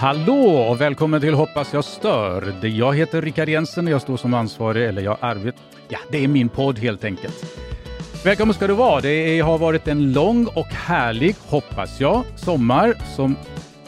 Hallå 0.00 0.66
och 0.70 0.80
välkommen 0.80 1.20
till 1.20 1.34
Hoppas 1.34 1.72
jag 1.72 1.84
stör. 1.84 2.54
Jag 2.62 2.96
heter 2.96 3.22
Rickard 3.22 3.48
Jensen 3.48 3.86
och 3.86 3.92
jag 3.92 4.02
står 4.02 4.16
som 4.16 4.34
ansvarig, 4.34 4.84
eller 4.84 5.02
jag 5.02 5.16
arbetar... 5.20 5.60
Ja, 5.88 5.98
det 6.10 6.24
är 6.24 6.28
min 6.28 6.48
podd 6.48 6.78
helt 6.78 7.04
enkelt. 7.04 7.44
Välkommen 8.24 8.54
ska 8.54 8.66
du 8.66 8.74
vara. 8.74 9.00
Det 9.00 9.40
har 9.40 9.58
varit 9.58 9.88
en 9.88 10.12
lång 10.12 10.46
och 10.46 10.66
härlig, 10.66 11.36
hoppas 11.46 12.00
jag, 12.00 12.24
sommar 12.36 12.94
som... 13.16 13.36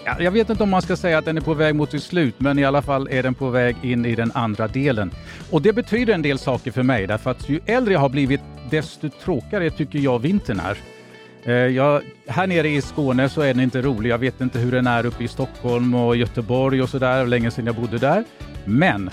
Ja, 0.04 0.16
jag 0.20 0.30
vet 0.30 0.50
inte 0.50 0.62
om 0.62 0.70
man 0.70 0.82
ska 0.82 0.96
säga 0.96 1.18
att 1.18 1.24
den 1.24 1.36
är 1.36 1.40
på 1.40 1.54
väg 1.54 1.74
mot 1.74 1.90
sitt 1.90 2.02
slut, 2.02 2.34
men 2.38 2.58
i 2.58 2.64
alla 2.64 2.82
fall 2.82 3.08
är 3.10 3.22
den 3.22 3.34
på 3.34 3.48
väg 3.48 3.76
in 3.82 4.06
i 4.06 4.14
den 4.14 4.32
andra 4.34 4.68
delen. 4.68 5.10
Och 5.50 5.62
det 5.62 5.72
betyder 5.72 6.14
en 6.14 6.22
del 6.22 6.38
saker 6.38 6.70
för 6.70 6.82
mig, 6.82 7.06
därför 7.06 7.30
att 7.30 7.48
ju 7.48 7.60
äldre 7.66 7.92
jag 7.92 8.00
har 8.00 8.08
blivit, 8.08 8.40
desto 8.70 9.08
tråkigare 9.08 9.70
tycker 9.70 9.98
jag 9.98 10.18
vintern 10.18 10.60
är. 10.60 10.78
Eh, 11.44 11.54
ja, 11.54 12.00
här 12.26 12.46
nere 12.46 12.68
i 12.68 12.82
Skåne 12.82 13.28
så 13.28 13.40
är 13.40 13.54
den 13.54 13.62
inte 13.62 13.82
rolig. 13.82 14.10
Jag 14.10 14.18
vet 14.18 14.40
inte 14.40 14.58
hur 14.58 14.72
den 14.72 14.86
är 14.86 15.06
uppe 15.06 15.24
i 15.24 15.28
Stockholm 15.28 15.94
och 15.94 16.16
Göteborg 16.16 16.82
och 16.82 16.88
sådär. 16.88 17.26
Länge 17.26 17.50
sedan 17.50 17.66
jag 17.66 17.74
bodde 17.74 17.98
där. 17.98 18.24
Men 18.64 19.10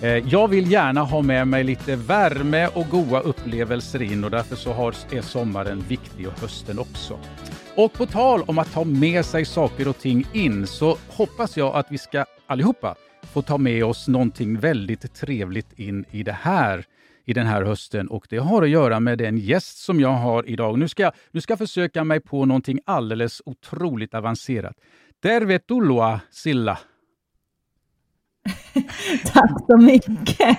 eh, 0.00 0.08
jag 0.08 0.48
vill 0.48 0.72
gärna 0.72 1.02
ha 1.02 1.22
med 1.22 1.48
mig 1.48 1.64
lite 1.64 1.96
värme 1.96 2.66
och 2.66 2.88
goda 2.88 3.20
upplevelser 3.20 4.02
in 4.02 4.24
och 4.24 4.30
därför 4.30 4.56
så 4.56 4.72
har, 4.72 4.94
är 5.10 5.22
sommaren 5.22 5.84
viktig 5.88 6.28
och 6.28 6.40
hösten 6.40 6.78
också. 6.78 7.18
Och 7.76 7.92
på 7.92 8.06
tal 8.06 8.42
om 8.42 8.58
att 8.58 8.72
ta 8.72 8.84
med 8.84 9.24
sig 9.24 9.44
saker 9.44 9.88
och 9.88 9.98
ting 9.98 10.26
in 10.32 10.66
så 10.66 10.96
hoppas 11.08 11.56
jag 11.56 11.76
att 11.76 11.86
vi 11.90 11.98
ska 11.98 12.24
allihopa 12.46 12.94
få 13.32 13.42
ta 13.42 13.58
med 13.58 13.84
oss 13.84 14.08
någonting 14.08 14.58
väldigt 14.58 15.14
trevligt 15.14 15.78
in 15.78 16.04
i 16.10 16.22
det 16.22 16.36
här 16.42 16.84
i 17.24 17.32
den 17.32 17.46
här 17.46 17.62
hösten 17.62 18.08
och 18.08 18.26
det 18.30 18.38
har 18.38 18.62
att 18.62 18.68
göra 18.68 19.00
med 19.00 19.18
den 19.18 19.38
gäst 19.38 19.78
som 19.78 20.00
jag 20.00 20.12
har 20.12 20.48
idag. 20.48 20.78
Nu 20.78 20.88
ska, 20.88 21.12
nu 21.30 21.40
ska 21.40 21.52
jag 21.52 21.58
försöka 21.58 22.04
mig 22.04 22.20
på 22.20 22.44
någonting 22.44 22.80
alldeles 22.84 23.42
otroligt 23.44 24.14
avancerat. 24.14 24.76
Tervetuloa 25.22 26.20
Silla! 26.30 26.78
Tack 29.32 29.50
så 29.66 29.76
mycket. 29.76 30.58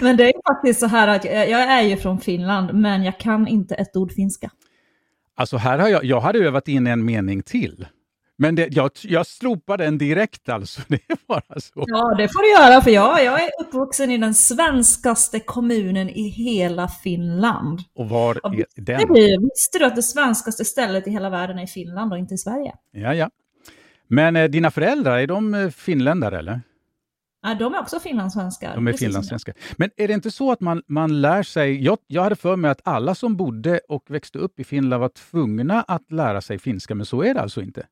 Men 0.00 0.16
det 0.16 0.24
är 0.24 0.54
faktiskt 0.54 0.80
så 0.80 0.86
här 0.86 1.08
att 1.08 1.24
jag, 1.24 1.60
är 1.60 1.82
ju 1.82 1.96
från 1.96 2.20
Finland, 2.20 2.74
men 2.74 3.04
jag 3.04 3.18
kan 3.20 3.48
inte 3.48 3.74
ett 3.74 3.96
ord 3.96 4.12
finska. 4.12 4.50
Alltså 5.36 5.56
här 5.56 5.78
har 5.78 5.88
jag, 5.88 6.04
jag 6.04 6.20
hade 6.20 6.38
övat 6.38 6.68
in 6.68 6.86
en 6.86 7.04
mening 7.04 7.42
till. 7.42 7.86
Men 8.36 8.54
det, 8.54 8.68
jag, 8.70 8.90
jag 9.02 9.26
slopar 9.26 9.78
den 9.78 9.98
direkt 9.98 10.48
alltså. 10.48 10.82
Det 10.88 11.00
är 11.08 11.18
bara 11.26 11.60
så. 11.60 11.84
Ja, 11.86 12.14
det 12.18 12.28
får 12.28 12.42
du 12.42 12.50
göra, 12.50 12.80
för 12.80 12.90
jag, 12.90 13.24
jag 13.24 13.42
är 13.42 13.50
uppvuxen 13.60 14.10
i 14.10 14.18
den 14.18 14.34
svenskaste 14.34 15.40
kommunen 15.40 16.08
i 16.08 16.28
hela 16.28 16.88
Finland. 16.88 17.80
Och 17.94 18.08
var 18.08 18.46
Och 18.46 18.54
är 18.54 18.66
den? 18.76 19.14
du, 19.14 19.38
visste 19.40 19.78
du 19.78 19.84
att 19.84 19.96
det 19.96 20.02
svenskaste 20.02 20.64
stället 20.64 21.06
i 21.06 21.10
hela 21.10 21.30
världen 21.30 21.58
är 21.58 21.62
i 21.64 21.66
Finland 21.66 22.12
och 22.12 22.18
inte 22.18 22.34
i 22.34 22.38
Sverige? 22.38 22.74
Ja, 22.90 23.14
ja. 23.14 23.30
Men 24.08 24.36
eh, 24.36 24.44
dina 24.44 24.70
föräldrar, 24.70 25.18
är 25.18 25.26
de 25.26 25.54
eh, 25.54 25.70
finländare 25.70 26.38
eller? 26.38 26.60
Ja, 27.42 27.54
de 27.54 27.74
är 27.74 27.80
också 27.80 28.00
finlandssvenskar. 28.00 28.74
De 28.74 28.88
är 28.88 28.92
finlandssvenskar. 28.92 29.54
Men 29.76 29.90
är 29.96 30.08
det 30.08 30.14
inte 30.14 30.30
så 30.30 30.52
att 30.52 30.60
man, 30.60 30.82
man 30.86 31.20
lär 31.20 31.42
sig... 31.42 31.84
Jag, 31.84 31.98
jag 32.06 32.22
hade 32.22 32.36
för 32.36 32.56
mig 32.56 32.70
att 32.70 32.80
alla 32.84 33.14
som 33.14 33.36
bodde 33.36 33.80
och 33.88 34.04
växte 34.08 34.38
upp 34.38 34.60
i 34.60 34.64
Finland 34.64 35.00
var 35.00 35.08
tvungna 35.08 35.82
att 35.82 36.12
lära 36.12 36.40
sig 36.40 36.58
finska, 36.58 36.94
men 36.94 37.06
så 37.06 37.22
är 37.22 37.34
det 37.34 37.40
alltså 37.40 37.62
inte? 37.62 37.86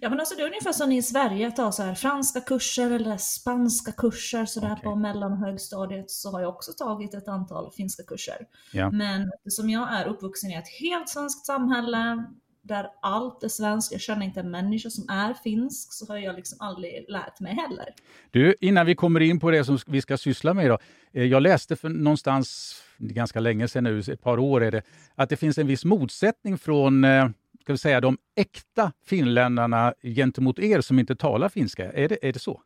Ja 0.00 0.10
men 0.10 0.20
alltså 0.20 0.34
det 0.36 0.42
är 0.42 0.46
ungefär 0.46 0.72
som 0.72 0.92
i 0.92 1.02
Sverige 1.02 1.50
tar 1.50 1.70
så 1.70 1.82
här 1.82 1.94
franska 1.94 2.40
kurser 2.40 2.90
eller 2.90 3.16
spanska 3.16 3.92
kurser 3.92 4.44
sådär 4.44 4.72
Okej. 4.72 4.82
på 4.84 4.94
mellan 4.94 5.32
och 5.32 5.38
högstadiet 5.38 6.10
så 6.10 6.30
har 6.32 6.40
jag 6.40 6.48
också 6.50 6.72
tagit 6.72 7.14
ett 7.14 7.28
antal 7.28 7.72
finska 7.72 8.02
kurser. 8.02 8.36
Ja. 8.72 8.90
Men 8.90 9.30
som 9.48 9.70
jag 9.70 9.92
är 9.92 10.06
uppvuxen 10.06 10.50
i 10.50 10.54
ett 10.54 10.68
helt 10.80 11.08
svenskt 11.08 11.46
samhälle 11.46 12.24
där 12.62 12.86
allt 13.02 13.42
är 13.42 13.48
svenskt, 13.48 13.92
jag 13.92 14.00
känner 14.00 14.26
inte 14.26 14.40
en 14.40 14.50
människa 14.50 14.90
som 14.90 15.08
är 15.08 15.34
finsk 15.34 15.92
så 15.92 16.06
har 16.06 16.18
jag 16.18 16.36
liksom 16.36 16.60
aldrig 16.60 17.04
lärt 17.08 17.40
mig 17.40 17.54
heller. 17.54 17.86
Du, 18.30 18.54
innan 18.60 18.86
vi 18.86 18.94
kommer 18.94 19.20
in 19.20 19.40
på 19.40 19.50
det 19.50 19.64
som 19.64 19.78
vi 19.86 20.00
ska 20.00 20.16
syssla 20.16 20.54
med 20.54 20.64
idag. 20.64 20.80
eh, 21.12 21.24
Jag 21.24 21.42
läste 21.42 21.76
för 21.76 21.88
någonstans, 21.88 22.74
ganska 22.98 23.40
länge 23.40 23.68
sedan 23.68 23.84
nu, 23.84 23.98
ett 24.00 24.22
par 24.22 24.38
år 24.38 24.62
är 24.64 24.70
det, 24.70 24.82
att 25.14 25.28
det 25.28 25.36
finns 25.36 25.58
en 25.58 25.66
viss 25.66 25.84
motsättning 25.84 26.58
från 26.58 27.04
eh, 27.04 27.28
ska 27.64 27.72
vi 27.72 27.78
säga, 27.78 28.00
de 28.00 28.18
äkta 28.36 28.92
finländarna 29.06 29.94
gentemot 30.02 30.58
er 30.58 30.80
som 30.80 30.98
inte 30.98 31.16
talar 31.16 31.48
finska. 31.48 31.92
Är 31.92 32.08
det, 32.08 32.18
är 32.28 32.32
det 32.32 32.38
så? 32.38 32.60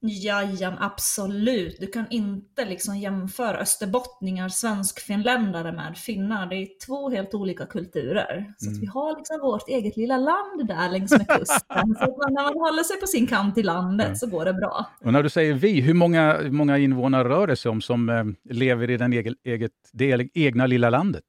Jajamän, 0.00 0.78
absolut. 0.80 1.76
Du 1.80 1.86
kan 1.86 2.04
inte 2.10 2.64
liksom 2.64 2.98
jämföra 2.98 3.58
österbottningar, 3.58 4.48
svenskfinländare 4.48 5.72
med 5.72 5.96
finnar. 5.98 6.46
Det 6.46 6.56
är 6.56 6.68
två 6.86 7.10
helt 7.10 7.34
olika 7.34 7.66
kulturer. 7.66 8.54
Så 8.58 8.66
Mm. 8.66 8.76
att 8.78 8.82
vi 8.82 8.86
har 8.86 9.16
liksom 9.16 9.40
vårt 9.40 9.68
eget 9.68 9.96
lilla 9.96 10.16
land 10.16 10.68
där 10.68 10.90
längs 10.90 11.10
med 11.10 11.28
kusten. 11.28 11.94
så 11.98 12.28
när 12.28 12.42
man 12.44 12.54
håller 12.54 12.82
sig 12.82 13.00
på 13.00 13.06
sin 13.06 13.26
kant 13.26 13.58
i 13.58 13.62
landet 13.62 14.08
Ja. 14.08 14.14
så 14.14 14.26
går 14.26 14.44
det 14.44 14.52
bra. 14.54 14.86
Och 15.04 15.12
när 15.12 15.22
du 15.22 15.28
säger 15.28 15.54
vi, 15.54 15.80
hur 15.80 15.94
många, 15.94 16.38
hur 16.38 16.50
många 16.50 16.78
invånare 16.78 17.28
rör 17.28 17.46
det 17.46 17.56
sig 17.56 17.70
om 17.70 17.80
som 17.80 18.08
eh, 18.08 18.24
lever 18.54 18.90
i 18.90 18.96
den 18.96 19.12
eget, 19.12 19.34
eget, 19.44 19.72
det 19.92 20.28
egna 20.34 20.66
lilla 20.66 20.90
landet? 20.90 21.24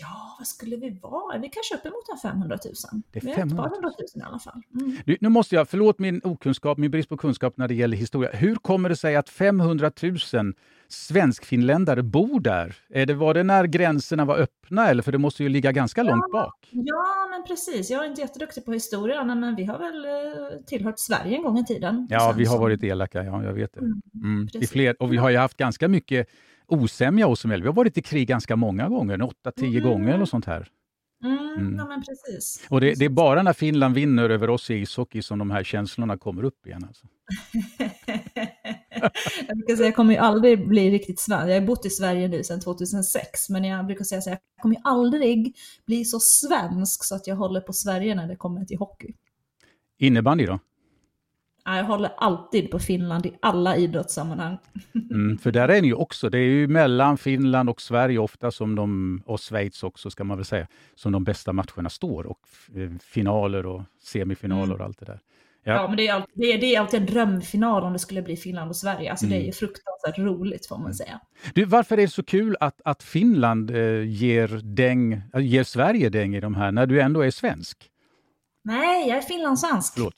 Ja, 0.00 0.36
vad 0.38 0.46
skulle 0.46 0.76
vi 0.76 0.90
vara? 1.02 1.38
Vi 1.38 1.48
kanske 1.48 1.74
uppemot 1.74 2.08
en 2.12 2.18
500 2.30 2.58
000. 2.64 3.02
Det 3.12 3.18
är 3.18 3.24
vi 3.24 3.30
är 3.30 3.34
500 3.34 3.64
ett 3.64 3.70
000. 3.70 3.70
par 3.70 3.76
hundra 3.76 3.90
tusen 3.90 4.20
i 4.20 4.24
alla 4.24 4.38
fall. 4.38 4.62
Mm. 4.80 4.96
Du, 5.06 5.16
nu 5.20 5.28
måste 5.28 5.54
jag, 5.54 5.68
förlåt 5.68 5.98
min 5.98 6.20
okunskap, 6.24 6.78
min 6.78 6.90
brist 6.90 7.08
på 7.08 7.16
kunskap 7.16 7.56
när 7.56 7.68
det 7.68 7.74
gäller 7.74 7.96
historia. 7.96 8.30
Hur 8.32 8.54
kommer 8.56 8.88
det 8.88 8.96
sig 8.96 9.16
att 9.16 9.28
500 9.28 9.90
000 10.02 10.18
svenskfinländare 10.88 12.02
bor 12.02 12.40
där? 12.40 12.76
Är 12.88 13.06
det, 13.06 13.14
var 13.14 13.34
det 13.34 13.42
när 13.42 13.64
gränserna 13.64 14.24
var 14.24 14.38
öppna 14.38 14.88
eller? 14.88 15.02
För 15.02 15.12
det 15.12 15.18
måste 15.18 15.42
ju 15.42 15.48
ligga 15.48 15.72
ganska 15.72 16.02
långt 16.02 16.32
bak. 16.32 16.68
Ja, 16.70 17.28
men 17.30 17.44
precis. 17.46 17.90
Jag 17.90 18.04
är 18.04 18.08
inte 18.08 18.20
jätteduktig 18.20 18.64
på 18.64 18.72
historia, 18.72 19.24
men 19.24 19.56
vi 19.56 19.64
har 19.64 19.78
väl 19.78 20.04
eh, 20.04 20.60
tillhört 20.66 20.98
Sverige 20.98 21.36
en 21.36 21.42
gång 21.42 21.58
i 21.58 21.64
tiden. 21.64 22.06
Ja, 22.10 22.34
vi 22.36 22.44
har 22.44 22.58
varit 22.58 22.84
elaka, 22.84 23.24
ja, 23.24 23.44
jag 23.44 23.52
vet 23.52 23.74
det. 23.74 23.80
Mm, 23.80 24.02
Mm, 24.14 24.48
i 24.54 24.66
fler, 24.66 25.02
och 25.02 25.12
vi 25.12 25.16
har 25.16 25.30
ju 25.30 25.36
haft 25.36 25.56
ganska 25.56 25.88
mycket 25.88 26.28
osämja 26.68 27.26
oss 27.26 27.44
emellan. 27.44 27.62
Vi 27.62 27.68
har 27.68 27.74
varit 27.74 27.98
i 27.98 28.02
krig 28.02 28.28
ganska 28.28 28.56
många 28.56 28.88
gånger, 28.88 29.18
8-10 29.18 29.30
Mm. 29.66 29.82
gånger 29.82 30.14
eller 30.14 30.24
sånt 30.24 30.44
här. 30.44 30.68
Mm, 31.24 31.38
Mm. 31.58 31.76
Ja, 31.76 31.86
men 31.86 32.02
precis. 32.02 32.66
Och 32.70 32.80
det, 32.80 32.94
det 32.98 33.04
är 33.04 33.08
bara 33.08 33.42
när 33.42 33.52
Finland 33.52 33.94
vinner 33.94 34.30
över 34.30 34.50
oss 34.50 34.70
i 34.70 34.74
ishockey 34.74 35.22
som 35.22 35.38
de 35.38 35.50
här 35.50 35.64
känslorna 35.64 36.18
kommer 36.18 36.42
upp 36.44 36.66
igen. 36.66 36.84
Alltså. 36.88 37.06
jag 39.48 39.56
brukar 39.56 39.76
säga 39.76 39.86
jag 39.88 39.96
kommer 39.96 40.12
ju 40.14 40.18
aldrig 40.18 40.68
bli 40.68 40.90
riktigt 40.90 41.20
svensk. 41.20 41.48
Jag 41.50 41.60
har 41.60 41.66
bott 41.66 41.86
i 41.86 41.90
Sverige 41.90 42.28
nu 42.28 42.44
sedan 42.44 42.60
2006, 42.60 43.48
men 43.48 43.64
jag 43.64 43.86
brukar 43.86 44.04
säga 44.04 44.20
här, 44.26 44.30
jag 44.30 44.62
kommer 44.62 44.74
ju 44.74 44.80
aldrig 44.84 45.56
bli 45.86 46.04
så 46.04 46.20
svensk 46.20 47.04
så 47.04 47.14
att 47.14 47.26
jag 47.26 47.36
håller 47.36 47.60
på 47.60 47.72
Sverige 47.72 48.14
när 48.14 48.28
det 48.28 48.36
kommer 48.36 48.64
till 48.64 48.78
hockey. 48.78 49.14
Innebandy 49.98 50.46
då? 50.46 50.58
Ja, 51.68 51.76
Jag 51.76 51.84
håller 51.84 52.10
alltid 52.16 52.70
på 52.70 52.78
Finland 52.78 53.26
i 53.26 53.32
alla 53.42 53.76
idrottssammanhang. 53.76 54.58
Mm, 55.10 55.38
för 55.38 55.50
där 55.52 55.68
är 55.68 55.82
ni 55.82 55.88
ju 55.88 55.94
också, 55.94 56.30
det 56.30 56.38
är 56.38 56.42
ju 56.42 56.68
mellan 56.68 57.18
Finland 57.18 57.70
och 57.70 57.80
Sverige 57.80 58.18
ofta 58.18 58.50
som 58.50 58.74
de, 58.74 59.22
och 59.26 59.40
Schweiz 59.40 59.82
också 59.82 60.10
ska 60.10 60.24
man 60.24 60.36
väl 60.36 60.44
säga, 60.44 60.66
som 60.94 61.12
de 61.12 61.24
bästa 61.24 61.52
matcherna 61.52 61.88
står 61.90 62.26
och 62.26 62.40
eh, 62.76 62.90
finaler 63.02 63.66
och 63.66 63.82
semifinaler 64.02 64.64
Mm. 64.64 64.76
och 64.80 64.84
allt 64.84 64.98
det 64.98 65.06
där. 65.06 65.20
Ja, 65.64 65.72
Ja. 65.74 65.88
men 65.88 65.96
det 65.96 66.08
är, 66.08 66.14
alltid, 66.14 66.32
det, 66.34 66.52
är, 66.52 66.58
det 66.60 66.74
är 66.74 66.80
alltid 66.80 67.00
en 67.00 67.06
drömfinal 67.06 67.82
om 67.82 67.92
det 67.92 67.98
skulle 67.98 68.22
bli 68.22 68.36
Finland 68.36 68.70
och 68.70 68.76
Sverige. 68.76 69.10
Alltså 69.10 69.26
det 69.26 69.34
är 69.34 69.36
Mm. 69.36 69.46
ju 69.46 69.52
fruktansvärt 69.52 70.18
roligt 70.18 70.66
får 70.66 70.78
man 70.78 70.94
säga. 70.94 71.20
Du, 71.54 71.64
varför 71.64 71.96
är 71.98 72.02
det 72.02 72.08
så 72.08 72.22
kul 72.22 72.56
att, 72.60 72.80
att 72.84 73.02
Finland 73.02 73.70
eh, 73.70 74.02
ger, 74.06 74.60
däng, 74.64 75.12
äh, 75.34 75.40
ger 75.40 75.64
Sverige 75.64 76.08
däng 76.08 76.36
i 76.36 76.40
de 76.40 76.54
här, 76.54 76.72
när 76.72 76.86
du 76.86 77.00
ändå 77.00 77.20
är 77.20 77.30
svensk? 77.30 77.90
Nej, 78.64 79.08
jag 79.08 79.18
är 79.18 79.22
finlandssvensk. 79.22 79.94
Förlåt. 79.94 80.14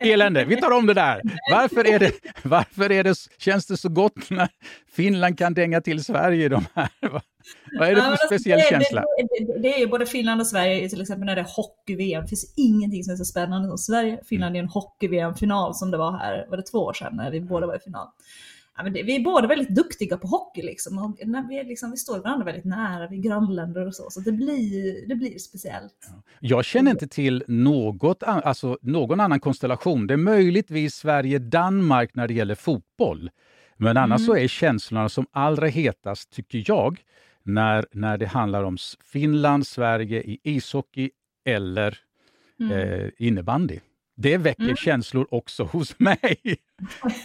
Elände, 0.00 0.44
vi 0.44 0.60
tar 0.60 0.70
om 0.70 0.86
det 0.86 0.94
där. 0.94 1.22
Varför, 1.50 1.86
är 1.86 1.98
det, 1.98 2.12
varför 2.42 2.92
är 2.92 3.04
det, 3.04 3.16
känns 3.38 3.66
det 3.66 3.76
så 3.76 3.88
gott 3.88 4.30
när 4.30 4.48
Finland 4.92 5.38
kan 5.38 5.54
dänga 5.54 5.80
till 5.80 6.04
Sverige 6.04 6.48
de 6.48 6.64
här? 6.74 6.90
Vad, 7.78 7.88
är 7.88 7.94
det 7.94 8.00
för 8.00 8.10
alltså, 8.10 8.26
speciell 8.26 8.58
det, 8.58 8.68
känsla? 8.68 9.00
Det, 9.00 9.62
det, 9.62 9.74
är 9.74 9.78
ju 9.78 9.86
både 9.86 10.06
Finland 10.06 10.40
och 10.40 10.46
Sverige, 10.46 10.88
till 10.88 11.00
exempel 11.00 11.26
när 11.26 11.34
det 11.34 11.40
är 11.40 11.56
hockey-VM. 11.56 12.22
Det 12.22 12.28
finns 12.28 12.54
ingenting 12.56 13.04
som 13.04 13.12
är 13.12 13.16
så 13.16 13.24
spännande 13.24 13.68
som 13.68 13.78
Sverige. 13.78 14.20
Finland 14.24 14.56
i 14.56 14.58
en 14.58 14.68
hockey-VM-final 14.68 15.74
som 15.74 15.90
det 15.90 15.96
var 15.96 16.18
här, 16.18 16.46
var 16.50 16.56
det 16.56 16.62
två 16.62 16.78
år 16.78 16.92
sedan 16.92 17.16
när 17.16 17.30
vi 17.30 17.40
båda 17.40 17.66
var 17.66 17.76
i 17.76 17.80
final. 17.80 18.08
Ja, 18.76 18.82
men 18.82 18.92
det, 18.92 19.02
vi 19.02 19.16
är 19.16 19.20
båda 19.20 19.46
väldigt 19.48 19.68
duktiga 19.74 20.16
på 20.18 20.26
hockey 20.26 20.62
liksom. 20.62 20.98
Och 20.98 21.26
när 21.26 21.48
vi, 21.48 21.64
liksom 21.64 21.90
vi 21.90 21.96
står 21.96 22.18
varandra 22.18 22.44
väldigt 22.44 22.64
nära, 22.64 23.08
vi 23.08 23.18
är 23.18 23.22
grannländer 23.22 23.86
och 23.86 23.94
så. 23.94 24.10
Så 24.10 24.20
det 24.20 24.32
blir, 24.32 25.08
det 25.08 25.14
blir 25.14 25.38
speciellt. 25.38 26.10
Jag 26.40 26.64
känner 26.64 26.90
inte 26.90 27.08
till 27.08 27.44
något, 27.48 28.22
alltså 28.22 28.78
någon 28.82 29.20
annan 29.20 29.40
konstellation. 29.40 30.06
Det 30.06 30.14
är 30.14 30.18
möjligtvis 30.18 30.94
Sverige-Danmark 30.94 32.14
när 32.14 32.28
det 32.28 32.34
gäller 32.34 32.54
fotboll. 32.54 33.30
Men 33.76 33.96
annars 33.96 34.20
Mm. 34.20 34.26
så 34.26 34.36
är 34.36 34.48
känslorna 34.48 35.08
som 35.08 35.26
allra 35.30 35.66
hetast, 35.66 36.30
tycker 36.32 36.64
jag, 36.66 36.98
när, 37.42 37.86
när 37.92 38.18
det 38.18 38.26
handlar 38.26 38.62
om 38.64 38.76
Finland, 39.04 39.66
Sverige 39.66 40.22
i 40.22 40.38
ishockey 40.42 41.10
eller 41.44 41.98
Mm. 42.60 42.72
eh, 42.72 43.10
innebandy. 43.18 43.78
Det 44.16 44.36
väcker 44.36 44.62
Mm. 44.62 44.76
känslor 44.76 45.26
också 45.30 45.64
hos 45.72 45.98
mig. 45.98 46.38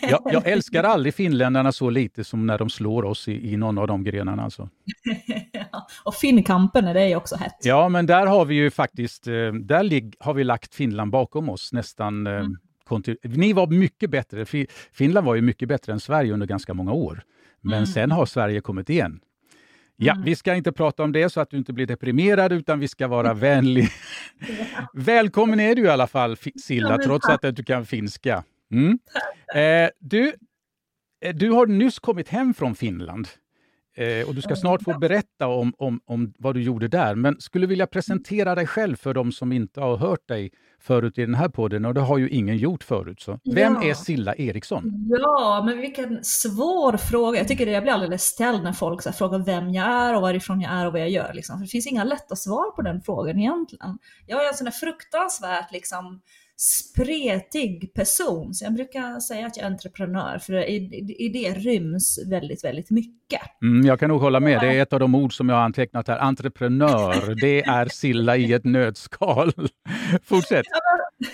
Jag, 0.01 0.21
jag 0.25 0.47
älskar 0.47 0.83
aldrig 0.83 1.13
finländarna 1.13 1.71
så 1.71 1.89
lite 1.89 2.23
som 2.23 2.47
när 2.47 2.57
de 2.57 2.69
slår 2.69 3.05
oss 3.05 3.27
i, 3.27 3.53
i 3.53 3.57
någon 3.57 3.77
av 3.77 3.87
de 3.87 4.03
grenarna. 4.03 4.43
Alltså. 4.43 4.69
ja, 5.51 5.87
Och 6.03 6.15
Finnkampen 6.15 6.87
är 6.87 6.93
det 6.93 7.15
också 7.15 7.35
hett. 7.35 7.57
Ja, 7.63 7.89
men 7.89 8.05
där 8.05 8.27
har 8.27 8.45
vi 8.45 8.55
ju 8.55 8.71
faktiskt, 8.71 9.27
eh, 9.27 9.33
där 9.53 10.23
har 10.23 10.33
vi 10.33 10.43
lagt 10.43 10.75
Finland 10.75 11.11
bakom 11.11 11.49
oss 11.49 11.73
nästan 11.73 12.27
eh, 12.27 12.33
mm. 12.33 12.57
Ni 13.23 13.53
var 13.53 13.67
mycket 13.67 14.09
bättre. 14.09 14.45
Finland 14.91 15.25
var 15.25 15.35
ju 15.35 15.41
mycket 15.41 15.67
bättre 15.67 15.93
än 15.93 15.99
Sverige 15.99 16.33
under 16.33 16.47
ganska 16.47 16.73
många 16.73 16.91
år. 16.91 17.23
Men 17.61 17.73
mm. 17.73 17.85
sen 17.85 18.11
har 18.11 18.25
Sverige 18.25 18.61
kommit 18.61 18.89
igen. 18.89 19.19
Ja, 20.03 20.13
mm. 20.13 20.25
vi 20.25 20.35
ska 20.35 20.55
inte 20.55 20.71
prata 20.71 21.03
om 21.03 21.11
det 21.11 21.29
så 21.29 21.41
att 21.41 21.49
du 21.49 21.57
inte 21.57 21.73
blir 21.73 21.85
deprimerad, 21.85 22.51
utan 22.51 22.79
vi 22.79 22.87
ska 22.87 23.07
vara 23.07 23.33
vänlig. 23.33 23.89
Välkommen 24.93 25.59
är 25.59 25.75
du 25.75 25.81
i 25.81 25.87
alla 25.87 26.07
fall, 26.07 26.37
Silla, 26.63 26.97
trots 26.97 27.29
att 27.29 27.55
du 27.55 27.63
kan 27.63 27.85
finska. 27.85 28.43
Mm. 28.71 28.99
Eh, 29.55 29.89
du, 29.99 30.33
eh, 31.25 31.35
du 31.35 31.51
har 31.51 31.67
nyss 31.67 31.99
kommit 31.99 32.29
hem 32.29 32.53
från 32.53 32.75
Finland. 32.75 33.27
Eh, 33.97 34.27
och 34.27 34.35
du 34.35 34.41
ska 34.41 34.55
snart 34.55 34.83
få 34.83 34.97
berätta 34.97 35.47
om, 35.47 35.73
om, 35.77 36.01
om 36.05 36.33
vad 36.37 36.55
du 36.55 36.61
gjorde 36.61 36.87
där. 36.87 37.15
Men 37.15 37.41
skulle 37.41 37.67
vilja 37.67 37.87
presentera 37.87 38.55
dig 38.55 38.67
själv 38.67 38.95
för 38.95 39.13
de 39.13 39.31
som 39.31 39.51
inte 39.51 39.81
har 39.81 39.97
hört 39.97 40.27
dig 40.27 40.51
förut 40.81 41.17
i 41.17 41.21
den 41.21 41.35
här 41.35 41.49
podden 41.49 41.85
och 41.85 41.93
det 41.93 42.01
har 42.01 42.17
ju 42.17 42.29
ingen 42.29 42.57
gjort 42.57 42.83
förut. 42.83 43.21
Så. 43.21 43.39
Vem 43.43 43.73
ja. 43.73 43.89
är 43.89 43.93
Silla 43.93 44.35
Eriksson? 44.35 45.07
Ja, 45.09 45.63
men 45.65 45.77
vilken 45.77 46.23
svår 46.23 46.97
fråga. 46.97 47.37
Jag 47.37 47.47
tycker 47.47 47.65
det, 47.65 47.71
jag 47.71 47.83
blir 47.83 47.93
alldeles 47.93 48.23
ställd 48.23 48.63
när 48.63 48.73
folk 48.73 49.01
så 49.01 49.11
frågar 49.11 49.39
vem 49.39 49.69
jag 49.69 49.85
är 49.85 50.15
och 50.15 50.21
varifrån 50.21 50.61
jag 50.61 50.71
är 50.71 50.85
och 50.85 50.91
vad 50.91 51.01
jag 51.01 51.09
gör. 51.09 51.33
Liksom. 51.33 51.57
För 51.57 51.65
det 51.65 51.69
finns 51.69 51.87
inga 51.87 52.03
lätta 52.03 52.35
svar 52.35 52.71
på 52.71 52.81
den 52.81 53.01
frågan 53.01 53.39
egentligen. 53.39 53.97
Jag 54.27 54.43
är 54.43 54.47
en 54.47 54.53
sån 54.53 54.65
där 54.65 54.71
fruktansvärt 54.71 55.71
liksom, 55.71 56.21
spretig 56.61 57.93
person. 57.93 58.53
Så 58.53 58.65
jag 58.65 58.73
brukar 58.73 59.19
säga 59.19 59.47
att 59.47 59.57
jag 59.57 59.65
är 59.65 59.69
entreprenör, 59.69 60.39
för 60.39 60.53
i, 60.53 60.75
i 61.19 61.29
det 61.29 61.53
ryms 61.53 62.19
väldigt, 62.27 62.63
väldigt 62.63 62.89
mycket. 62.89 63.41
Mm, 63.61 63.85
jag 63.85 63.99
kan 63.99 64.09
nog 64.09 64.21
hålla 64.21 64.39
med. 64.39 64.59
Det 64.61 64.67
är 64.67 64.81
ett 64.81 64.93
av 64.93 64.99
de 64.99 65.15
ord 65.15 65.37
som 65.37 65.49
jag 65.49 65.55
har 65.55 65.63
antecknat 65.63 66.07
här. 66.07 66.17
Entreprenör, 66.17 67.41
det 67.41 67.61
är 67.61 67.85
Silla 67.85 68.37
i 68.37 68.53
ett 68.53 68.65
nötskal. 68.65 69.53
Fortsätt. 70.23 70.65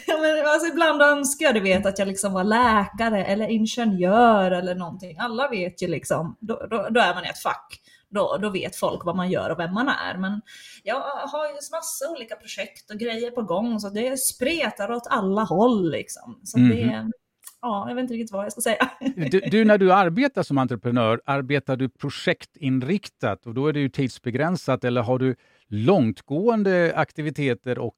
Ja, 0.07 0.18
men, 0.21 0.45
alltså, 0.45 0.68
ibland 0.68 1.01
önskar 1.01 1.45
jag 1.45 1.56
du 1.56 1.59
vet, 1.62 1.85
att 1.85 2.00
jag 2.00 2.07
liksom 2.07 2.33
var 2.33 2.44
läkare 2.44 3.25
eller 3.25 3.47
ingenjör 3.47 4.51
eller 4.51 4.75
någonting. 4.75 5.18
Alla 5.19 5.47
vet 5.50 5.81
ju 5.81 5.88
liksom, 5.88 6.38
då, 6.39 6.68
då, 6.69 6.88
då 6.89 7.00
är 7.00 7.13
man 7.13 7.25
i 7.25 7.27
ett 7.27 7.41
fack 7.41 7.81
då, 8.09 8.38
då 8.42 8.50
vet 8.50 8.75
folk 8.75 9.06
vad 9.06 9.15
man 9.15 9.30
gör 9.30 9.50
och 9.50 9.59
vem 9.59 9.74
man 9.74 9.88
är. 9.89 10.18
Men 10.18 10.42
jag 10.83 11.01
har 11.01 11.48
ju 11.48 11.54
massa 11.54 12.12
olika 12.15 12.36
projekt 12.36 12.92
och 12.92 13.00
grejer 13.00 13.31
på 13.31 13.42
gång 13.42 13.80
så 13.80 13.89
det 13.89 14.18
spretar 14.18 14.92
åt 14.92 15.07
alla 15.09 15.44
håll 15.44 15.92
liksom. 15.92 16.42
Så 16.44 16.57
mm. 16.57 16.77
det, 16.77 16.86
mhm. 16.86 17.12
ja, 17.62 17.86
jag 17.89 17.95
vet 17.95 18.01
inte 18.01 18.13
riktigt 18.13 18.31
vad 18.31 18.45
jag 18.45 18.51
ska 18.51 18.62
säga. 18.62 18.89
Du, 19.31 19.39
du, 19.39 19.65
när 19.65 19.77
du 19.77 19.94
arbetar 19.94 20.44
som 20.44 20.57
entreprenör, 20.57 21.21
arbetar 21.25 21.77
du 21.77 21.89
projektinriktat 21.89 23.45
och 23.45 23.54
då 23.54 23.68
är 23.68 23.74
det 23.74 23.80
ju 23.80 23.89
tidsbegränsat 23.89 24.83
eller 24.83 25.01
har 25.01 25.19
du 25.19 25.36
långtgående 25.68 26.94
aktiviteter 26.95 27.80
och 27.80 27.95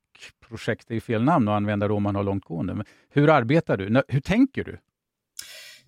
projekt, 0.48 0.92
är 0.92 1.00
fel 1.00 1.24
namn 1.24 1.48
att 1.48 1.56
använda 1.56 1.88
då 1.88 1.96
om 1.96 2.04
man 2.04 2.16
har 2.16 2.24
långtgående. 2.24 2.74
Men 2.74 2.86
hur 3.10 3.30
arbetar 3.30 3.78
du? 3.78 4.04
Hur 4.08 4.22
tänker 4.22 4.64
du? 4.64 4.78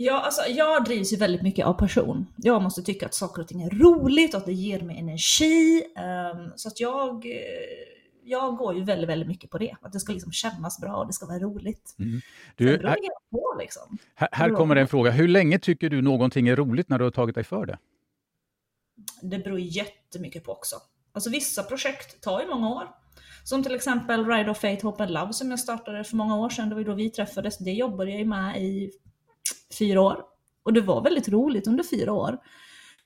Ja, 0.03 0.21
alltså, 0.21 0.41
jag 0.41 0.85
drivs 0.85 1.13
ju 1.13 1.17
väldigt 1.17 1.41
mycket 1.41 1.65
av 1.65 1.73
passion. 1.73 2.27
Jag 2.35 2.61
måste 2.61 2.81
tycka 2.81 3.05
att 3.05 3.13
saker 3.13 3.41
och 3.41 3.47
ting 3.47 3.61
är 3.61 3.69
roligt 3.69 4.33
och 4.33 4.39
att 4.39 4.45
det 4.45 4.53
ger 4.53 4.81
mig 4.81 4.97
energi. 4.97 5.83
Um, 6.35 6.51
så 6.55 6.67
att 6.67 6.79
jag, 6.79 7.25
eh, 7.25 7.31
jag 8.23 8.57
går 8.57 8.75
ju 8.75 8.83
väldigt, 8.83 9.09
väldigt 9.09 9.27
mycket 9.27 9.49
på 9.49 9.57
det. 9.57 9.75
Att 9.81 9.93
det 9.93 9.99
ska 9.99 10.13
liksom 10.13 10.31
kännas 10.31 10.79
bra 10.81 10.95
och 10.95 11.07
det 11.07 11.13
ska 11.13 11.25
vara 11.25 11.39
roligt. 11.39 11.95
Mm. 11.99 12.21
Du, 12.55 12.67
här, 12.67 12.97
på, 13.31 13.55
liksom. 13.59 13.97
här, 14.15 14.29
här 14.31 14.49
kommer 14.49 14.75
en 14.75 14.87
fråga. 14.87 15.11
Hur 15.11 15.27
länge 15.27 15.59
tycker 15.59 15.89
du 15.89 16.01
någonting 16.01 16.47
är 16.47 16.55
roligt 16.55 16.89
när 16.89 16.97
du 16.99 17.03
har 17.03 17.11
tagit 17.11 17.35
dig 17.35 17.43
för 17.43 17.65
det? 17.65 17.77
Det 19.21 19.39
beror 19.39 19.59
jättemycket 19.59 20.43
på 20.43 20.51
också. 20.51 20.75
Alltså 21.13 21.29
vissa 21.29 21.63
projekt 21.63 22.21
tar 22.21 22.41
ju 22.41 22.47
många 22.47 22.69
år. 22.69 22.87
Som 23.43 23.63
till 23.63 23.75
exempel 23.75 24.25
Ride 24.25 24.51
of 24.51 24.57
Fate, 24.57 24.79
Hope 24.83 25.03
and 25.03 25.11
Love 25.11 25.33
som 25.33 25.49
jag 25.49 25.59
startade 25.59 26.03
för 26.03 26.15
många 26.15 26.37
år 26.37 26.49
sedan, 26.49 26.69
det 26.69 26.75
var 26.75 26.83
då 26.83 26.93
vi 26.93 27.09
träffades. 27.09 27.57
Det 27.57 27.71
jobbade 27.71 28.11
jag 28.11 28.19
ju 28.19 28.25
med 28.25 28.61
i 28.61 28.91
fyra 29.79 30.01
år. 30.01 30.23
Och 30.63 30.73
det 30.73 30.81
var 30.81 31.01
väldigt 31.01 31.29
roligt 31.29 31.67
under 31.67 31.83
fyra 31.83 32.13
år. 32.13 32.37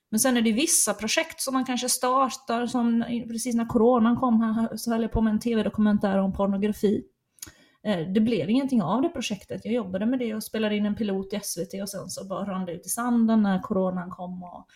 Men 0.10 0.20
sen 0.20 0.38
är 0.38 0.42
det 0.42 0.52
vissa 0.52 0.94
projekt 0.94 1.42
som 1.42 1.54
man 1.54 1.66
kanske 1.66 1.90
startar, 1.90 2.68
som 2.68 3.04
precis 3.28 3.56
när 3.56 3.66
coronan 3.66 4.16
kom 4.16 4.42
här 4.42 4.78
så 4.78 4.92
höll 4.92 5.02
jag 5.02 5.12
på 5.12 5.22
med 5.22 5.32
en 5.32 5.40
tv-dokumentär 5.40 6.18
om 6.18 6.34
pornografi. 6.34 7.04
Eh, 7.86 8.00
det 8.00 8.20
blev 8.20 8.50
ingenting 8.50 8.82
av 8.82 9.02
det 9.02 9.10
projektet. 9.10 9.62
Jag 9.66 9.74
jobbade 9.74 10.06
med 10.06 10.20
det 10.20 10.36
och 10.36 10.44
spelade 10.44 10.76
in 10.76 10.86
en 10.86 10.96
pilot 10.96 11.34
i 11.34 11.40
SVT 11.44 11.82
och 11.82 11.90
sen 11.90 12.10
så 12.10 12.26
bara 12.26 12.46
rann 12.46 12.66
det 12.66 12.74
ut 12.74 12.86
i 12.86 12.90
sanden 12.90 13.44
när 13.44 13.62
coronan 13.62 14.10
kom. 14.10 14.44
Och... 14.44 14.68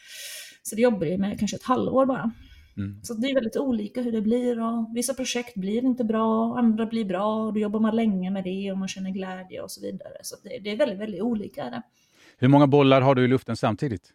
Så 0.64 0.76
det 0.76 0.82
jobbade 0.82 1.10
jag 1.10 1.20
med 1.20 1.40
kanske 1.40 1.58
ett 1.58 1.64
halvår 1.64 2.06
bara. 2.06 2.32
Mm. 2.80 3.04
Så 3.04 3.14
det 3.14 3.28
är 3.28 3.34
väldigt 3.34 3.58
olika 3.58 4.02
hur 4.02 4.12
det 4.12 4.22
blir 4.22 4.62
och 4.62 4.96
vissa 4.96 5.14
projekt 5.14 5.56
blir 5.56 5.86
inte 5.86 6.04
bra, 6.04 6.58
andra 6.58 6.86
blir 6.86 7.06
bra 7.06 7.46
och 7.46 7.54
då 7.54 7.60
jobbar 7.60 7.80
man 7.80 7.96
länge 7.96 8.32
med 8.32 8.44
det 8.44 8.72
och 8.72 8.78
man 8.78 8.88
känner 8.88 9.10
glädje 9.10 9.62
och 9.62 9.72
så 9.72 9.82
vidare. 9.82 10.18
Så 10.22 10.36
det, 10.44 10.60
det 10.60 10.72
är 10.72 10.78
väldigt, 10.78 11.00
väldigt 11.00 11.22
olika. 11.22 11.64
Det. 11.64 11.82
Hur 12.38 12.48
många 12.48 12.68
bollar 12.68 13.02
har 13.02 13.16
du 13.16 13.26
i 13.26 13.28
luften 13.28 13.58
samtidigt? 13.58 14.14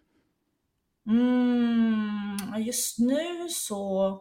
Mm, 1.06 2.64
just 2.66 2.98
nu 2.98 3.48
så... 3.48 4.20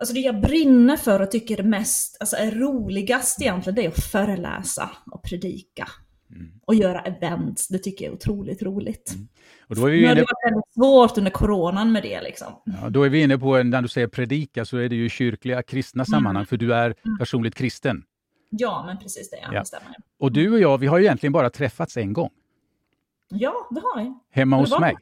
Alltså 0.00 0.14
det 0.14 0.20
jag 0.20 0.40
brinner 0.40 0.96
för 0.96 1.22
och 1.22 1.30
tycker 1.30 1.58
är 1.58 1.62
mest, 1.62 2.16
alltså 2.20 2.36
är 2.36 2.50
roligast 2.50 3.42
egentligen, 3.42 3.74
det 3.74 3.84
är 3.84 3.88
att 3.88 4.04
föreläsa 4.04 4.90
och 5.10 5.22
predika. 5.22 5.88
Mm. 6.30 6.50
Och 6.66 6.74
göra 6.74 7.00
events, 7.00 7.68
det 7.68 7.78
tycker 7.78 8.04
jag 8.04 8.12
är 8.12 8.16
otroligt 8.16 8.62
roligt. 8.62 9.12
Mm. 9.14 9.28
Och 9.68 9.76
då 9.76 9.86
är 9.86 9.90
vi 9.90 9.98
inne... 9.98 10.14
Det 10.14 10.20
var 10.20 10.50
väldigt 10.50 10.74
svårt 10.74 11.18
under 11.18 11.30
coronan 11.30 11.92
med 11.92 12.02
det. 12.02 12.20
Liksom. 12.20 12.46
Ja, 12.64 12.90
då 12.90 13.02
är 13.02 13.08
vi 13.08 13.22
inne 13.22 13.38
på, 13.38 13.62
när 13.62 13.82
du 13.82 13.88
säger 13.88 14.06
predika, 14.08 14.64
så 14.64 14.76
är 14.76 14.88
det 14.88 14.96
ju 14.96 15.08
kyrkliga 15.08 15.62
kristna 15.62 16.00
mm. 16.00 16.06
sammanhang, 16.06 16.46
för 16.46 16.56
du 16.56 16.74
är 16.74 16.94
mm. 17.04 17.18
personligt 17.18 17.54
kristen. 17.54 18.02
Ja, 18.50 18.82
men 18.86 18.98
precis 18.98 19.30
det, 19.30 19.36
ja. 19.52 19.64
stämmer. 19.64 19.96
Och 20.18 20.32
du 20.32 20.52
och 20.52 20.58
jag, 20.58 20.78
vi 20.78 20.86
har 20.86 20.98
ju 20.98 21.04
egentligen 21.04 21.32
bara 21.32 21.50
träffats 21.50 21.96
en 21.96 22.12
gång. 22.12 22.30
Ja, 23.30 23.68
det 23.70 23.80
har 23.80 24.02
vi. 24.02 24.14
Hemma 24.30 24.56
hos 24.56 24.80
mig. 24.80 24.96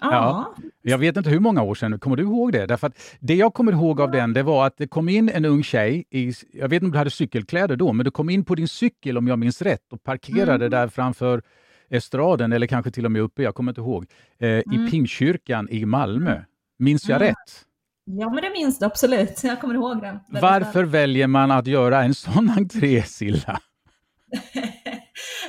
Ja. 0.00 0.54
Jag 0.82 0.98
vet 0.98 1.16
inte 1.16 1.30
hur 1.30 1.40
många 1.40 1.62
år 1.62 1.74
sedan, 1.74 1.98
kommer 1.98 2.16
du 2.16 2.22
ihåg 2.22 2.52
det? 2.52 2.66
Därför 2.66 2.92
det 3.20 3.34
jag 3.34 3.54
kommer 3.54 3.72
ihåg 3.72 4.00
av 4.00 4.10
den, 4.10 4.32
det 4.32 4.42
var 4.42 4.66
att 4.66 4.76
det 4.76 4.86
kom 4.86 5.08
in 5.08 5.28
en 5.28 5.44
ung 5.44 5.62
tjej, 5.62 6.04
i, 6.10 6.32
jag 6.52 6.68
vet 6.68 6.72
inte 6.72 6.84
om 6.86 6.92
du 6.92 6.98
hade 6.98 7.10
cykelkläder 7.10 7.76
då, 7.76 7.92
men 7.92 8.04
du 8.04 8.10
kom 8.10 8.30
in 8.30 8.44
på 8.44 8.54
din 8.54 8.68
cykel 8.68 9.18
om 9.18 9.28
jag 9.28 9.38
minns 9.38 9.62
rätt 9.62 9.92
och 9.92 10.02
parkerade 10.02 10.54
mm. 10.54 10.70
där 10.70 10.88
framför 10.88 11.42
estraden, 11.90 12.52
eller 12.52 12.66
kanske 12.66 12.90
till 12.90 13.04
och 13.04 13.12
med 13.12 13.22
uppe, 13.22 13.42
jag 13.42 13.54
kommer 13.54 13.70
inte 13.70 13.80
ihåg, 13.80 14.06
eh, 14.38 14.48
mm. 14.48 14.86
i 14.86 14.90
Pingstkyrkan 14.90 15.68
i 15.70 15.86
Malmö. 15.86 16.32
Mm. 16.32 16.44
Minns 16.78 17.08
jag 17.08 17.16
mm. 17.16 17.28
rätt? 17.28 17.66
Ja, 18.04 18.30
men 18.30 18.42
det 18.42 18.50
minns 18.50 18.78
du 18.78 18.86
absolut. 18.86 19.44
Jag 19.44 19.60
kommer 19.60 19.74
ihåg 19.74 20.00
den. 20.00 20.18
Varför 20.28 20.84
väljer 20.84 21.26
man 21.26 21.50
att 21.50 21.66
göra 21.66 22.02
en 22.02 22.14
sån 22.14 22.50
entré, 22.56 23.02
Silla? 23.02 23.60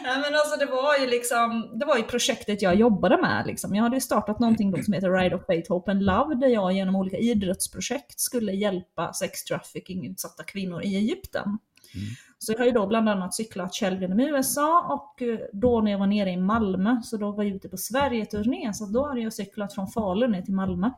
Nej, 0.04 0.18
men 0.22 0.34
alltså 0.36 0.60
det 0.60 0.66
var 0.66 0.98
ju 0.98 1.08
liksom, 1.08 1.78
det 1.80 1.86
var 1.86 1.98
ju 1.98 2.04
projektet 2.04 2.62
jag 2.62 2.76
jobbade 2.76 3.22
med. 3.22 3.48
Liksom. 3.48 3.76
Jag 3.76 3.84
hade 3.84 4.02
startat 4.02 4.40
någonting 4.40 4.72
då 4.72 4.84
som 4.84 4.94
heter 4.94 5.12
Ride 5.12 5.36
of 5.36 5.46
Faith, 5.46 5.72
Hope 5.72 5.92
and 5.92 6.04
Love, 6.04 6.36
där 6.36 6.48
jag 6.48 6.74
genom 6.74 6.96
olika 6.96 7.18
idrottsprojekt 7.18 8.20
skulle 8.20 8.52
hjälpa 8.52 9.14
sex 9.14 9.44
trafficking 9.44 10.08
utsatta 10.08 10.44
kvinnor 10.44 10.84
i 10.84 10.96
Egypten. 10.96 11.58
Mm. 11.96 12.08
Så 12.38 12.52
jag 12.52 12.60
har 12.60 12.66
ju 12.66 12.72
då 12.72 12.88
bland 12.88 13.10
annat 13.10 13.34
cyklat 13.34 13.76
själv 13.76 14.02
genom 14.02 14.20
USA 14.20 14.82
och 14.94 15.22
eh, 15.22 15.40
då 15.54 15.82
när 15.82 15.92
jag 15.92 16.00
var 16.00 16.08
nere 16.08 16.30
i 16.30 16.38
Malmö, 16.38 17.02
så 17.04 17.18
då 17.18 17.32
var 17.32 17.44
jag 17.44 17.56
ute 17.56 17.70
på 17.70 17.78
Sverige-turné, 17.78 18.74
så 18.74 18.86
då 18.86 19.08
hade 19.08 19.22
jag 19.22 19.34
cyklat 19.34 19.74
från 19.74 19.88
Falun 19.88 20.32
ner 20.32 20.42
till 20.42 20.54
Malmö. 20.54 20.90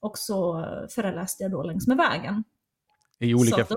Och 0.00 0.18
så 0.18 0.64
föreläste 0.90 1.42
jag 1.42 1.52
då 1.52 1.62
längs 1.62 1.86
med 1.86 1.96
vägen. 1.96 2.44
I 3.18 3.34
olika... 3.34 3.64
Så 3.64 3.76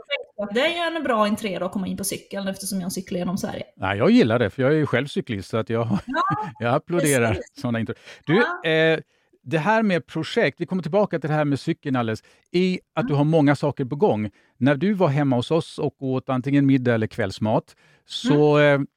det 0.53 0.59
är 0.59 0.91
ju 0.91 0.97
en 0.97 1.03
bra 1.03 1.25
entré 1.25 1.59
då 1.59 1.65
att 1.65 1.71
komma 1.71 1.87
in 1.87 1.97
på 1.97 2.03
cykeln 2.03 2.47
eftersom 2.47 2.81
jag 2.81 2.91
cyklar 2.91 3.19
genom 3.19 3.37
Sverige. 3.37 3.63
Nej, 3.75 3.97
jag 3.97 4.11
gillar 4.11 4.39
det, 4.39 4.49
för 4.49 4.61
jag 4.63 4.71
är 4.71 4.75
ju 4.75 4.85
själv 4.85 5.07
cyklist 5.07 5.49
så 5.49 5.57
att 5.57 5.69
jag, 5.69 5.87
ja, 6.07 6.23
jag 6.59 6.75
applåderar 6.75 7.37
sådana 7.61 7.79
intro. 7.79 7.95
Du, 8.25 8.43
ja. 8.63 8.69
eh, 8.69 8.99
det 9.43 9.57
här 9.57 9.83
med 9.83 10.07
projekt, 10.07 10.61
vi 10.61 10.65
kommer 10.65 10.81
tillbaka 10.81 11.19
till 11.19 11.29
det 11.29 11.35
här 11.35 11.45
med 11.45 11.59
cykeln 11.59 11.95
alldeles, 11.95 12.23
i 12.51 12.79
att 12.93 13.07
du 13.07 13.13
har 13.13 13.23
många 13.23 13.55
saker 13.55 13.85
på 13.85 13.95
gång. 13.95 14.29
När 14.57 14.75
du 14.75 14.93
var 14.93 15.07
hemma 15.07 15.35
hos 15.35 15.51
oss 15.51 15.79
och 15.79 16.03
åt 16.03 16.29
antingen 16.29 16.65
middag 16.65 16.93
eller 16.93 17.07
kvällsmat 17.07 17.75
så 18.05 18.57
mm. 18.57 18.81
eh, 18.81 18.87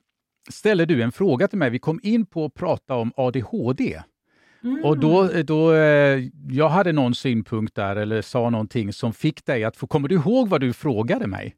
ställde 0.51 0.87
du 0.87 1.03
en 1.03 1.13
fråga 1.13 1.49
till 1.49 1.59
mig. 1.59 1.71
Vi 1.71 1.79
kom 1.79 2.01
in 2.03 2.27
på 2.27 2.45
att 2.45 2.55
prata 2.55 2.95
om 2.95 3.13
ADHD. 3.17 4.03
Mm. 4.65 4.85
Och 4.85 4.99
då, 4.99 5.29
då, 5.45 5.73
eh, 5.73 6.23
jag 6.49 6.69
hade 6.69 6.93
någon 6.93 7.15
synpunkt 7.15 7.75
där 7.75 7.97
eller 7.97 8.23
sa 8.23 8.51
någonting 8.51 8.93
som 8.93 9.13
fick 9.13 9.47
dig 9.47 9.65
att. 9.65 9.79
Kommer 9.79 10.09
du 10.09 10.15
ihåg 10.15 10.49
vad 10.49 10.61
du 10.61 10.73
frågade 10.73 11.27
mig? 11.27 11.57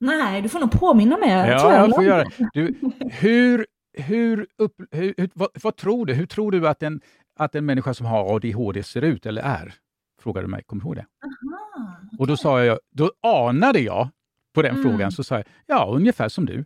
Nej, 0.00 0.42
du 0.42 0.48
får 0.48 0.60
nog 0.60 0.70
påminna 0.70 1.16
mig. 1.16 1.30
Ja, 1.30 1.46
jag, 1.48 1.88
jag 1.88 1.94
får 1.94 2.04
göra 2.04 2.24
du, 2.52 2.74
hur, 3.10 3.66
hur, 3.92 4.46
upp, 4.58 4.74
hur, 4.90 5.14
hur 5.16 5.30
vad, 5.34 5.48
vad, 5.62 5.76
tror 5.76 6.06
du? 6.06 6.14
Hur 6.14 6.26
tror 6.26 6.52
du 6.52 6.68
att 6.68 6.82
en, 6.82 7.00
att 7.36 7.54
en 7.54 7.66
människa 7.66 7.94
som 7.94 8.06
har 8.06 8.34
ADHD 8.34 8.82
ser 8.82 9.02
ut 9.02 9.26
eller 9.26 9.42
är? 9.42 9.74
Frågade 10.22 10.46
du 10.46 10.50
mig. 10.50 10.62
Kommer 10.66 10.82
du 10.82 10.86
ihåg 10.86 10.96
det? 10.96 11.06
Aha, 11.24 11.96
okay. 12.06 12.18
Och 12.18 12.26
då 12.26 12.36
sa 12.36 12.64
jag, 12.64 12.78
då 12.90 13.12
anade 13.22 13.80
jag 13.80 14.08
på 14.54 14.62
den 14.62 14.70
mm. 14.70 14.82
frågan, 14.82 15.12
så 15.12 15.24
sa 15.24 15.34
jag, 15.34 15.44
ja, 15.66 15.86
ungefär 15.94 16.28
som 16.28 16.46
du. 16.46 16.64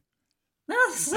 Jaså? 0.69 1.17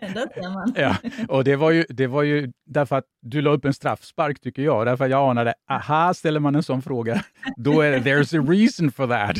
Där 0.14 0.34
ser 0.34 0.54
man. 0.54 0.72
Ja, 0.76 0.96
och 1.28 1.44
det 1.44 1.56
var, 1.56 1.70
ju, 1.70 1.84
det 1.88 2.06
var 2.06 2.22
ju 2.22 2.52
därför 2.66 2.96
att 2.96 3.04
du 3.22 3.40
la 3.40 3.50
upp 3.50 3.64
en 3.64 3.74
straffspark 3.74 4.40
tycker 4.40 4.62
jag. 4.62 4.86
Därför 4.86 5.04
att 5.04 5.10
jag 5.10 5.30
anade, 5.30 5.54
aha, 5.70 6.14
ställer 6.14 6.40
man 6.40 6.54
en 6.54 6.62
sån 6.62 6.82
fråga, 6.82 7.24
då 7.56 7.80
är 7.80 7.90
det 7.90 7.98
there's 7.98 8.40
a 8.40 8.46
reason 8.50 8.92
for 8.92 9.06
that. 9.06 9.36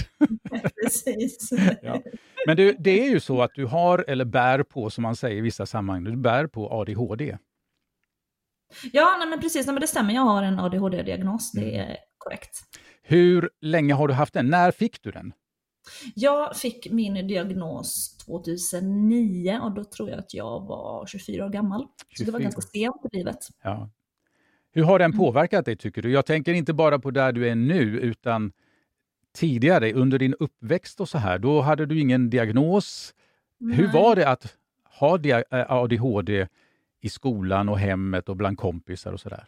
Precis. 0.83 1.51
Ja. 1.83 2.03
Men 2.47 2.57
du, 2.57 2.77
det 2.79 3.07
är 3.07 3.11
ju 3.11 3.21
så 3.21 3.43
att 3.43 3.51
du 3.55 3.67
har, 3.67 4.05
eller 4.09 4.25
bär 4.25 4.63
på, 4.63 4.91
som 4.91 5.03
man 5.03 5.17
säger 5.17 5.37
i 5.37 5.41
vissa 5.41 5.67
sammanhang, 5.67 6.05
du 6.05 6.17
bär 6.17 6.47
på 6.47 6.73
ADHD. 6.73 7.37
Ja, 8.93 9.17
nej, 9.19 9.29
men 9.29 9.41
precis. 9.41 9.67
Nej, 9.67 9.75
men 9.75 9.81
det 9.81 9.87
stämmer. 9.87 10.15
Jag 10.15 10.23
har 10.23 10.43
en 10.43 10.59
ADHD-diagnos. 10.59 11.53
Det 11.53 11.77
är 11.77 11.97
korrekt. 12.19 12.59
Hur 13.03 13.51
länge 13.61 13.95
har 13.95 14.09
du 14.09 14.15
haft 14.15 14.35
den? 14.35 14.47
När 14.51 14.71
fick 14.71 15.03
du 15.03 15.11
den? 15.11 15.33
Jag 16.15 16.57
fick 16.57 16.91
min 16.91 17.15
diagnos 17.29 18.17
2009 18.27 19.59
och 19.63 19.73
då 19.75 19.85
tror 19.85 20.11
jag 20.11 20.19
att 20.19 20.35
jag 20.35 20.61
var 20.67 21.07
24 21.07 21.45
år 21.45 21.51
gammal. 21.51 21.81
Så 22.17 22.25
det 22.25 22.31
var 22.31 22.39
24. 22.39 22.43
ganska 22.43 22.61
sent 22.61 22.97
i 23.13 23.17
livet. 23.17 23.39
Ja. 23.63 23.91
Hur 24.73 24.83
har 24.83 24.99
den 24.99 25.19
påverkat 25.19 25.65
dig 25.65 25.77
tycker 25.77 26.03
du? 26.03 26.11
Jag 26.13 26.27
tänker 26.27 26.53
inte 26.55 26.73
bara 26.73 26.99
på 26.99 27.11
där 27.11 27.33
du 27.33 27.49
är 27.49 27.55
nu, 27.55 27.83
utan 27.99 28.53
tidigare 29.35 29.93
under 29.93 30.19
din 30.19 30.35
uppväxt 30.35 31.01
och 31.01 31.09
så 31.09 31.19
här. 31.19 31.39
Då 31.39 31.61
hade 31.61 31.87
du 31.87 32.01
ingen 32.01 32.31
diagnos. 32.31 33.15
Hur 33.61 33.85
Nej. 33.85 33.93
var 33.93 34.17
det 34.17 34.29
att 34.29 34.57
ha 34.99 35.17
dia- 35.17 35.45
eh, 35.51 35.73
ADHD 35.73 36.47
i 37.07 37.11
skolan 37.11 37.69
och 37.69 37.79
hemmet 37.79 38.29
och 38.29 38.37
bland 38.37 38.59
kompisar 38.59 39.13
och 39.13 39.21
sådär? 39.21 39.45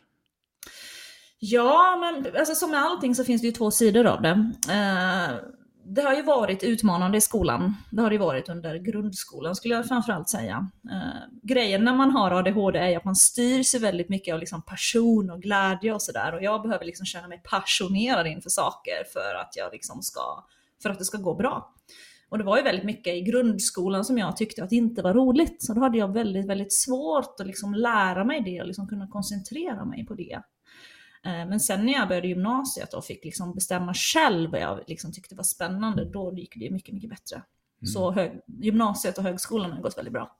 Ja, 1.38 1.96
men 2.00 2.36
alltså, 2.38 2.54
som 2.54 2.70
med 2.70 2.80
allting 2.80 3.14
så 3.14 3.24
finns 3.24 3.42
det 3.42 3.46
ju 3.46 3.52
två 3.52 3.70
sidor 3.70 4.06
av 4.06 4.22
det. 4.22 4.52
Eh, 4.70 5.36
det 5.84 6.02
har 6.02 6.14
ju 6.14 6.22
varit 6.22 6.62
utmanande 6.62 7.18
i 7.18 7.20
skolan. 7.20 7.74
Det 7.90 8.02
har 8.02 8.10
det 8.10 8.14
ju 8.14 8.20
varit 8.20 8.48
under 8.48 8.76
grundskolan 8.76 9.56
skulle 9.56 9.74
jag 9.74 9.88
framförallt 9.88 10.28
säga. 10.28 10.68
Eh, 10.90 11.22
grejen 11.42 11.84
när 11.84 11.94
man 11.94 12.10
har 12.10 12.30
ADHD 12.30 12.78
är 12.78 12.88
ju 12.88 12.94
att 12.94 13.04
man 13.04 13.16
styr 13.16 13.62
sig 13.62 13.80
väldigt 13.80 14.08
mycket 14.08 14.34
av 14.34 14.40
liksom 14.40 14.62
passion 14.62 15.30
och 15.30 15.42
glädje 15.42 15.92
och 15.94 16.02
sådär. 16.02 16.34
Och 16.34 16.42
jag 16.42 16.62
behöver 16.62 16.84
liksom 16.84 17.06
känna 17.06 17.28
mig 17.28 17.42
passionerad 17.44 18.26
inför 18.26 18.50
saker 18.50 19.04
för 19.12 19.34
att, 19.40 19.56
jag 19.56 19.72
liksom 19.72 20.02
ska, 20.02 20.44
för 20.82 20.90
att 20.90 20.98
det 20.98 21.04
ska 21.04 21.18
gå 21.18 21.34
bra. 21.34 21.74
Och 22.28 22.38
det 22.38 22.44
var 22.44 22.56
ju 22.56 22.62
väldigt 22.62 22.84
mycket 22.84 23.14
i 23.14 23.20
grundskolan 23.20 24.04
som 24.04 24.18
jag 24.18 24.36
tyckte 24.36 24.64
att 24.64 24.70
det 24.70 24.76
inte 24.76 25.02
var 25.02 25.14
roligt. 25.14 25.62
Så 25.62 25.74
då 25.74 25.80
hade 25.80 25.98
jag 25.98 26.12
väldigt, 26.12 26.46
väldigt 26.46 26.72
svårt 26.72 27.40
att 27.40 27.46
liksom 27.46 27.74
lära 27.74 28.24
mig 28.24 28.40
det 28.40 28.60
och 28.60 28.66
liksom 28.66 28.88
kunna 28.88 29.08
koncentrera 29.08 29.84
mig 29.84 30.06
på 30.06 30.14
det. 30.14 30.32
Eh, 31.24 31.48
Men 31.48 31.60
sen 31.60 31.86
när 31.86 31.92
jag 31.92 32.08
började 32.08 32.28
gymnasiet 32.28 32.94
och 32.94 33.04
fick 33.04 33.24
liksom 33.24 33.54
bestämma 33.54 33.94
själv 33.94 34.50
vad 34.50 34.60
jag 34.60 34.80
liksom 34.86 35.12
tyckte 35.12 35.34
var 35.34 35.44
spännande, 35.44 36.04
då 36.04 36.34
gick 36.36 36.54
det 36.56 36.70
mycket, 36.70 36.94
mycket 36.94 37.10
bättre. 37.10 37.42
Så 37.86 38.10
hög, 38.10 38.40
gymnasiet 38.46 39.18
och 39.18 39.24
högskolan 39.24 39.72
har 39.72 39.82
gått 39.82 39.98
väldigt 39.98 40.12
bra. 40.12 40.36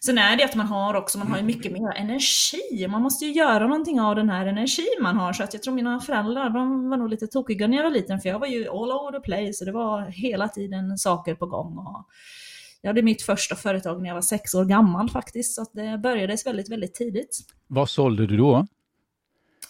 Sen 0.00 0.18
är 0.18 0.36
det 0.36 0.44
att 0.44 0.54
man 0.54 0.66
har 0.66 0.94
också, 0.94 1.18
man 1.18 1.28
har 1.28 1.38
ju 1.38 1.44
mycket 1.44 1.72
mer 1.72 1.92
energi. 1.96 2.86
Man 2.88 3.02
måste 3.02 3.24
ju 3.24 3.32
göra 3.32 3.66
någonting 3.66 4.00
av 4.00 4.16
den 4.16 4.30
här 4.30 4.46
energin 4.46 4.98
man 5.00 5.16
har. 5.16 5.32
Så 5.32 5.42
att 5.42 5.54
jag 5.54 5.62
tror 5.62 5.74
mina 5.74 6.00
föräldrar, 6.00 6.50
de 6.50 6.90
var 6.90 6.96
nog 6.96 7.08
lite 7.08 7.26
tokiga 7.26 7.66
när 7.66 7.76
jag 7.76 7.84
var 7.84 7.90
liten, 7.90 8.20
för 8.20 8.28
jag 8.28 8.38
var 8.38 8.46
ju 8.46 8.68
all 8.68 8.92
over 8.92 9.20
the 9.20 9.24
place 9.24 9.52
och 9.60 9.66
det 9.66 9.72
var 9.72 10.02
hela 10.10 10.48
tiden 10.48 10.98
saker 10.98 11.34
på 11.34 11.46
gång. 11.46 11.78
Och 11.78 12.06
jag 12.80 12.88
hade 12.88 13.02
mitt 13.02 13.22
första 13.22 13.56
företag 13.56 14.02
när 14.02 14.08
jag 14.08 14.14
var 14.14 14.22
sex 14.22 14.54
år 14.54 14.64
gammal 14.64 15.10
faktiskt, 15.10 15.54
så 15.54 15.66
det 15.72 15.98
började 15.98 16.36
väldigt, 16.44 16.70
väldigt 16.70 16.94
tidigt. 16.94 17.38
Vad 17.66 17.90
sålde 17.90 18.26
du 18.26 18.36
då? 18.36 18.66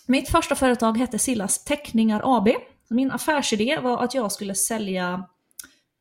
Mitt 0.07 0.29
första 0.29 0.55
företag 0.55 0.99
hette 0.99 1.19
Sillas 1.19 1.65
Teckningar 1.65 2.23
AB. 2.25 2.49
Min 2.91 3.11
affärsidé 3.11 3.79
var 3.79 4.05
att 4.05 4.15
jag 4.15 4.33
skulle 4.33 4.55
sälja 4.55 5.29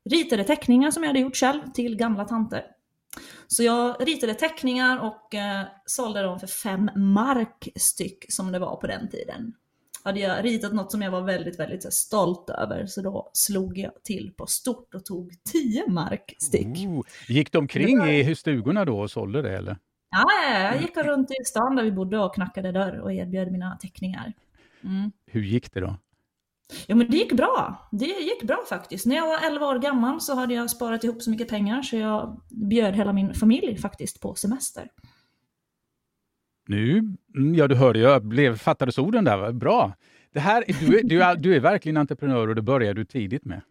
ritade 0.10 0.43
teckningar 0.43 0.91
som 0.91 1.03
jag 1.03 1.10
hade 1.10 1.19
gjort 1.19 1.36
själv 1.36 1.62
till 1.74 1.96
gamla 1.96 2.25
tanter. 2.25 2.63
Så 3.48 3.64
jag 3.64 4.08
ritade 4.08 4.34
teckningar 4.34 5.00
och 5.00 5.36
eh, 5.36 5.66
sålde 5.86 6.22
dem 6.22 6.40
för 6.40 6.48
fem 6.48 6.90
mark 6.96 7.68
styck 7.76 8.26
som 8.30 8.52
det 8.52 8.60
var 8.60 8.76
på 8.76 8.88
den 8.88 9.10
tiden. 9.10 9.54
Hade 10.04 10.20
jag 10.20 10.46
ritat 10.46 10.74
något 10.74 10.92
som 10.92 11.02
jag 11.02 11.12
var 11.12 11.22
väldigt, 11.22 11.60
väldigt 11.60 11.84
här, 11.84 11.92
stolt 11.92 12.50
över 12.50 12.86
så 12.86 13.02
då 13.02 13.30
slog 13.34 13.78
jag 13.78 13.92
till 14.04 14.32
på 14.38 14.46
stort 14.46 14.94
och 14.94 15.06
tog 15.06 15.32
10 15.52 15.88
mark 15.88 16.36
styck. 16.40 16.68
Oh, 16.68 17.06
gick 17.28 17.52
de 17.52 17.58
omkring 17.58 18.04
i 18.04 18.36
stugorna 18.36 18.86
då 18.86 19.00
och 19.00 19.12
sålde 19.12 19.42
det 19.42 19.58
eller? 19.58 19.78
Ja, 20.10 20.26
ja, 20.44 20.54
ja, 20.54 20.60
jag 20.60 20.82
gick 20.82 20.98
runt 20.98 21.32
i 21.32 21.46
stan 21.46 21.76
där 21.76 21.84
vi 21.84 21.92
bodde 21.92 22.20
och 22.20 22.36
knackade 22.36 22.72
dörr 22.72 23.00
och 23.00 23.14
erbjöd 23.14 23.52
mina 23.52 23.78
teckningar. 23.78 24.34
Mm. 24.84 25.12
Hur 25.26 25.42
gick 25.42 25.74
det 25.74 25.80
då? 25.80 25.96
Jo 26.88 26.98
men 26.98 27.12
det 27.12 27.18
gick 27.18 27.34
bra. 27.34 27.88
Det 27.92 28.06
gick 28.06 28.44
bra 28.44 28.64
faktiskt. 28.70 29.06
När 29.06 29.16
jag 29.16 29.28
var 29.28 29.48
11 29.52 29.66
år 29.66 29.80
gammal 29.80 30.22
så 30.22 30.36
hade 30.36 30.54
jag 30.54 30.70
sparat 30.70 31.04
ihop 31.04 31.22
så 31.22 31.30
mycket 31.30 31.48
pengar 31.48 31.82
så 31.82 31.96
jag 31.96 32.42
bjöd 32.50 32.96
hela 32.96 33.14
min 33.14 33.34
familj 33.34 33.78
faktiskt 33.78 34.22
på 34.22 34.36
semester. 34.36 34.90
Nu, 36.68 36.98
mm, 37.36 37.56
ja 37.56 37.68
du 37.68 37.76
hörde, 37.76 38.00
jag 38.00 38.26
blev, 38.26 38.58
fattades 38.58 38.98
orden 38.98 39.24
där, 39.24 39.52
bra. 39.52 39.94
Det 40.34 40.40
här, 40.40 40.64
du, 40.80 41.02
du, 41.04 41.24
är, 41.24 41.36
du 41.36 41.56
är 41.56 41.60
verkligen 41.60 41.98
entreprenör 41.98 42.48
och 42.48 42.56
det 42.56 42.62
började 42.62 42.94
du 42.94 43.06
tidigt 43.06 43.46
med. 43.46 43.62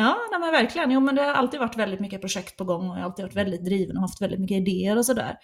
Ja, 0.00 0.18
nej, 0.30 0.40
men 0.40 0.52
verkligen. 0.52 0.90
Jo, 0.90 1.00
men 1.00 1.14
det 1.14 1.22
har 1.22 1.32
alltid 1.32 1.60
varit 1.60 1.76
väldigt 1.76 2.00
mycket 2.00 2.20
projekt 2.20 2.56
på 2.56 2.64
gång 2.64 2.90
och 2.90 2.96
jag 2.96 3.00
har 3.00 3.04
alltid 3.04 3.24
varit 3.24 3.36
väldigt 3.36 3.64
driven 3.64 3.96
och 3.96 4.02
haft 4.02 4.22
väldigt 4.22 4.40
mycket 4.40 4.56
idéer 4.56 4.98
och 4.98 5.06
sådär. 5.06 5.36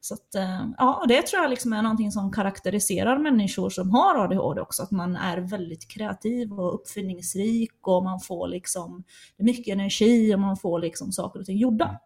Så 0.00 0.14
att, 0.14 0.34
eh, 0.34 0.66
ja, 0.78 1.04
det 1.08 1.22
tror 1.22 1.42
jag 1.42 1.50
liksom 1.50 1.72
är 1.72 1.82
någonting 1.82 2.12
som 2.12 2.32
karaktäriserar 2.32 3.18
människor 3.18 3.70
som 3.70 3.90
har 3.90 4.24
ADHD 4.24 4.60
också, 4.60 4.82
att 4.82 4.90
man 4.90 5.16
är 5.16 5.38
väldigt 5.38 5.88
kreativ 5.88 6.52
och 6.52 6.74
uppfinningsrik 6.74 7.72
och 7.80 8.04
man 8.04 8.20
får 8.20 8.48
liksom 8.48 9.04
mycket 9.38 9.72
energi 9.72 10.34
och 10.34 10.40
man 10.40 10.56
får 10.56 10.78
liksom 10.78 11.12
saker 11.12 11.40
och 11.40 11.46
ting 11.46 11.58
gjorda. 11.58 12.00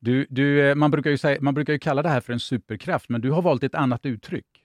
Du, 0.00 0.26
du, 0.30 0.68
eh, 0.70 0.74
man, 0.74 0.90
brukar 0.90 1.10
ju 1.10 1.18
säga, 1.18 1.38
man 1.40 1.54
brukar 1.54 1.72
ju 1.72 1.78
kalla 1.78 2.02
det 2.02 2.08
här 2.08 2.20
för 2.20 2.32
en 2.32 2.40
superkraft, 2.40 3.08
men 3.08 3.20
du 3.20 3.30
har 3.30 3.42
valt 3.42 3.64
ett 3.64 3.74
annat 3.74 4.06
uttryck. 4.06 4.64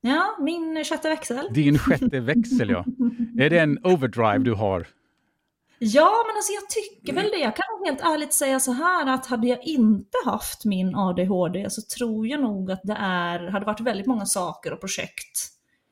Ja, 0.00 0.36
min 0.40 0.84
sjätte 0.84 1.08
växel. 1.08 1.48
Din 1.50 1.78
sjätte 1.78 2.20
växel, 2.20 2.70
ja. 2.70 2.84
Är 3.38 3.50
det 3.50 3.58
en 3.58 3.78
overdrive 3.84 4.38
du 4.38 4.52
har? 4.54 4.86
Ja, 5.84 6.24
men 6.26 6.36
alltså 6.36 6.52
jag 6.52 6.68
tycker 6.68 7.12
väl 7.12 7.30
det. 7.30 7.38
Jag 7.38 7.56
kan 7.56 7.64
helt 7.84 8.00
ärligt 8.00 8.32
säga 8.32 8.60
så 8.60 8.72
här 8.72 9.14
att 9.14 9.26
hade 9.26 9.46
jag 9.46 9.62
inte 9.62 10.18
haft 10.24 10.64
min 10.64 10.94
ADHD 10.94 11.70
så 11.70 11.82
tror 11.82 12.26
jag 12.26 12.40
nog 12.40 12.70
att 12.70 12.80
det 12.82 12.96
är, 12.98 13.48
hade 13.48 13.66
varit 13.66 13.80
väldigt 13.80 14.06
många 14.06 14.26
saker 14.26 14.72
och 14.72 14.80
projekt 14.80 15.48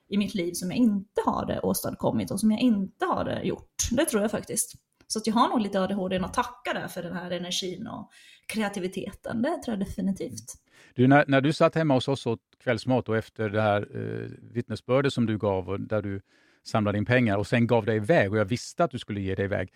i 0.08 0.18
mitt 0.18 0.34
liv 0.34 0.52
som 0.52 0.70
jag 0.70 0.78
inte 0.78 1.20
hade 1.26 1.60
åstadkommit 1.60 2.30
och 2.30 2.40
som 2.40 2.50
jag 2.50 2.60
inte 2.60 3.04
hade 3.04 3.42
gjort. 3.42 3.74
Det 3.90 4.04
tror 4.04 4.22
jag 4.22 4.30
faktiskt. 4.30 4.72
Så 5.06 5.18
att 5.18 5.26
jag 5.26 5.34
har 5.34 5.48
nog 5.48 5.60
lite 5.60 5.80
ADHD 5.80 6.16
att 6.16 6.34
tacka 6.34 6.72
där 6.74 6.88
för 6.88 7.02
den 7.02 7.12
här 7.12 7.30
energin 7.30 7.86
och 7.86 8.10
kreativiteten. 8.46 9.42
Det 9.42 9.62
tror 9.64 9.76
jag 9.76 9.78
definitivt. 9.78 10.54
Du, 10.94 11.08
när, 11.08 11.24
när 11.28 11.40
du 11.40 11.52
satt 11.52 11.74
hemma 11.74 11.94
hos 11.94 12.08
oss 12.08 12.26
åt 12.26 12.40
kvällsmat 12.62 13.08
och 13.08 13.16
efter 13.16 13.48
det 13.48 13.62
här 13.62 13.88
eh, 13.94 14.30
vittnesbördet 14.54 15.12
som 15.12 15.26
du 15.26 15.38
gav 15.38 15.68
och 15.68 15.80
där 15.80 16.02
du 16.02 16.20
samlade 16.66 16.98
in 16.98 17.04
pengar 17.04 17.36
och 17.36 17.46
sen 17.46 17.66
gav 17.66 17.84
dig 17.84 17.96
iväg 17.96 18.32
och 18.32 18.38
jag 18.38 18.44
visste 18.44 18.84
att 18.84 18.90
du 18.90 18.98
skulle 18.98 19.20
ge 19.20 19.34
dig 19.34 19.44
iväg. 19.44 19.72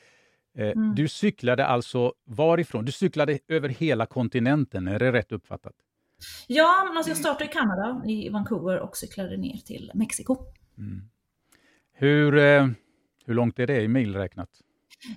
Eh, 0.59 0.69
Mm. 0.69 0.95
Du 0.95 1.09
cyklade 1.09 1.67
alltså 1.67 2.13
varifrån? 2.27 2.85
Du 2.85 2.93
cyklade 2.93 3.39
över 3.49 3.69
hela 3.69 4.07
kontinenten, 4.07 4.89
är 4.89 4.99
det 4.99 5.13
rätt 5.13 5.33
uppfattat? 5.33 5.73
Ja, 6.47 6.93
alltså 6.97 7.11
jag 7.11 7.17
startade 7.19 7.45
i 7.45 7.49
Kanada, 7.49 8.03
i 8.07 8.29
Vancouver 8.29 8.79
och 8.81 8.97
cyklade 8.97 9.37
ner 9.37 9.57
till 9.57 9.91
Mexiko. 9.95 10.37
Hur, 11.93 12.37
eh, 12.39 12.69
hur 13.27 13.35
långt 13.35 13.59
är 13.59 13.67
det 13.67 13.81
i 13.83 13.89
mil 13.89 14.15
räknat? 14.17 14.51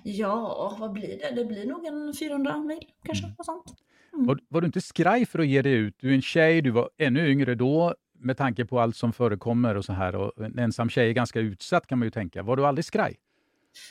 Ja, 0.04 0.76
vad 0.80 0.92
blir 0.92 1.18
det? 1.18 1.34
Det 1.34 1.44
blir 1.44 1.66
nog 1.66 1.84
en 1.86 2.14
400 2.18 2.56
mil 2.56 2.78
kanske, 3.04 3.26
något 3.26 3.46
sånt. 3.46 3.64
Var, 4.12 4.38
var 4.48 4.60
du 4.60 4.66
inte 4.66 4.80
skraj 4.80 5.26
för 5.26 5.38
att 5.38 5.46
ge 5.46 5.62
dig 5.62 5.72
ut? 5.72 5.94
Du 6.00 6.10
är 6.10 6.14
en 6.14 6.22
tjej, 6.22 6.62
du 6.62 6.70
var 6.70 6.90
ännu 6.98 7.28
yngre 7.30 7.54
då 7.54 7.94
med 8.18 8.36
tanke 8.36 8.64
på 8.64 8.80
allt 8.80 8.96
som 8.96 9.12
förekommer 9.12 9.74
och 9.74 9.84
så 9.84 9.92
här. 9.92 10.14
Och 10.14 10.44
en 10.44 10.58
ensam 10.58 10.88
tjej 10.88 11.08
är 11.08 11.12
ganska 11.12 11.40
utsatt 11.40 11.86
kan 11.86 11.98
man 11.98 12.06
ju 12.06 12.10
tänka. 12.10 12.42
Var 12.42 12.56
du 12.56 12.66
aldrig 12.66 12.84
skraj? 12.84 13.16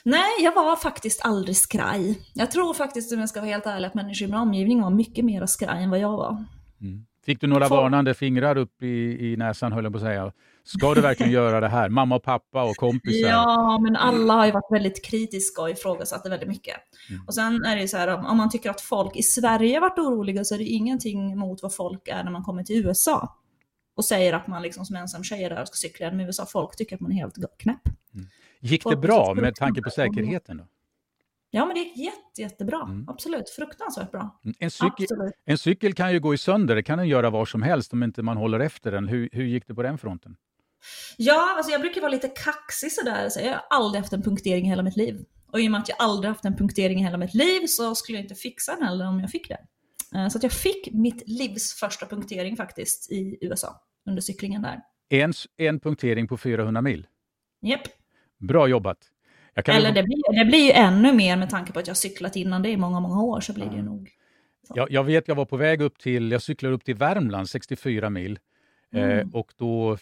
Nej, 0.04 0.30
jag 0.40 0.54
var 0.54 0.76
faktiskt 0.76 1.24
aldrig 1.24 1.56
skraj. 1.56 2.20
Jag 2.34 2.50
tror 2.50 2.74
faktiskt, 2.74 3.12
om 3.12 3.20
jag 3.20 3.28
ska 3.28 3.40
vara 3.40 3.50
helt 3.50 3.66
ärlig, 3.66 3.86
att 3.86 3.94
människor 3.94 4.28
i 4.28 4.30
min 4.30 4.40
omgivning 4.40 4.82
var 4.82 4.90
mycket 4.90 5.24
mer 5.24 5.46
skraj 5.46 5.82
än 5.82 5.90
vad 5.90 5.98
jag 5.98 6.16
var. 6.16 6.44
Fick 7.26 7.40
du 7.40 7.46
några 7.46 7.68
Får- 7.68 7.76
varnande 7.76 8.14
fingrar 8.14 8.56
upp 8.56 8.82
i, 8.82 9.32
i 9.32 9.36
näsan 9.36 9.72
höll 9.72 9.84
jag 9.84 9.92
på 9.92 9.96
att 9.98 10.04
säga. 10.04 10.32
Ska 10.64 10.94
du 10.94 11.00
verkligen 11.00 11.32
göra 11.32 11.60
det 11.60 11.68
här? 11.68 11.88
Mamma 11.88 12.16
och 12.16 12.22
pappa 12.22 12.64
och 12.64 12.76
kompisar? 12.76 13.28
Ja, 13.28 13.78
men 13.82 13.96
alla 13.96 14.34
har 14.34 14.46
ju 14.46 14.52
varit 14.52 14.72
väldigt 14.72 15.04
kritiska 15.04 15.62
och 15.62 15.70
ifrågasatt 15.70 16.24
det 16.24 16.30
väldigt 16.30 16.48
mycket. 16.48 16.76
Mm. 17.10 17.22
Och 17.26 17.34
sen 17.34 17.64
är 17.64 17.76
det 17.76 17.82
ju 17.82 17.88
så 17.88 17.96
här, 17.96 18.26
om 18.30 18.36
man 18.36 18.50
tycker 18.50 18.70
att 18.70 18.80
folk 18.80 19.16
i 19.16 19.22
Sverige 19.22 19.80
varit 19.80 19.98
oroliga 19.98 20.44
så 20.44 20.54
är 20.54 20.58
det 20.58 20.64
ingenting 20.64 21.38
mot 21.38 21.62
vad 21.62 21.74
folk 21.74 22.08
är 22.08 22.24
när 22.24 22.30
man 22.30 22.42
kommer 22.42 22.62
till 22.62 22.86
USA. 22.86 23.37
Och 23.98 24.04
säger 24.04 24.32
att 24.32 24.46
man 24.46 24.62
liksom 24.62 24.84
som 24.84 24.96
ensam 24.96 25.24
tjej 25.24 25.44
är 25.44 25.50
där 25.50 25.60
och 25.60 25.68
ska 25.68 25.74
cykla 25.74 26.06
genom 26.06 26.20
USA. 26.20 26.46
Folk 26.46 26.76
tycker 26.76 26.94
att 26.94 27.00
man 27.00 27.12
är 27.12 27.16
helt 27.16 27.36
knäpp. 27.58 27.80
Gick 28.60 28.84
det 28.84 28.96
bra 28.96 29.34
med 29.34 29.54
tanke 29.54 29.82
på 29.82 29.90
säkerheten? 29.90 30.56
Då? 30.56 30.64
Ja, 31.50 31.66
men 31.66 31.74
det 31.74 31.80
gick 31.80 31.96
jätte, 31.96 32.40
jättebra. 32.42 32.82
Mm. 32.82 33.08
Absolut, 33.08 33.50
fruktansvärt 33.50 34.10
bra. 34.10 34.40
En, 34.58 34.70
cykel, 34.70 34.90
Absolut. 34.98 35.34
en 35.44 35.58
cykel 35.58 35.94
kan 35.94 36.12
ju 36.12 36.20
gå 36.20 36.34
i 36.34 36.38
sönder, 36.38 36.74
det 36.74 36.82
kan 36.82 36.98
den 36.98 37.08
göra 37.08 37.30
var 37.30 37.46
som 37.46 37.62
helst 37.62 37.92
om 37.92 38.02
inte 38.02 38.22
man 38.22 38.36
håller 38.36 38.60
efter 38.60 38.92
den. 38.92 39.08
Hur, 39.08 39.28
hur 39.32 39.44
gick 39.44 39.66
det 39.66 39.74
på 39.74 39.82
den 39.82 39.98
fronten? 39.98 40.36
Ja, 41.16 41.54
alltså 41.56 41.72
jag 41.72 41.80
brukar 41.80 42.00
vara 42.00 42.10
lite 42.10 42.28
kaxig 42.28 42.92
sådär. 42.92 43.28
Så 43.28 43.40
jag 43.40 43.52
har 43.52 43.64
aldrig 43.70 44.02
haft 44.02 44.12
en 44.12 44.22
punktering 44.22 44.66
i 44.66 44.68
hela 44.68 44.82
mitt 44.82 44.96
liv. 44.96 45.24
Och 45.52 45.60
i 45.60 45.66
och 45.66 45.70
med 45.70 45.80
att 45.80 45.88
jag 45.88 45.96
aldrig 46.00 46.28
haft 46.28 46.44
en 46.44 46.56
punktering 46.56 47.00
i 47.00 47.02
hela 47.02 47.18
mitt 47.18 47.34
liv 47.34 47.66
så 47.66 47.94
skulle 47.94 48.18
jag 48.18 48.24
inte 48.24 48.34
fixa 48.34 48.74
den 48.74 48.82
heller 48.82 49.06
om 49.08 49.20
jag 49.20 49.30
fick 49.30 49.48
det. 49.48 49.58
Eh, 50.18 50.28
Så 50.28 50.38
att 50.38 50.42
jag 50.42 50.52
fick 50.52 50.88
mitt 50.92 51.22
livs 51.26 51.74
första 51.74 52.06
punktering 52.06 52.56
faktiskt 52.56 53.12
i 53.12 53.38
USA 53.40 53.80
under 54.08 54.22
cyklingen 54.22 54.62
där. 54.62 54.80
En, 55.08 55.32
en 55.56 55.80
punktering 55.80 56.28
på 56.28 56.36
400 56.36 56.82
mil. 56.82 57.06
Japp. 57.62 57.80
Bra 58.38 58.68
jobbat. 58.68 58.98
Eller 59.66 59.92
det 59.92 60.02
blir, 60.02 60.38
det 60.38 60.44
blir 60.44 60.64
ju 60.64 60.70
ännu 60.72 61.12
mer 61.12 61.36
med 61.36 61.50
tanke 61.50 61.72
på 61.72 61.78
att 61.78 61.86
jag 61.86 61.96
cyklat 61.96 62.36
innan 62.36 62.62
det 62.62 62.68
i 62.70 62.76
många, 62.76 63.00
många 63.00 63.22
år 63.22 63.40
så 63.40 63.52
blir 63.52 63.66
det 63.66 63.76
ju 63.76 63.82
nog. 63.82 64.10
Jag, 64.74 64.90
jag 64.90 65.04
vet, 65.04 65.28
jag 65.28 65.34
var 65.34 65.44
på 65.44 65.56
väg 65.56 65.80
upp 65.82 65.98
till, 65.98 66.32
jag 66.32 66.42
cyklade 66.42 66.74
upp 66.74 66.84
till 66.84 66.94
Värmland, 66.94 67.48
64 67.48 68.10
mil. 68.10 68.38
Eh, 68.94 69.02
Mm. 69.02 69.30
och 69.30 69.52
då, 69.56 69.96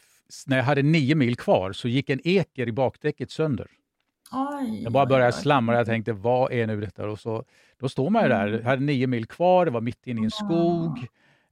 när 0.47 0.57
jag 0.57 0.65
hade 0.65 0.83
nio 0.83 1.15
mil 1.15 1.37
kvar, 1.37 1.73
så 1.73 1.89
gick 1.89 2.11
en 2.11 2.21
eker 2.25 2.69
i 2.69 2.73
bakdäcket 2.73 3.31
sönder. 3.31 3.67
Oj, 4.33 4.83
Jag 4.83 4.93
bara 4.93 5.07
började 5.07 5.33
slamra, 5.33 5.77
jag 5.77 5.87
tänkte 5.87 6.13
vad 6.13 6.53
är 6.53 6.67
nu 6.67 6.81
detta? 6.81 7.09
Och 7.09 7.21
så, 7.21 7.45
då 7.79 7.89
står 7.89 8.11
man 8.11 8.23
ju 8.23 8.29
där, 8.29 8.47
Mm. 8.49 8.61
jag 8.61 8.65
hade 8.69 8.83
nio 8.83 9.07
mil 9.07 9.27
kvar, 9.27 9.65
det 9.65 9.71
var 9.71 9.81
mitt 9.81 10.07
inne 10.07 10.21
i 10.21 10.25
en 10.25 10.31
Ja. 10.41 10.47
skog. 10.47 11.07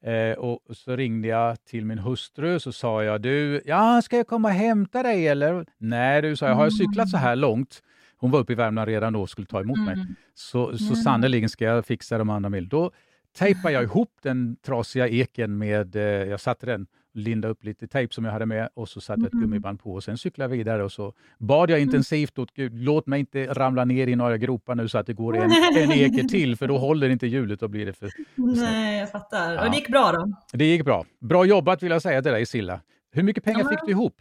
Eh, 0.07 0.33
och 0.39 0.61
så 0.77 0.97
ringde 0.97 1.29
jag 1.29 1.65
till 1.65 1.85
min 1.87 1.99
hustru 1.99 2.61
så 2.61 2.73
sa 2.73 3.05
jag, 3.05 3.21
du, 3.21 3.63
ja, 3.65 4.03
ska 4.03 4.17
jag 4.17 4.27
komma 4.27 4.49
och 4.49 4.55
hämta 4.55 5.03
dig 5.03 5.29
eller? 5.29 5.67
Nej 5.79 6.23
du, 6.23 6.37
sa 6.37 6.47
jag, 6.49 6.55
har 6.55 6.65
jag 6.65 6.73
cyklat 6.73 7.09
så 7.09 7.17
här 7.17 7.37
långt? 7.37 7.83
Hon 8.17 8.31
var 8.31 8.39
uppe 8.41 8.53
i 8.53 8.57
Värmland 8.57 8.89
redan 8.89 9.13
då 9.13 9.21
och 9.23 9.31
skulle 9.31 9.47
ta 9.47 9.61
emot 9.61 9.79
mig. 9.79 9.95
Mm. 9.95 10.07
Så, 10.35 10.79
så 10.79 10.85
Mm. 10.85 10.97
sannerligen 10.97 11.49
ska 11.49 11.65
jag 11.65 11.87
fixa 11.87 12.19
de 12.19 12.31
andra 12.31 12.51
mil. 12.51 12.69
Då 12.69 12.91
tejpade 13.39 13.75
jag 13.75 13.83
ihop 13.83 14.11
den 14.23 14.57
trasiga 14.67 15.09
eken 15.09 15.59
med, 15.59 15.97
eh, 15.97 16.03
jag 16.03 16.41
satte 16.41 16.67
den, 16.67 16.87
lindade 17.15 17.53
upp 17.53 17.65
lite 17.65 17.87
tejp 17.87 18.15
som 18.15 18.25
jag 18.25 18.33
hade 18.33 18.47
med 18.47 18.69
och 18.75 18.89
så 18.89 19.01
satte 19.01 19.21
jag 19.21 19.27
ett 19.27 19.33
Mm. 19.33 19.43
gummiband 19.45 19.81
på 19.83 19.93
och 19.93 20.05
sen 20.05 20.19
cyklade 20.19 20.51
jag 20.53 20.57
vidare 20.59 20.85
och 20.85 20.93
så 20.93 21.13
bad 21.39 21.71
jag 21.71 21.81
intensivt 21.81 22.39
åt 22.39 22.55
Gud, 22.55 22.73
låt 22.75 23.07
mig 23.07 23.21
inte 23.21 23.47
ramla 23.55 23.85
ner 23.85 24.07
i 24.07 24.17
några 24.17 24.37
gropar 24.39 24.75
nu 24.75 24.89
så 24.89 24.99
att 24.99 25.07
det 25.07 25.13
går 25.13 25.37
en, 25.37 25.43
en 25.77 25.93
eke 25.93 26.29
till 26.29 26.57
för 26.57 26.69
då 26.69 26.79
håller 26.79 27.09
inte 27.09 27.27
hjulet 27.27 27.63
och 27.63 27.71
blir 27.71 27.87
det 27.87 27.93
för... 27.93 28.11
Nej, 28.35 28.99
jag 28.99 29.11
fattar. 29.11 29.53
Ja. 29.55 29.65
Och 29.65 29.71
det 29.71 29.77
gick 29.77 29.89
bra 29.89 30.13
då? 30.13 30.33
Det 30.53 30.65
gick 30.65 30.85
bra. 30.85 31.05
Bra 31.21 31.45
jobbat 31.45 31.83
vill 31.83 31.91
jag 31.91 32.03
säga 32.03 32.23
till 32.23 32.33
dig 32.33 32.47
Silla. 32.47 32.81
Hur 33.13 33.23
mycket 33.23 33.45
pengar 33.45 33.61
Ja. 33.61 33.69
fick 33.71 33.81
du 33.87 33.91
ihop? 33.91 34.15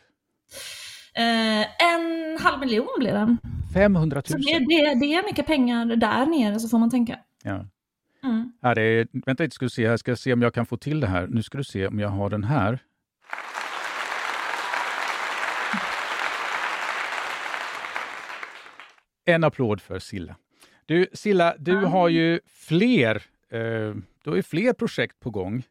Eh, 1.16 1.62
en 1.94 2.38
halv 2.42 2.60
miljon 2.60 2.88
blir 3.00 3.12
den. 3.12 3.38
500 3.74 4.22
Så 4.26 4.34
000. 4.34 4.44
det, 4.44 4.52
det, 4.60 5.00
det 5.00 5.14
är 5.14 5.26
mycket 5.26 5.46
pengar 5.46 5.86
där 5.86 6.26
nere 6.26 6.60
så 6.60 6.68
får 6.70 6.80
man 6.80 6.90
tänka. 6.90 7.20
Ja. 7.44 7.66
Mm. 8.24 8.52
Det 8.62 8.82
är, 8.82 9.08
vänta 9.26 9.44
lite, 9.44 9.56
ska 9.56 9.66
du 9.66 9.70
se. 9.70 9.82
Jag 9.82 10.00
ska 10.00 10.16
se 10.16 10.34
om 10.34 10.42
jag 10.42 10.54
kan 10.54 10.66
få 10.66 10.78
till 10.78 11.00
det 11.00 11.08
här. 11.08 11.28
Nu 11.28 11.44
ska 11.44 11.58
du 11.58 11.64
se 11.64 11.88
om 11.88 12.00
jag 12.00 12.10
har 12.10 12.30
den 12.30 12.44
här. 12.44 12.80
En 19.26 19.44
applåd 19.44 19.82
för 19.82 20.00
Silla. 20.00 20.36
Du, 20.86 21.08
Silla, 21.14 21.56
du 21.60 21.72
Ja. 21.72 21.88
har 21.88 22.10
ju 22.10 22.40
fler, 22.46 23.16
eh, 23.50 23.96
du 24.24 24.30
har 24.30 24.42
fler 24.42 24.74
projekt 24.74 25.20
på 25.20 25.30
gång. 25.30 25.64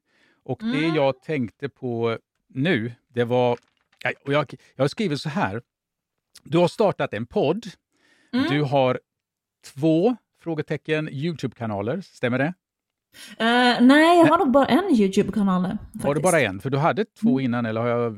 Och 0.44 0.58
det 0.62 0.78
Mm. 0.84 0.94
jag 0.94 1.22
tänkte 1.22 1.68
på 1.68 2.18
nu, 2.48 2.92
det 3.08 3.24
var... 3.24 3.58
Och 4.24 4.32
jag, 4.32 4.54
jag 4.76 4.82
har 4.84 4.88
skrivit 4.88 5.20
så 5.20 5.28
här. 5.28 5.62
Du 6.42 6.58
har 6.58 6.68
startat 6.68 7.14
en 7.14 7.26
podd. 7.26 7.66
Mm. 8.32 8.46
Du 8.50 8.62
har 8.62 9.00
två 9.64 10.16
frågetecken 10.42 11.08
Youtube-kanaler, 11.08 12.00
stämmer 12.00 12.38
det? 12.38 12.54
Eh, 13.38 13.80
nej, 13.86 14.18
jag 14.18 14.26
har 14.26 14.38
nog 14.38 14.50
bara 14.50 14.66
en 14.66 14.84
YouTube-kanal 14.94 15.62
nu. 15.62 15.78
Har 16.02 16.14
du 16.14 16.20
bara 16.20 16.40
en? 16.40 16.60
För 16.60 16.70
du 16.70 16.78
hade 16.78 17.04
två 17.04 17.40
innan, 17.40 17.66
eller 17.66 17.80
har 17.80 17.88
jag... 17.88 18.16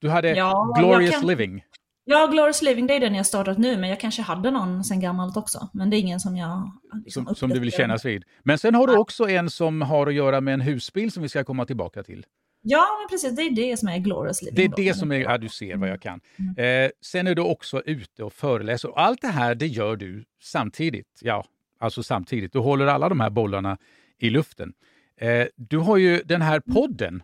Du 0.00 0.08
hade 0.08 0.28
Mm. 0.28 0.38
Ja, 0.38 0.74
Glorious 0.78 1.10
kan- 1.14 1.26
Living. 1.26 1.64
Ja, 2.04 2.26
Glorious 2.26 2.62
Living, 2.62 2.86
det 2.86 2.94
är 2.96 3.00
den 3.00 3.14
jag 3.14 3.26
startat 3.26 3.58
nu, 3.58 3.76
men 3.76 3.90
jag 3.90 4.00
kanske 4.00 4.22
hade 4.22 4.50
någon 4.50 4.84
sen 4.84 5.00
gammalt 5.00 5.36
också. 5.36 5.68
Men 5.72 5.90
det 5.90 5.96
är 5.96 5.98
ingen 5.98 6.20
som 6.20 6.36
jag... 6.36 6.70
liksom 7.04 7.24
Som, 7.26 7.34
som 7.34 7.50
du 7.50 7.60
vill 7.60 7.72
kännas 7.72 8.04
vid. 8.04 8.24
Men 8.42 8.58
sen 8.58 8.74
har 8.74 8.86
du 8.86 8.96
också 8.96 9.28
en 9.28 9.50
som 9.50 9.82
har 9.82 10.06
att 10.06 10.14
göra 10.14 10.40
med 10.40 10.54
en 10.54 10.60
husbil 10.60 11.12
som 11.12 11.22
vi 11.22 11.28
ska 11.28 11.44
komma 11.44 11.64
tillbaka 11.64 12.02
till. 12.02 12.26
Ja, 12.68 12.86
men 13.00 13.08
precis. 13.10 13.36
Det 13.36 13.42
är 13.42 13.50
det 13.50 13.76
som 13.76 13.88
är 13.88 13.98
Glorious 13.98 14.42
Living. 14.42 14.54
Det 14.56 14.64
är 14.64 14.68
då. 14.68 14.76
det 14.76 14.94
som 14.94 15.12
är, 15.12 15.16
ja 15.16 15.38
du 15.38 15.48
ser 15.48 15.76
vad 15.76 15.88
jag 15.88 16.02
kan. 16.02 16.20
Mm. 16.38 16.84
Eh, 16.84 16.90
sen 17.00 17.26
är 17.26 17.34
du 17.34 17.42
också 17.42 17.82
ute 17.86 18.24
och 18.24 18.32
föreläser. 18.32 18.90
Och 18.90 19.00
allt 19.00 19.20
det 19.22 19.28
här, 19.28 19.54
det 19.54 19.66
gör 19.66 19.96
du 19.96 20.24
samtidigt. 20.42 21.18
Ja, 21.20 21.44
alltså 21.78 22.02
samtidigt. 22.02 22.52
Du 22.52 22.58
håller 22.58 22.86
alla 22.86 23.08
de 23.08 23.20
här 23.20 23.30
bollarna 23.30 23.78
i 24.18 24.30
luften. 24.30 24.72
Eh, 25.20 25.46
du 25.56 25.78
har 25.78 25.96
ju 25.96 26.22
den 26.24 26.42
här 26.42 26.60
podden. 26.60 27.22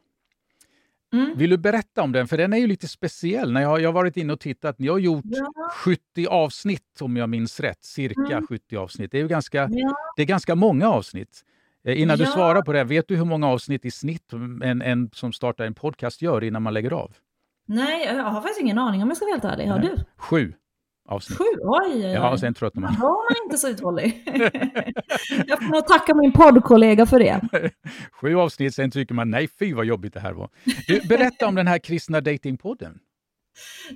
Mm. 1.12 1.34
Vill 1.36 1.50
du 1.50 1.56
berätta 1.56 2.02
om 2.02 2.12
den? 2.12 2.28
För 2.28 2.36
den 2.36 2.52
är 2.52 2.56
ju 2.56 2.66
lite 2.66 2.88
speciell. 2.88 3.52
När 3.52 3.62
jag, 3.62 3.80
jag 3.80 3.88
har 3.88 3.92
varit 3.92 4.16
inne 4.16 4.32
och 4.32 4.40
tittat, 4.40 4.78
ni 4.78 4.88
har 4.88 4.98
gjort 4.98 5.24
Ja. 5.24 5.70
70 5.76 6.26
avsnitt 6.26 7.00
om 7.00 7.16
jag 7.16 7.28
minns 7.28 7.60
rätt. 7.60 7.84
Cirka 7.84 8.20
Mm. 8.36 8.46
70 8.46 8.76
avsnitt. 8.76 9.10
Det 9.12 9.18
är 9.18 9.22
ju 9.22 9.28
ganska, 9.28 9.68
Ja. 9.72 9.96
det 10.16 10.22
är 10.22 10.26
ganska 10.26 10.54
många 10.54 10.88
avsnitt. 10.88 11.44
Eh, 11.84 12.00
innan 12.02 12.18
du 12.18 12.24
Ja. 12.24 12.30
svarar 12.30 12.62
på 12.62 12.72
det, 12.72 12.84
vet 12.84 13.08
du 13.08 13.16
hur 13.16 13.24
många 13.24 13.48
avsnitt 13.48 13.84
i 13.84 13.90
snitt 13.90 14.32
en, 14.62 14.82
en 14.82 15.10
som 15.14 15.32
startar 15.32 15.64
en 15.64 15.74
podcast 15.74 16.22
gör 16.22 16.44
innan 16.44 16.62
man 16.62 16.74
lägger 16.74 16.90
av? 16.92 17.12
Nej, 17.66 18.06
jag 18.06 18.24
har 18.24 18.40
faktiskt 18.40 18.60
ingen 18.60 18.78
aning 18.78 19.02
om 19.02 19.08
jag 19.08 19.16
ska 19.16 19.26
vara 19.26 19.34
helt 19.34 19.44
ärlig. 19.44 19.66
Har 19.66 19.78
Nej. 19.78 19.88
du? 19.96 20.04
Sju 20.16 20.54
avsnitt. 21.08 21.38
Sju? 21.38 21.44
Oj, 21.60 21.90
oj, 21.94 21.94
oj. 21.94 22.00
Ja, 22.12 22.30
och 22.30 22.40
sen 22.40 22.54
tröttnar 22.54 22.80
man. 22.82 22.94
Då 22.94 23.00
var 23.00 23.30
man 23.30 23.44
inte 23.46 23.58
så 23.58 23.68
uthållig. 23.68 24.22
jag 25.46 25.58
får 25.62 25.72
nog 25.72 25.86
tacka 25.86 26.14
min 26.14 26.32
poddkollega 26.32 27.06
för 27.06 27.18
det. 27.18 27.40
Sju 28.12 28.36
avsnitt, 28.36 28.74
sen 28.74 28.90
tycker 28.90 29.14
man 29.14 29.30
nej, 29.30 29.48
fy 29.58 29.74
vad 29.74 29.84
jobbigt 29.84 30.14
det 30.14 30.20
här 30.20 30.32
var. 30.32 30.48
Du, 30.86 31.00
berätta 31.08 31.46
om 31.46 31.54
den 31.54 31.66
här 31.66 31.78
kristna 31.78 32.20
datingpodden. 32.20 32.98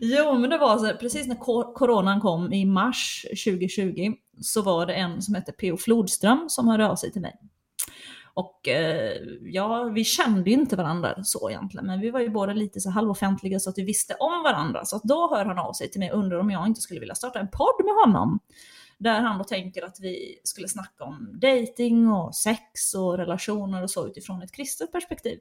Jo, 0.00 0.38
men 0.38 0.50
det 0.50 0.58
var 0.58 0.78
så 0.78 0.96
precis 0.96 1.26
när 1.26 1.36
coronan 1.74 2.20
kom 2.20 2.52
i 2.52 2.64
mars 2.64 3.26
2020 3.44 4.12
så 4.40 4.62
var 4.62 4.86
det 4.86 4.94
en 4.94 5.22
som 5.22 5.34
hette 5.34 5.52
P.O. 5.52 5.76
Flodström 5.76 6.44
som 6.48 6.68
hörde 6.68 6.88
av 6.88 6.96
sig 6.96 7.12
till 7.12 7.22
mig. 7.22 7.34
Och 8.36 8.68
eh, 8.68 9.12
ja, 9.42 9.84
vi 9.84 10.04
kände 10.04 10.50
ju 10.50 10.56
inte 10.56 10.76
varandra 10.76 11.24
så 11.24 11.50
egentligen, 11.50 11.86
men 11.86 12.00
vi 12.00 12.10
var 12.10 12.20
ju 12.20 12.30
båda 12.30 12.52
lite 12.52 12.80
så 12.80 12.90
halvoffentliga 12.90 13.60
så 13.60 13.70
att 13.70 13.78
vi 13.78 13.82
visste 13.82 14.14
om 14.14 14.42
varandra. 14.42 14.84
Så 14.84 14.96
att 14.96 15.02
då 15.02 15.34
hör 15.34 15.44
han 15.44 15.58
av 15.58 15.72
sig 15.72 15.90
till 15.90 16.00
mig 16.00 16.12
och 16.12 16.18
undrar 16.18 16.38
om 16.38 16.50
jag 16.50 16.66
inte 16.66 16.80
skulle 16.80 17.00
vilja 17.00 17.14
starta 17.14 17.38
en 17.38 17.48
podd 17.48 17.84
med 17.84 17.94
honom. 17.94 18.40
Där 18.98 19.20
han 19.20 19.38
då 19.38 19.44
tänker 19.44 19.84
att 19.84 19.98
vi 20.00 20.40
skulle 20.44 20.68
snacka 20.68 21.04
om 21.04 21.38
dating 21.40 22.08
och 22.08 22.34
sex 22.34 22.94
och 22.94 23.18
relationer 23.18 23.82
och 23.82 23.90
så 23.90 24.06
utifrån 24.06 24.42
ett 24.42 24.52
kristet 24.52 24.92
perspektiv. 24.92 25.38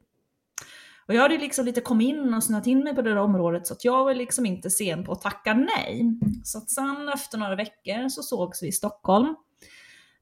Och 1.08 1.13
jag 1.13 1.21
hade 1.21 1.38
liksom 1.38 1.65
lite 1.65 1.81
kommit 1.81 2.10
in 2.10 2.34
och 2.34 2.43
snöat 2.43 2.67
in 2.67 2.84
mig 2.84 2.95
på 2.95 3.01
det 3.01 3.10
där 3.10 3.17
området 3.17 3.67
så 3.67 3.73
att 3.73 3.86
jag 3.86 4.03
var 4.03 4.13
liksom 4.13 4.45
inte 4.45 4.69
sen 4.69 5.03
på 5.03 5.12
att 5.12 5.21
tacka 5.21 5.53
nej. 5.53 6.19
Så 6.43 6.58
att 6.58 6.69
sen 6.69 7.10
efter 7.10 7.38
några 7.38 7.55
veckor 7.55 8.10
så 8.10 8.23
sågs 8.23 8.63
vi 8.63 8.67
i 8.67 8.71
Stockholm 8.71 9.36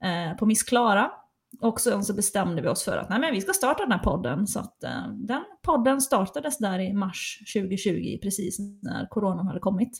eh, 0.03 0.37
på 0.37 0.45
Miss 0.45 0.63
Klara. 0.63 1.11
Och 1.61 1.81
sen 1.81 2.03
så 2.03 2.13
bestämde 2.13 2.61
vi 2.61 2.67
oss 2.67 2.83
för 2.83 2.97
att 2.97 3.09
nej, 3.09 3.19
men 3.19 3.33
vi 3.33 3.41
ska 3.41 3.53
starta 3.53 3.83
den 3.83 3.91
här 3.91 3.99
podden. 3.99 4.47
Så 4.47 4.59
att 4.59 4.83
eh, 4.83 5.07
den 5.13 5.43
podden 5.61 6.01
startades 6.01 6.57
där 6.57 6.79
i 6.79 6.93
mars 6.93 7.39
2020, 7.55 8.19
precis 8.21 8.59
när 8.81 9.07
coronan 9.09 9.47
hade 9.47 9.59
kommit. 9.59 9.99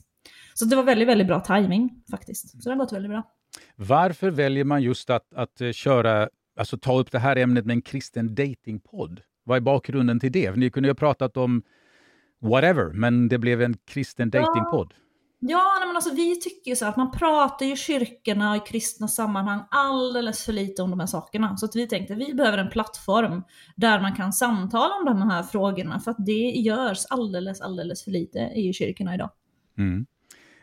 Så 0.54 0.66
det 0.66 0.76
var 0.76 0.84
väldigt, 0.84 1.08
väldigt 1.08 1.28
bra 1.28 1.40
timing 1.40 2.04
faktiskt. 2.12 2.64
Så 2.64 2.70
det 2.70 2.76
har 2.76 2.80
gått 2.80 2.94
väldigt 2.94 3.12
bra. 3.12 3.24
Varför 3.76 4.30
väljer 4.30 4.64
man 4.64 4.82
just 4.82 5.10
att, 5.10 5.34
att 5.34 5.62
eh, 5.62 5.72
köra, 5.72 6.30
alltså 6.60 6.78
ta 6.78 7.00
upp 7.00 7.12
det 7.12 7.20
här 7.20 7.36
ämnet 7.36 7.66
med 7.66 7.74
en 7.74 7.82
kristen 7.82 8.36
datingpodd? 8.36 9.22
Vad 9.44 9.58
är 9.58 9.62
bakgrunden 9.62 10.20
till 10.20 10.32
det? 10.32 10.52
För 10.52 10.60
Ni 10.60 10.70
kunde 10.70 10.88
ju 10.88 10.92
ha 10.92 10.96
pratat 10.96 11.38
om 11.38 11.64
whatever, 12.42 12.94
men 12.94 13.28
det 13.28 13.38
blev 13.38 13.62
en 13.62 13.76
kristen 13.86 14.30
datingpodd. 14.30 14.94
Ja, 14.94 15.03
nej, 15.44 15.88
men 15.88 15.96
alltså 15.96 16.14
vi 16.16 16.40
tycker 16.40 16.72
ju 16.72 16.76
så 16.76 16.86
att 16.86 16.98
man 16.98 17.12
pratar 17.12 17.66
ju 17.66 17.74
i 17.74 17.76
kyrkorna 17.76 18.52
och 18.52 18.58
i 18.58 18.60
kristna 18.60 19.08
sammanhang 19.08 19.64
alldeles 19.72 20.46
för 20.46 20.54
lite 20.54 20.82
om 20.82 20.90
de 20.90 21.00
här 21.00 21.08
sakerna. 21.08 21.58
Så 21.58 21.66
att 21.66 21.76
vi 21.76 21.88
tänkte 21.88 22.16
vi 22.16 22.34
behöver 22.34 22.58
en 22.58 22.70
plattform 22.70 23.44
där 23.76 24.02
man 24.02 24.16
kan 24.16 24.34
samtala 24.34 24.94
om 24.96 25.06
de 25.06 25.30
här 25.30 25.44
frågorna 25.44 26.00
för 26.00 26.12
att 26.12 26.26
det 26.26 26.52
görs 26.52 27.06
alldeles, 27.10 27.62
alldeles 27.62 28.04
för 28.04 28.12
lite 28.12 28.40
i 28.40 28.74
kyrkorna 28.74 29.16
idag. 29.16 29.30
Mm. 29.78 30.06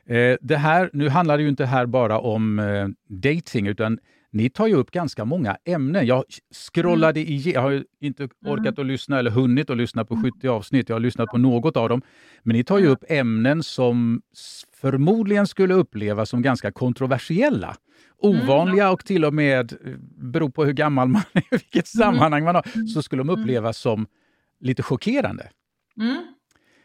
Eh, 0.06 0.36
det 0.40 0.56
här, 0.56 0.90
nu 0.92 1.08
handlar 1.08 1.36
det 1.36 1.42
ju 1.42 1.48
inte 1.48 1.64
här 1.64 1.86
bara 1.86 2.18
om 2.18 2.58
eh, 2.58 2.88
dating, 3.08 3.66
utan 3.66 3.98
ni 4.32 4.50
tar 4.50 4.66
ju 4.66 4.74
upp 4.74 4.90
ganska 4.90 5.24
många 5.24 5.56
ämnen. 5.64 6.06
Jag 6.06 6.24
scrollade 6.72 7.20
igenom, 7.20 7.52
jag 7.54 7.60
har 7.60 7.70
ju 7.70 7.84
inte 8.00 8.28
orkat 8.46 8.78
att 8.78 8.86
lyssna 8.86 9.18
eller 9.18 9.30
hunnit 9.30 9.70
att 9.70 9.76
lyssna 9.76 10.04
på 10.04 10.16
70 10.16 10.48
avsnitt. 10.48 10.88
Jag 10.88 10.96
har 10.96 11.00
lyssnat 11.00 11.28
på 11.28 11.38
något 11.38 11.76
av 11.76 11.88
dem. 11.88 12.02
Men 12.42 12.56
ni 12.56 12.64
tar 12.64 12.78
ju 12.78 12.86
upp 12.86 13.04
ämnen 13.08 13.62
som 13.62 14.22
förmodligen 14.80 15.46
skulle 15.46 15.74
upplevas 15.74 16.30
som 16.30 16.42
ganska 16.42 16.72
kontroversiella. 16.72 17.76
Ovanliga 18.18 18.90
och 18.90 19.04
till 19.04 19.24
och 19.24 19.34
med, 19.34 19.72
eh, 19.72 19.94
beror 20.16 20.50
på 20.50 20.64
hur 20.64 20.72
gammal 20.72 21.08
man 21.08 21.22
är, 21.32 21.42
vilket 21.50 21.88
sammanhang 21.88 22.44
man 22.44 22.54
har, 22.54 22.86
så 22.94 23.02
skulle 23.02 23.20
de 23.20 23.30
upplevas 23.30 23.78
som 23.78 24.06
lite 24.60 24.82
chockerande. 24.82 25.50
Mm. 26.00 26.22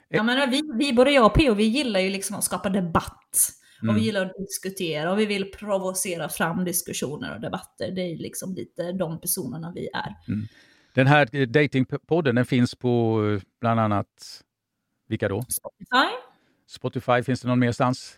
Ja, 0.09 0.23
men 0.23 0.49
vi, 0.49 0.61
vi, 0.73 0.93
både 0.93 1.11
jag 1.11 1.25
och 1.25 1.33
P.O. 1.33 1.53
vi 1.53 1.63
gillar 1.63 1.99
ju 1.99 2.09
liksom 2.09 2.35
att 2.35 2.43
skapa 2.43 2.69
debatt. 2.69 3.51
Och 3.77 3.83
Mm. 3.83 3.95
vi 3.95 4.01
gillar 4.01 4.25
att 4.25 4.37
diskutera 4.37 5.11
och 5.11 5.19
vi 5.19 5.25
vill 5.25 5.51
provocera 5.51 6.29
fram 6.29 6.65
diskussioner 6.65 7.35
och 7.35 7.41
debatter. 7.41 7.91
Det 7.91 8.01
är 8.01 8.17
liksom 8.17 8.55
lite 8.55 8.91
de 8.91 9.21
personerna 9.21 9.71
vi 9.75 9.87
är. 9.87 10.15
Den 10.93 11.07
här 11.07 11.29
eh, 11.31 11.47
datingpodden 11.47 12.35
den 12.35 12.45
finns 12.45 12.75
på 12.75 13.23
eh, 13.25 13.41
bland 13.61 13.79
annat, 13.79 14.07
vilka 15.07 15.29
då? 15.29 15.41
Spotify, 15.41 16.15
Spotify, 16.67 17.23
finns 17.23 17.41
det 17.41 17.47
någon 17.47 17.59
merstans? 17.59 18.17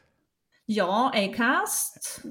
Ja, 0.65 1.11
Acast. 1.15 2.21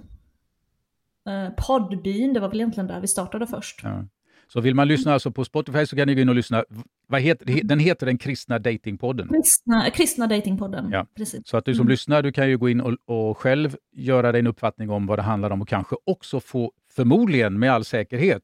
Eh, 1.29 1.51
Podbean, 1.67 2.33
det 2.33 2.41
var 2.41 2.49
väl 2.49 2.61
egentligen 2.61 2.87
där 2.87 3.01
vi 3.01 3.07
startade 3.09 3.47
först. 3.47 3.81
Ja. 3.83 4.05
Så 4.49 4.61
vill 4.61 4.75
man 4.75 4.89
lyssna 4.89 5.13
alltså 5.13 5.31
på 5.31 5.45
Spotify 5.45 5.87
så 5.87 5.97
kan 5.97 6.07
ni 6.07 6.15
gå 6.15 6.21
in 6.21 6.29
och 6.29 6.35
lyssna. 6.35 6.65
Vad 7.07 7.21
heter, 7.21 7.61
den 7.65 7.79
heter 7.79 8.07
Den 8.07 8.19
kristna 8.19 8.59
datingpodden. 8.59 9.29
Kristna, 9.29 9.91
kristna 9.91 10.27
datingpodden, 10.27 10.89
Ja. 10.93 11.07
precis. 11.17 11.41
Så 11.49 11.57
att 11.57 11.65
du 11.65 11.75
som 11.75 11.81
Mm. 11.83 11.91
lyssnar, 11.91 12.23
du 12.23 12.33
kan 12.33 12.49
ju 12.49 12.59
gå 12.59 12.69
in 12.69 12.81
och, 12.81 12.97
och 13.05 13.39
själv 13.39 13.77
göra 13.93 14.33
dig 14.33 14.39
en 14.39 14.47
uppfattning 14.47 14.91
om 14.91 15.07
vad 15.07 15.19
det 15.19 15.23
handlar 15.23 15.51
om 15.51 15.63
och 15.63 15.69
kanske 15.69 15.97
också 16.05 16.41
få, 16.41 16.73
förmodligen 16.91 17.59
med 17.59 17.73
all 17.73 17.85
säkerhet, 17.85 18.43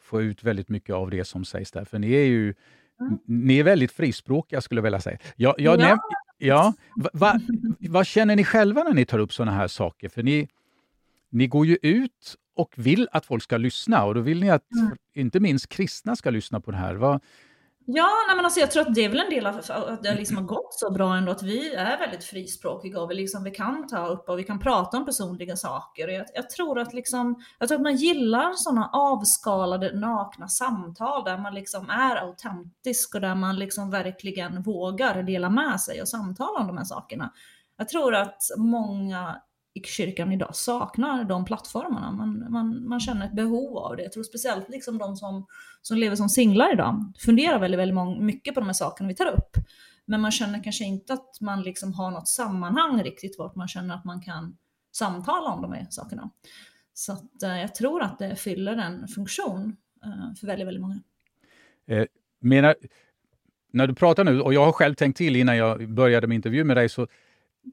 få 0.00 0.22
ut 0.22 0.44
väldigt 0.44 0.68
mycket 0.68 0.94
av 0.94 1.10
det 1.10 1.24
som 1.24 1.44
sägs 1.44 1.70
där. 1.70 1.84
För 1.84 1.98
ni 1.98 2.12
är 2.12 2.24
ju 2.26 2.54
Mm. 3.00 3.18
ni 3.26 3.58
är 3.58 3.62
väldigt 3.64 3.92
frispråkiga 3.92 4.60
skulle 4.60 4.78
jag 4.78 4.82
vilja 4.82 5.00
säga. 5.00 5.18
Jag, 5.36 5.54
jag 5.58 5.80
Ja. 5.80 5.86
näm- 5.86 5.98
ja, 6.44 6.74
va, 6.96 7.10
va, 7.12 7.40
vad 7.80 8.06
känner 8.06 8.36
ni 8.36 8.44
själva 8.44 8.82
när 8.82 8.94
ni 8.94 9.04
tar 9.04 9.18
upp 9.18 9.32
sådana 9.32 9.52
här 9.52 9.68
saker? 9.68 10.08
För 10.08 10.22
ni, 10.22 10.48
ni 11.30 11.46
går 11.46 11.66
ju 11.66 11.78
ut 11.82 12.36
och 12.56 12.74
vill 12.76 13.08
att 13.12 13.26
folk 13.26 13.42
ska 13.42 13.56
lyssna 13.56 14.04
och 14.04 14.14
då 14.14 14.20
vill 14.20 14.40
ni 14.40 14.50
att 14.50 14.72
Mm. 14.72 14.96
inte 15.14 15.40
minst 15.40 15.68
kristna 15.68 16.16
ska 16.16 16.30
lyssna 16.30 16.60
på 16.60 16.70
det 16.70 16.76
här. 16.76 16.94
Vad, 16.94 17.20
Ja, 17.86 18.10
nej 18.28 18.36
men 18.36 18.44
alltså 18.44 18.60
jag 18.60 18.70
tror 18.70 18.82
att 18.82 18.94
det 18.94 19.04
är 19.04 19.08
väl 19.08 19.20
en 19.20 19.30
del 19.30 19.46
av 19.46 19.60
att 19.68 20.02
det 20.02 20.14
liksom 20.14 20.36
har 20.36 20.44
gått 20.44 20.74
så 20.74 20.92
bra 20.92 21.16
ändå, 21.16 21.32
att 21.32 21.42
vi 21.42 21.74
är 21.74 21.98
väldigt 21.98 22.24
frispråkiga 22.24 23.00
och 23.00 23.10
vi, 23.10 23.14
liksom, 23.14 23.44
vi 23.44 23.50
kan 23.50 23.86
ta 23.86 24.06
upp 24.06 24.28
och 24.28 24.38
vi 24.38 24.44
kan 24.44 24.58
prata 24.58 24.96
om 24.96 25.04
personliga 25.04 25.56
saker. 25.56 26.08
Jag, 26.08 26.26
jag, 26.34 26.50
tror 26.50 26.78
att 26.78 26.94
liksom, 26.94 27.42
jag 27.58 27.68
tror 27.68 27.78
att 27.78 27.82
man 27.82 27.96
gillar 27.96 28.52
sådana 28.52 28.90
avskalade, 28.92 29.98
nakna 29.98 30.48
samtal 30.48 31.24
där 31.24 31.38
man 31.38 31.54
liksom 31.54 31.90
är 31.90 32.16
autentisk 32.16 33.14
och 33.14 33.20
där 33.20 33.34
man 33.34 33.56
liksom 33.56 33.90
verkligen 33.90 34.62
vågar 34.62 35.22
dela 35.22 35.50
med 35.50 35.80
sig 35.80 36.02
och 36.02 36.08
samtala 36.08 36.60
om 36.60 36.66
de 36.66 36.76
här 36.76 36.84
sakerna. 36.84 37.32
Jag 37.76 37.88
tror 37.88 38.14
att 38.14 38.42
många 38.56 39.36
kyrkan 39.82 40.32
idag 40.32 40.56
saknar 40.56 41.24
de 41.24 41.44
plattformarna. 41.44 42.12
Man, 42.12 42.52
man, 42.52 42.88
man 42.88 43.00
känner 43.00 43.26
ett 43.26 43.36
behov 43.36 43.78
av 43.78 43.96
det. 43.96 44.02
Jag 44.02 44.12
tror 44.12 44.22
speciellt 44.22 44.68
liksom 44.68 44.98
de 44.98 45.16
som, 45.16 45.46
som 45.82 45.96
lever 45.96 46.16
som 46.16 46.28
singlar 46.28 46.72
idag 46.72 47.12
funderar 47.18 47.58
väldigt, 47.58 47.80
väldigt 47.80 47.94
många, 47.94 48.20
mycket 48.20 48.54
på 48.54 48.60
de 48.60 48.66
här 48.66 48.72
sakerna 48.72 49.08
vi 49.08 49.14
tar 49.14 49.26
upp. 49.26 49.56
Men 50.06 50.20
man 50.20 50.30
känner 50.30 50.64
kanske 50.64 50.84
inte 50.84 51.12
att 51.12 51.40
man 51.40 51.62
liksom 51.62 51.92
har 51.92 52.10
något 52.10 52.28
sammanhang 52.28 53.02
riktigt 53.02 53.38
vart 53.38 53.54
man 53.54 53.68
känner 53.68 53.94
att 53.94 54.04
man 54.04 54.20
kan 54.20 54.56
samtala 54.92 55.50
om 55.50 55.62
de 55.62 55.72
här 55.72 55.86
sakerna. 55.90 56.30
Så 56.94 57.12
att, 57.12 57.42
eh, 57.42 57.60
jag 57.60 57.74
tror 57.74 58.02
att 58.02 58.18
det 58.18 58.36
fyller 58.36 58.76
en 58.76 59.08
funktion 59.08 59.76
eh, 60.04 60.34
för 60.40 60.46
väldigt, 60.46 60.66
väldigt 60.66 60.80
många. 60.82 61.00
eh, 61.86 62.06
menar, 62.40 62.74
när 63.72 63.86
du 63.86 63.94
pratar 63.94 64.24
nu, 64.24 64.40
och 64.40 64.54
jag 64.54 64.64
har 64.64 64.72
själv 64.72 64.94
tänkt 64.94 65.16
till 65.16 65.36
innan 65.36 65.56
jag 65.56 65.90
började 65.90 66.26
med 66.26 66.34
intervju 66.34 66.64
med 66.64 66.76
dig, 66.76 66.88
så 66.88 67.06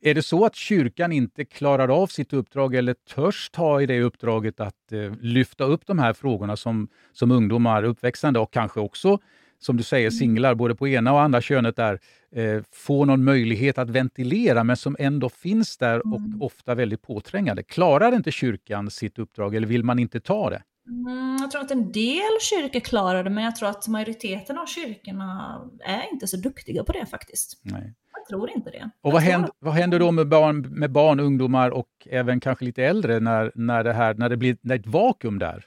är 0.01 0.13
det 0.13 0.21
så 0.21 0.45
att 0.45 0.55
kyrkan 0.55 1.11
inte 1.11 1.45
klarar 1.45 2.01
av 2.03 2.07
sitt 2.07 2.33
uppdrag 2.33 2.75
eller 2.75 2.93
törs 2.93 3.49
ta 3.51 3.81
i 3.81 3.85
det 3.85 4.01
uppdraget 4.01 4.59
att 4.59 4.91
eh, 4.91 5.13
lyfta 5.21 5.63
upp 5.63 5.87
de 5.87 5.99
här 5.99 6.13
frågorna 6.13 6.57
som, 6.57 6.87
som 7.11 7.31
ungdomar, 7.31 7.83
uppväxande 7.83 8.39
och 8.39 8.53
kanske 8.53 8.79
också, 8.79 9.19
som 9.59 9.77
du 9.77 9.83
säger, 9.83 10.09
singlar, 10.09 10.55
både 10.55 10.75
på 10.75 10.87
ena 10.87 11.13
och 11.13 11.21
andra 11.21 11.41
könet 11.41 11.75
där, 11.75 11.99
eh, 12.35 12.61
får 12.71 13.05
någon 13.05 13.23
möjlighet 13.23 13.77
att 13.77 13.89
ventilera, 13.89 14.63
men 14.63 14.77
som 14.77 14.95
ändå 14.99 15.29
finns 15.29 15.77
där 15.77 15.99
och 16.13 16.19
Mm. 16.19 16.41
ofta 16.41 16.75
väldigt 16.75 17.01
påträngande. 17.01 17.63
Klarar 17.63 18.15
inte 18.15 18.31
kyrkan 18.31 18.91
sitt 18.91 19.19
uppdrag 19.19 19.55
eller 19.55 19.67
vill 19.67 19.83
man 19.83 19.99
inte 19.99 20.19
ta 20.19 20.49
det? 20.49 20.63
Mm, 20.87 21.37
jag 21.41 21.51
tror 21.51 21.61
att 21.61 21.71
en 21.71 21.91
del 21.91 22.39
kyrkor 22.41 22.79
klarar 22.79 23.23
det, 23.23 23.29
men 23.29 23.43
jag 23.43 23.55
tror 23.55 23.69
att 23.69 23.87
majoriteten 23.87 24.57
av 24.57 24.65
kyrkorna 24.65 25.61
är 25.79 26.13
inte 26.13 26.27
så 26.27 26.37
duktiga 26.37 26.83
på 26.83 26.91
det 26.91 27.05
faktiskt. 27.05 27.61
Nej. 27.63 27.93
Jag 28.13 28.25
tror 28.25 28.49
inte 28.49 28.69
det. 28.69 28.89
Och 29.01 29.11
vad 29.11 29.21
händer, 29.21 29.51
vad 29.59 29.73
händer 29.73 29.99
då 29.99 30.11
med 30.11 30.29
barn, 30.29 30.61
med 30.61 30.91
barn, 30.91 31.19
ungdomar 31.19 31.69
och 31.69 32.07
även 32.09 32.39
kanske 32.39 32.65
lite 32.65 32.83
äldre 32.83 33.19
när, 33.19 33.51
när, 33.55 33.83
det, 33.83 33.93
här, 33.93 34.13
när 34.13 34.29
det 34.29 34.37
blir 34.37 34.57
när 34.61 34.75
ett 34.75 34.87
vakuum 34.87 35.39
där? 35.39 35.65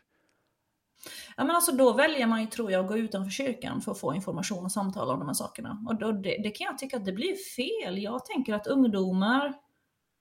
Ja, 1.37 1.45
men 1.45 1.57
alltså 1.57 1.73
då 1.73 1.93
väljer 1.93 2.27
man 2.27 2.41
ju, 2.41 2.47
tror 2.47 2.73
jag, 2.73 2.85
att 2.85 2.91
gå 2.91 2.99
utanför 2.99 3.31
kyrkan 3.31 3.81
för 3.81 3.93
att 3.93 3.99
få 3.99 4.15
information 4.15 4.65
och 4.65 4.73
samtala 4.73 5.13
om 5.13 5.19
de 5.19 5.27
här 5.27 5.35
sakerna. 5.35 5.85
Och 5.89 5.99
då, 5.99 6.13
det, 6.13 6.37
det 6.43 6.51
kan 6.51 6.65
jag 6.65 6.79
tycka 6.79 6.97
att 6.97 7.05
det 7.05 7.13
blir 7.13 7.37
fel. 7.57 8.03
Jag 8.03 8.25
tänker 8.25 8.55
att 8.55 8.67
ungdomar, 8.67 9.55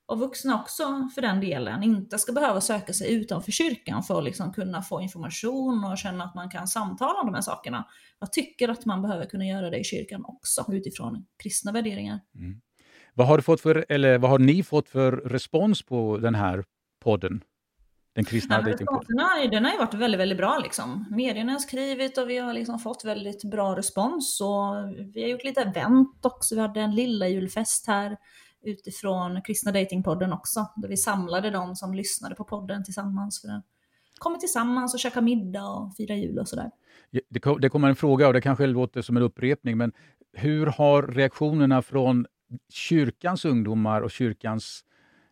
och 0.06 0.18
vuxna 0.18 0.60
också 0.60 1.08
för 1.14 1.22
den 1.22 1.40
delen, 1.40 1.82
inte 1.82 2.18
ska 2.18 2.32
behöva 2.32 2.60
söka 2.60 2.92
sig 2.92 3.14
utanför 3.14 3.52
kyrkan 3.52 4.02
för 4.02 4.18
att 4.18 4.24
liksom 4.24 4.52
kunna 4.52 4.82
få 4.82 5.00
information 5.00 5.84
och 5.84 5.98
känna 5.98 6.24
att 6.24 6.34
man 6.34 6.50
kan 6.50 6.68
samtala 6.68 7.20
om 7.20 7.26
de 7.26 7.34
här 7.34 7.42
sakerna. 7.42 7.88
Jag 8.20 8.32
tycker 8.32 8.68
att 8.68 8.84
man 8.84 9.02
behöver 9.02 9.26
kunna 9.26 9.44
göra 9.44 9.70
det 9.70 9.78
i 9.78 9.84
kyrkan 9.84 10.24
också 10.24 10.64
utifrån 10.72 11.26
kristna 11.42 11.72
värderingar. 11.72 12.20
Vad 13.14 13.26
har, 13.26 13.36
du 13.36 13.42
fått 13.42 13.60
för, 13.60 13.86
eller 13.88 14.18
vad 14.18 14.30
har 14.30 14.38
ni 14.38 14.62
fått 14.62 14.88
för 14.88 15.12
respons 15.12 15.82
på 15.82 16.18
den 16.18 16.34
här 16.34 16.64
podden? 17.04 17.44
Den 18.14 18.24
kristna 18.24 18.54
Ja, 18.54 18.62
men 18.62 18.70
datingpodden? 18.70 19.00
responserna, 19.00 19.50
den 19.50 19.64
har 19.64 19.72
ju 19.72 19.78
varit 19.78 19.94
väldigt, 19.94 20.20
väldigt 20.20 20.38
bra. 20.38 20.58
Liksom. 20.58 21.04
Medierna 21.10 21.52
har 21.52 21.58
skrivit 21.58 22.18
och 22.18 22.30
vi 22.30 22.38
har 22.38 22.52
liksom 22.52 22.78
fått 22.78 23.04
väldigt 23.04 23.44
bra 23.44 23.76
respons. 23.76 24.40
Och 24.40 24.74
vi 25.14 25.22
har 25.22 25.28
gjort 25.28 25.44
lite 25.44 25.60
event 25.62 26.26
också. 26.26 26.54
Vi 26.54 26.60
hade 26.60 26.80
en 26.80 26.94
lilla 26.94 27.28
julfest 27.28 27.86
här 27.86 28.16
utifrån 28.64 29.42
Kristna 29.42 29.72
Datingpodden 29.72 30.32
också. 30.32 30.66
Där 30.76 30.88
vi 30.88 30.96
samlade 30.96 31.50
de 31.50 31.76
som 31.76 31.94
lyssnade 31.94 32.34
på 32.34 32.44
podden 32.44 32.84
tillsammans. 32.84 33.40
För 33.40 33.48
att 33.48 33.64
komma 34.18 34.36
tillsammans 34.38 34.94
och 34.94 35.00
käka 35.00 35.20
middag 35.20 35.66
och 35.68 35.96
fira 35.96 36.14
jul 36.14 36.38
och 36.38 36.48
sådär. 36.48 36.70
Det, 37.30 37.40
ko- 37.40 37.58
det 37.58 37.68
kommer 37.68 37.88
en 37.88 37.96
fråga 37.96 38.26
och 38.26 38.32
det 38.32 38.40
kanske 38.40 38.66
låter 38.66 39.02
som 39.02 39.16
en 39.16 39.22
upprepning, 39.22 39.76
men 39.78 39.92
hur 40.32 40.66
har 40.66 41.02
reaktionerna 41.02 41.82
från 41.82 42.26
kyrkans 42.72 43.44
ungdomar 43.44 44.00
och 44.00 44.10
kyrkans 44.10 44.84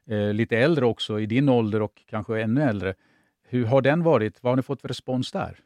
eh, 0.06 0.32
lite 0.32 0.56
äldre 0.56 0.86
också, 0.86 1.20
i 1.20 1.26
din 1.26 1.48
ålder 1.48 1.82
och 1.82 2.02
kanske 2.06 2.42
ännu 2.42 2.62
äldre, 2.62 2.94
hur 3.48 3.64
har 3.64 3.82
den 3.82 4.02
varit? 4.02 4.42
Vad 4.42 4.50
har 4.50 4.56
ni 4.56 4.62
fått 4.62 4.80
för 4.80 4.88
respons 4.88 5.32
där? 5.32 5.58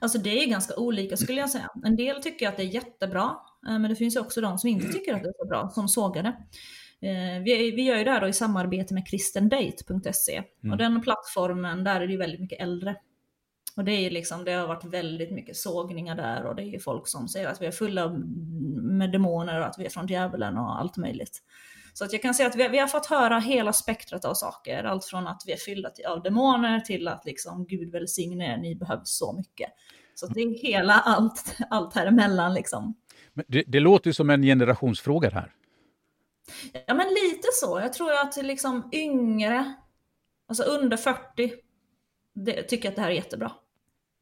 Alltså 0.00 0.18
det 0.18 0.42
är 0.44 0.46
ganska 0.46 0.76
olika 0.76 1.16
skulle 1.16 1.40
jag 1.40 1.50
säga. 1.50 1.70
En 1.84 1.96
del 1.96 2.22
tycker 2.22 2.48
att 2.48 2.56
det 2.56 2.62
är 2.62 2.74
jättebra, 2.74 3.30
men 3.64 3.82
det 3.82 3.96
finns 3.96 4.16
ju 4.16 4.20
också 4.20 4.40
de 4.40 4.58
som 4.58 4.68
inte 4.68 4.92
tycker 4.92 5.14
att 5.14 5.22
det 5.22 5.28
är 5.28 5.34
så 5.38 5.46
bra, 5.46 5.70
som 5.74 5.88
sågar 5.88 6.22
det. 6.22 6.36
Eh, 7.08 7.42
Vi, 7.42 7.70
vi 7.70 7.82
gör 7.82 7.96
ju 7.96 8.04
det 8.04 8.10
här 8.10 8.28
i 8.28 8.32
samarbete 8.32 8.94
med 8.94 9.06
kristendate.se 9.08 10.42
Mm. 10.62 10.72
och 10.72 10.78
den 10.78 11.00
plattformen, 11.00 11.84
där 11.84 12.00
är 12.00 12.06
det 12.06 12.12
ju 12.12 12.18
väldigt 12.18 12.40
mycket 12.40 12.60
äldre. 12.60 12.96
Och 13.76 13.84
det, 13.84 13.92
är 13.92 14.10
liksom, 14.10 14.44
det 14.44 14.52
har 14.52 14.66
varit 14.66 14.84
väldigt 14.84 15.30
mycket 15.32 15.56
sågningar 15.56 16.16
där 16.16 16.46
och 16.46 16.56
det 16.56 16.62
är 16.62 16.66
ju 16.66 16.78
folk 16.78 17.08
som 17.08 17.28
säger 17.28 17.48
att 17.48 17.62
vi 17.62 17.66
är 17.66 17.70
fulla 17.70 18.08
med 18.82 19.12
demoner 19.12 19.60
och 19.60 19.66
att 19.66 19.78
vi 19.78 19.84
är 19.86 19.90
från 19.90 20.06
djävulen 20.06 20.58
och 20.58 20.80
allt 20.80 20.96
möjligt. 20.96 21.42
Så 21.94 22.04
att 22.04 22.12
jag 22.12 22.22
kan 22.22 22.34
säga 22.34 22.48
att 22.48 22.56
vi, 22.56 22.68
vi 22.68 22.78
har 22.78 22.86
fått 22.86 23.06
höra 23.06 23.38
hela 23.38 23.72
spektrat 23.72 24.24
av 24.24 24.34
saker. 24.34 24.84
Allt 24.84 25.04
från 25.04 25.26
att 25.26 25.42
vi 25.46 25.52
är 25.52 25.56
fyllda 25.56 25.90
av 26.08 26.22
demoner 26.22 26.80
till 26.80 27.08
att 27.08 27.24
liksom 27.24 27.66
Gud 27.66 27.92
välsigne 27.92 28.52
er, 28.54 28.56
ni 28.56 28.74
behövs 28.76 29.18
så 29.18 29.32
mycket. 29.32 29.70
Så 30.14 30.26
det 30.26 30.40
är 30.40 30.62
hela 30.62 30.92
allt, 30.94 31.56
allt 31.70 31.94
här 31.94 32.06
emellan 32.06 32.54
liksom. 32.54 32.94
Men 33.34 33.44
det, 33.48 33.64
det 33.66 33.80
låter 33.80 34.10
ju 34.10 34.14
som 34.14 34.30
en 34.30 34.42
generationsfråga 34.42 35.30
här. 35.30 35.52
Ja 36.86 36.94
men 36.94 37.06
lite 37.08 37.48
så. 37.52 37.80
Jag 37.80 37.92
tror 37.92 38.12
att 38.12 38.36
liksom 38.36 38.88
yngre, 38.92 39.74
alltså 40.48 40.62
under 40.62 40.96
40, 40.96 41.52
det, 42.34 42.62
tycker 42.62 42.88
att 42.88 42.96
det 42.96 43.02
här 43.02 43.10
är 43.10 43.14
jättebra. 43.14 43.52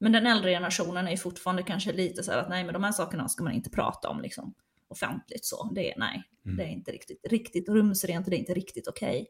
Men 0.01 0.13
den 0.13 0.27
äldre 0.27 0.51
generationen 0.51 1.09
är 1.09 1.17
fortfarande 1.17 1.63
kanske 1.63 1.93
lite 1.93 2.23
så 2.23 2.33
här 2.33 2.39
att 2.39 2.49
nej 2.49 2.65
men 2.65 2.73
de 2.73 2.85
här 2.85 2.93
sakerna 2.93 3.29
ska 3.29 3.45
man 3.45 3.53
inte 3.53 3.71
prata 3.71 4.09
om 4.09 4.21
liksom 4.21 4.55
offentligt 4.89 5.45
så. 5.45 5.71
Det 5.75 5.93
är 5.93 5.99
nej, 5.99 6.23
Mm. 6.45 6.57
det 6.57 6.63
är 6.63 6.69
inte 6.69 6.91
riktigt, 6.93 7.27
riktigt 7.31 7.69
rumsrent 7.69 8.27
och 8.27 8.31
det 8.31 8.37
är 8.37 8.39
inte 8.39 8.55
riktigt 8.55 8.89
okej. 8.89 9.27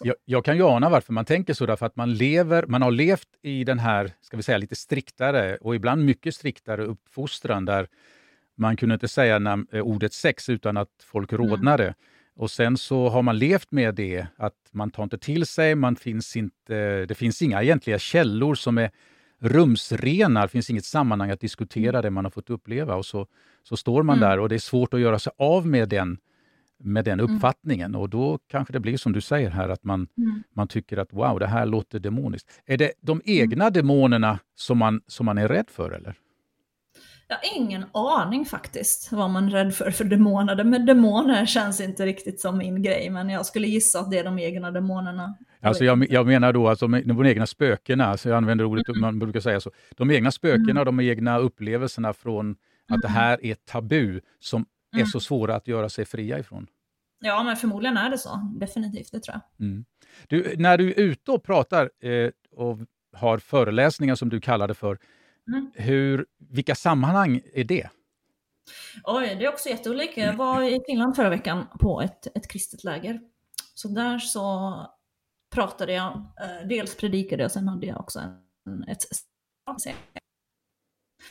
Jag, 0.00 0.16
jag 0.24 0.44
kan 0.44 0.56
ju 0.56 0.62
ana 0.62 0.90
varför 0.90 1.12
man 1.12 1.24
tänker 1.24 1.54
så, 1.54 1.66
därför 1.66 1.86
att 1.86 1.96
man, 1.96 2.14
lever, 2.14 2.66
man 2.66 2.82
har 2.82 2.90
levt 2.90 3.28
i 3.42 3.64
den 3.64 3.78
här, 3.78 4.12
ska 4.20 4.36
vi 4.36 4.42
säga, 4.42 4.58
lite 4.58 4.76
striktare 4.76 5.56
och 5.56 5.74
ibland 5.74 6.04
mycket 6.04 6.34
striktare 6.34 6.84
uppfostran 6.84 7.64
där 7.64 7.88
man 8.56 8.76
kunde 8.76 8.94
inte 8.94 9.08
säga 9.08 9.64
eh, 9.72 9.80
ordet 9.82 10.12
sex 10.12 10.48
utan 10.48 10.76
att 10.76 10.88
folk 11.04 11.32
rodnade. 11.32 11.94
Och 12.36 12.50
sen 12.50 12.76
så 12.76 13.08
har 13.08 13.22
man 13.22 13.38
levt 13.38 13.72
med 13.72 13.94
det, 13.94 14.26
att 14.36 14.54
man 14.70 14.90
tar 14.90 15.02
inte 15.02 15.18
till 15.18 15.46
sig, 15.46 15.74
man 15.74 15.96
finns 15.96 16.36
inte, 16.36 17.06
det 17.06 17.14
finns 17.14 17.42
inga 17.42 17.62
egentliga 17.62 17.98
källor 17.98 18.54
som 18.54 18.78
är 18.78 18.90
rumsrena, 19.38 20.42
det 20.42 20.48
finns 20.48 20.70
inget 20.70 20.84
sammanhang 20.84 21.30
att 21.30 21.40
diskutera 21.40 22.02
det 22.02 22.10
man 22.10 22.24
har 22.24 22.30
fått 22.30 22.50
uppleva. 22.50 22.94
Och 22.96 23.06
så, 23.06 23.26
så 23.62 23.76
står 23.76 24.02
man 24.02 24.16
Mm. 24.18 24.28
där 24.28 24.38
och 24.38 24.48
det 24.48 24.54
är 24.54 24.58
svårt 24.58 24.94
att 24.94 25.00
göra 25.00 25.18
sig 25.18 25.32
av 25.38 25.66
med 25.66 25.88
den, 25.88 26.18
med 26.78 27.04
den 27.04 27.20
uppfattningen. 27.20 27.94
Och 27.94 28.08
då 28.08 28.38
kanske 28.48 28.72
det 28.72 28.80
blir 28.80 28.96
som 28.96 29.12
du 29.12 29.20
säger 29.20 29.50
här, 29.50 29.68
att 29.68 29.84
man, 29.84 30.08
Mm. 30.18 30.42
man 30.54 30.68
tycker 30.68 30.96
att 30.96 31.12
wow, 31.12 31.38
det 31.38 31.46
här 31.46 31.66
låter 31.66 31.98
demoniskt. 32.00 32.50
Är 32.66 32.76
det 32.76 32.92
de 33.00 33.20
egna 33.24 33.70
demonerna 33.70 34.38
som 34.54 34.78
man, 34.78 35.00
som 35.06 35.26
man 35.26 35.38
är 35.38 35.48
rädd 35.48 35.70
för? 35.70 35.90
eller? 35.90 36.14
Jag 37.32 37.38
har 37.38 37.56
ingen 37.60 37.84
aning 37.92 38.44
faktiskt 38.44 39.12
vad 39.12 39.30
man 39.30 39.46
är 39.46 39.50
rädd 39.50 39.74
för 39.74 39.90
för 39.90 40.04
demoner. 40.04 40.64
Men 40.64 40.86
demoner 40.86 41.46
känns 41.46 41.80
inte 41.80 42.06
riktigt 42.06 42.40
som 42.40 42.58
min 42.58 42.82
grej, 42.82 43.10
men 43.10 43.28
jag 43.28 43.46
skulle 43.46 43.66
gissa 43.66 44.00
att 44.00 44.10
det 44.10 44.18
är 44.18 44.24
de 44.24 44.38
egna 44.38 44.70
demonerna. 44.70 45.34
Alltså 45.60 45.84
jag, 45.84 46.10
jag 46.10 46.26
menar 46.26 46.52
då 46.52 46.68
alltså 46.68 46.86
de, 46.88 47.02
de 47.02 47.26
egna 47.26 47.46
spökena, 47.46 48.06
alltså 48.06 48.28
jag 48.28 48.36
använder 48.36 48.64
ordet, 48.64 48.96
man 48.96 49.18
brukar 49.18 49.40
säga 49.40 49.60
så. 49.60 49.70
De 49.96 50.10
egna 50.10 50.30
spökena, 50.30 50.84
de 50.84 51.00
egna 51.00 51.38
upplevelserna 51.38 52.12
från 52.12 52.56
att 52.88 53.02
det 53.02 53.08
här 53.08 53.44
är 53.44 53.54
tabu 53.54 54.20
som 54.40 54.60
är 54.92 54.98
Mm. 54.98 55.06
så 55.06 55.20
svåra 55.20 55.56
att 55.56 55.68
göra 55.68 55.88
sig 55.88 56.04
fria 56.04 56.38
ifrån. 56.38 56.66
Ja, 57.20 57.42
men 57.42 57.56
förmodligen 57.56 57.96
är 57.96 58.10
det 58.10 58.18
så. 58.18 58.52
Definitivt, 58.60 59.12
det 59.12 59.20
tror 59.20 59.34
jag. 59.58 59.66
Mm. 59.66 59.84
Du, 60.28 60.54
när 60.58 60.78
du 60.78 60.88
är 60.90 61.00
ute 61.00 61.30
och 61.30 61.42
pratar 61.42 61.90
eh, 62.00 62.30
och 62.56 62.78
har 63.16 63.38
föreläsningar 63.38 64.14
som 64.14 64.28
du 64.28 64.40
kallar 64.40 64.68
det 64.68 64.74
för, 64.74 64.98
Mm. 65.48 65.70
hur, 65.74 66.26
vilka 66.38 66.74
sammanhang 66.74 67.40
är 67.54 67.64
det? 67.64 67.90
Oj, 69.04 69.36
det 69.38 69.44
är 69.44 69.48
också 69.48 69.68
jätteolika. 69.68 70.20
Jag 70.20 70.36
var 70.36 70.62
i 70.62 70.80
Finland 70.86 71.16
förra 71.16 71.30
veckan 71.30 71.66
på 71.80 72.00
ett, 72.00 72.36
ett 72.36 72.48
kristet 72.48 72.84
läger. 72.84 73.20
Så 73.74 73.88
där 73.88 74.18
så 74.18 74.74
pratade 75.50 75.92
jag, 75.92 76.12
eh, 76.16 76.68
dels 76.68 76.96
predikade 76.96 77.42
jag, 77.42 77.50
sen 77.50 77.68
hade 77.68 77.86
jag 77.86 78.00
också 78.00 78.18
en, 78.18 78.84
ett, 78.88 79.02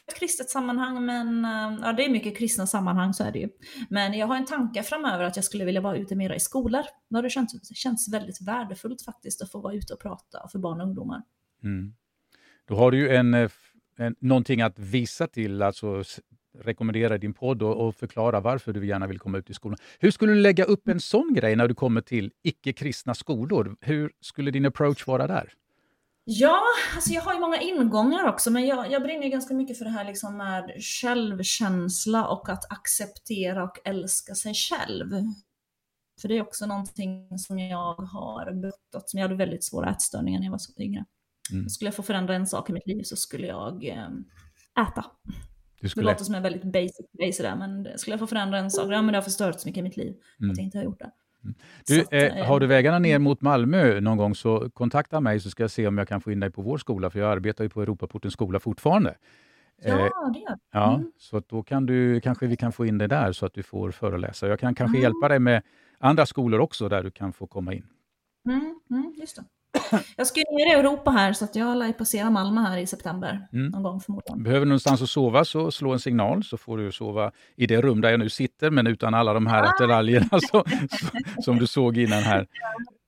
ett 0.07 0.19
kristet 0.19 0.49
sammanhang, 0.49 1.05
men 1.05 1.45
eh, 1.45 1.79
ja, 1.81 1.93
det 1.93 2.05
är 2.05 2.09
mycket 2.09 2.37
kristna 2.37 2.67
sammanhang, 2.67 3.13
så 3.13 3.23
är 3.23 3.31
det 3.31 3.39
ju. 3.39 3.49
Men 3.89 4.13
jag 4.13 4.27
har 4.27 4.35
en 4.35 4.45
tanke 4.45 4.83
framöver 4.83 5.23
att 5.23 5.35
jag 5.35 5.45
skulle 5.45 5.65
vilja 5.65 5.81
vara 5.81 5.97
ute 5.97 6.15
mera 6.15 6.35
i 6.35 6.39
skolor. 6.39 6.83
Det 7.09 7.15
har 7.15 7.23
det 7.23 7.29
känts, 7.29 7.75
känns 7.75 8.13
väldigt 8.13 8.41
värdefullt 8.41 9.01
faktiskt 9.01 9.41
att 9.41 9.51
få 9.51 9.61
vara 9.61 9.73
ute 9.73 9.93
och 9.93 9.99
prata 9.99 10.47
för 10.51 10.59
barn 10.59 10.81
och 10.81 10.87
ungdomar. 10.87 11.21
Mm. 11.63 11.93
Då 12.65 12.75
har 12.75 12.91
du 12.91 12.97
ju 12.97 13.15
en, 13.15 13.49
eh, 14.01 14.11
någonting 14.19 14.61
att 14.61 14.79
visa 14.79 15.27
till, 15.27 15.61
alltså 15.61 16.03
rekommendera 16.59 17.17
din 17.17 17.33
podd 17.33 17.63
och, 17.63 17.87
och 17.87 17.95
förklara 17.95 18.39
varför 18.39 18.73
du 18.73 18.87
gärna 18.87 19.07
vill 19.07 19.19
komma 19.19 19.37
ut 19.37 19.49
i 19.49 19.53
skolan. 19.53 19.77
Hur 19.99 20.11
skulle 20.11 20.33
du 20.33 20.39
lägga 20.39 20.63
upp 20.63 20.87
en 20.87 20.99
sån 20.99 21.33
grej 21.33 21.55
när 21.55 21.67
du 21.67 21.75
kommer 21.75 22.01
till 22.01 22.31
icke-kristna 22.43 23.13
skolor? 23.13 23.75
Hur 23.81 24.11
skulle 24.21 24.51
din 24.51 24.65
approach 24.65 25.07
vara 25.07 25.27
där? 25.27 25.53
Ja, 26.23 26.61
alltså 26.95 27.13
jag 27.13 27.21
har 27.21 27.33
ju 27.33 27.39
många 27.39 27.61
ingångar 27.61 28.27
också, 28.27 28.51
men 28.51 28.65
jag, 28.67 28.91
jag 28.91 29.03
brinner 29.03 29.23
ju 29.23 29.29
ganska 29.29 29.53
mycket 29.53 29.77
för 29.77 29.85
det 29.85 29.91
här 29.91 30.05
liksom 30.05 30.37
med 30.37 30.71
självkänsla 30.79 32.27
och 32.27 32.49
att 32.49 32.71
acceptera 32.71 33.63
och 33.63 33.79
älska 33.83 34.35
sig 34.35 34.53
själv. 34.53 35.09
För 36.21 36.27
det 36.27 36.37
är 36.37 36.41
också 36.41 36.65
någonting 36.65 37.39
som 37.39 37.59
jag 37.59 37.95
har 37.95 38.53
brottats 38.61 39.13
med. 39.13 39.21
Jag 39.21 39.27
hade 39.27 39.37
väldigt 39.37 39.63
svåra 39.63 39.89
ätstörningar 39.89 40.39
när 40.39 40.45
jag 40.45 40.51
var 40.51 40.57
så 40.57 40.81
yngre. 40.81 41.05
Mm. 41.51 41.69
Skulle 41.69 41.87
jag 41.87 41.95
få 41.95 42.03
förändra 42.03 42.35
en 42.35 42.47
sak 42.47 42.69
i 42.69 42.73
mitt 42.73 42.87
liv 42.87 43.03
så 43.03 43.15
skulle 43.15 43.47
jag 43.47 43.85
eh, 43.87 44.07
äta. 44.87 45.05
Du 45.23 45.33
Det 45.81 45.89
skulle, 45.89 46.11
låter 46.11 46.23
som 46.23 46.35
en 46.35 46.43
väldigt 46.43 46.63
basic 46.63 47.05
grej 47.19 47.33
sådär, 47.33 47.55
men 47.55 47.87
skulle 47.97 48.13
jag 48.13 48.19
få 48.19 48.27
förändra 48.27 48.57
en 48.59 48.71
sak, 48.71 48.85
ja 48.91 49.01
men 49.01 49.07
det 49.07 49.17
har 49.17 49.21
förstört 49.23 49.59
så 49.59 49.67
mycket 49.67 49.79
i 49.79 49.83
mitt 49.83 49.97
liv 49.97 50.15
Mm. 50.39 50.51
att 50.51 50.57
jag 50.57 50.63
inte 50.65 50.77
har 50.77 50.85
gjort 50.85 50.99
det. 50.99 51.11
du, 51.87 51.95
Så 51.95 52.01
att, 52.01 52.13
eh, 52.13 52.23
eh, 52.23 52.45
har 52.45 52.59
du 52.59 52.67
vägarna 52.67 52.99
ner 52.99 53.19
mot 53.19 53.41
Malmö 53.41 53.99
någon 54.01 54.17
gång 54.17 54.35
så 54.35 54.69
kontakta 54.69 55.19
mig 55.19 55.39
så 55.39 55.49
ska 55.49 55.63
jag 55.63 55.71
se 55.71 55.87
om 55.87 55.97
jag 55.97 56.07
kan 56.07 56.21
få 56.21 56.31
in 56.31 56.39
dig 56.39 56.51
på 56.51 56.61
vår 56.61 56.77
skola, 56.77 57.09
för 57.09 57.19
jag 57.19 57.31
arbetar 57.31 57.63
ju 57.63 57.69
på 57.69 57.81
Europaportens 57.81 58.33
skola 58.33 58.59
fortfarande. 58.59 59.09
Eh, 59.83 59.91
Ja, 59.95 60.31
det 60.33 60.39
gör 60.39 60.57
Ja, 60.71 60.95
Mm. 60.95 61.11
så 61.17 61.41
då 61.47 61.63
kan 61.63 61.85
du, 61.85 62.21
kanske 62.21 62.47
vi 62.47 62.57
kan 62.57 62.71
få 62.71 62.85
in 62.85 62.97
dig 62.97 63.07
där 63.07 63.31
så 63.31 63.45
att 63.45 63.53
du 63.53 63.63
får 63.63 63.91
föreläsa. 63.91 64.47
Jag 64.47 64.59
kan 64.59 64.75
kanske 64.75 64.97
Mm. 64.97 65.03
hjälpa 65.03 65.27
dig 65.27 65.39
med 65.39 65.63
andra 65.99 66.25
skolor 66.25 66.59
också 66.59 66.89
där 66.89 67.03
du 67.03 67.11
kan 67.11 67.33
få 67.33 67.47
komma 67.47 67.73
in. 67.73 67.85
Mm, 68.49 68.79
mm, 68.89 69.13
just 69.19 69.35
det. 69.35 69.43
Jag 70.15 70.27
ska 70.27 70.39
ju 70.39 70.55
ner 70.57 70.75
i 70.75 70.79
Europa 70.79 71.11
här 71.11 71.33
så 71.33 71.45
att 71.45 71.55
jag 71.55 71.77
lär 71.77 71.93
passera 71.93 72.29
Malmö 72.29 72.61
här 72.61 72.77
i 72.77 72.87
september. 72.87 73.47
Mm. 73.53 73.67
Någon 73.67 73.83
gång 73.83 73.99
förmodligen. 73.99 74.43
Behöver 74.43 74.65
du 74.65 74.69
någonstans 74.69 75.01
att 75.01 75.09
sova 75.09 75.45
så 75.45 75.71
slå 75.71 75.93
en 75.93 75.99
signal 75.99 76.43
så 76.43 76.57
får 76.57 76.77
du 76.77 76.91
sova 76.91 77.31
i 77.55 77.67
det 77.67 77.81
rum 77.81 78.01
där 78.01 78.09
jag 78.09 78.19
nu 78.19 78.29
sitter 78.29 78.69
men 78.69 78.87
utan 78.87 79.13
alla 79.13 79.33
de 79.33 79.47
här 79.47 79.63
attiraljerna 79.63 80.27
så, 80.39 80.39
så, 80.41 80.63
som 81.41 81.57
du 81.59 81.67
såg 81.67 81.97
innan 81.97 82.23
här. 82.23 82.47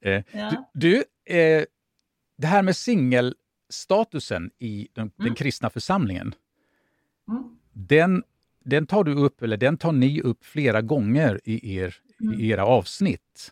Eh, 0.05 0.23
Ja. 0.31 0.51
Du, 0.73 1.03
du 1.25 1.35
eh, 1.37 1.63
det 2.37 2.47
här 2.47 2.63
med 2.63 2.75
singelstatusen 2.75 4.51
i 4.59 4.87
den, 4.93 5.11
den 5.17 5.25
Mm. 5.27 5.35
kristna 5.35 5.69
församlingen, 5.69 6.35
Mm. 7.29 7.43
den, 7.73 8.23
den 8.63 8.87
tar 8.87 9.03
du 9.03 9.13
upp, 9.13 9.41
eller 9.41 9.57
den 9.57 9.77
tar 9.77 9.91
ni 9.91 10.21
upp 10.21 10.45
flera 10.45 10.81
gånger 10.81 11.39
i, 11.43 11.77
er, 11.77 11.95
i 12.39 12.49
era 12.49 12.65
avsnitt. 12.65 13.51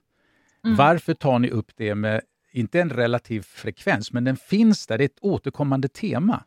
Mm. 0.66 0.76
Varför 0.78 1.14
tar 1.14 1.40
ni 1.40 1.50
upp 1.50 1.72
det 1.76 1.96
med, 1.96 2.22
inte 2.52 2.82
en 2.82 2.90
relativ 2.90 3.42
frekvens, 3.42 4.12
men 4.12 4.24
den 4.24 4.38
finns 4.38 4.88
där, 4.88 4.98
det 4.98 5.04
är 5.04 5.06
ett 5.06 5.20
återkommande 5.22 5.88
tema. 5.88 6.44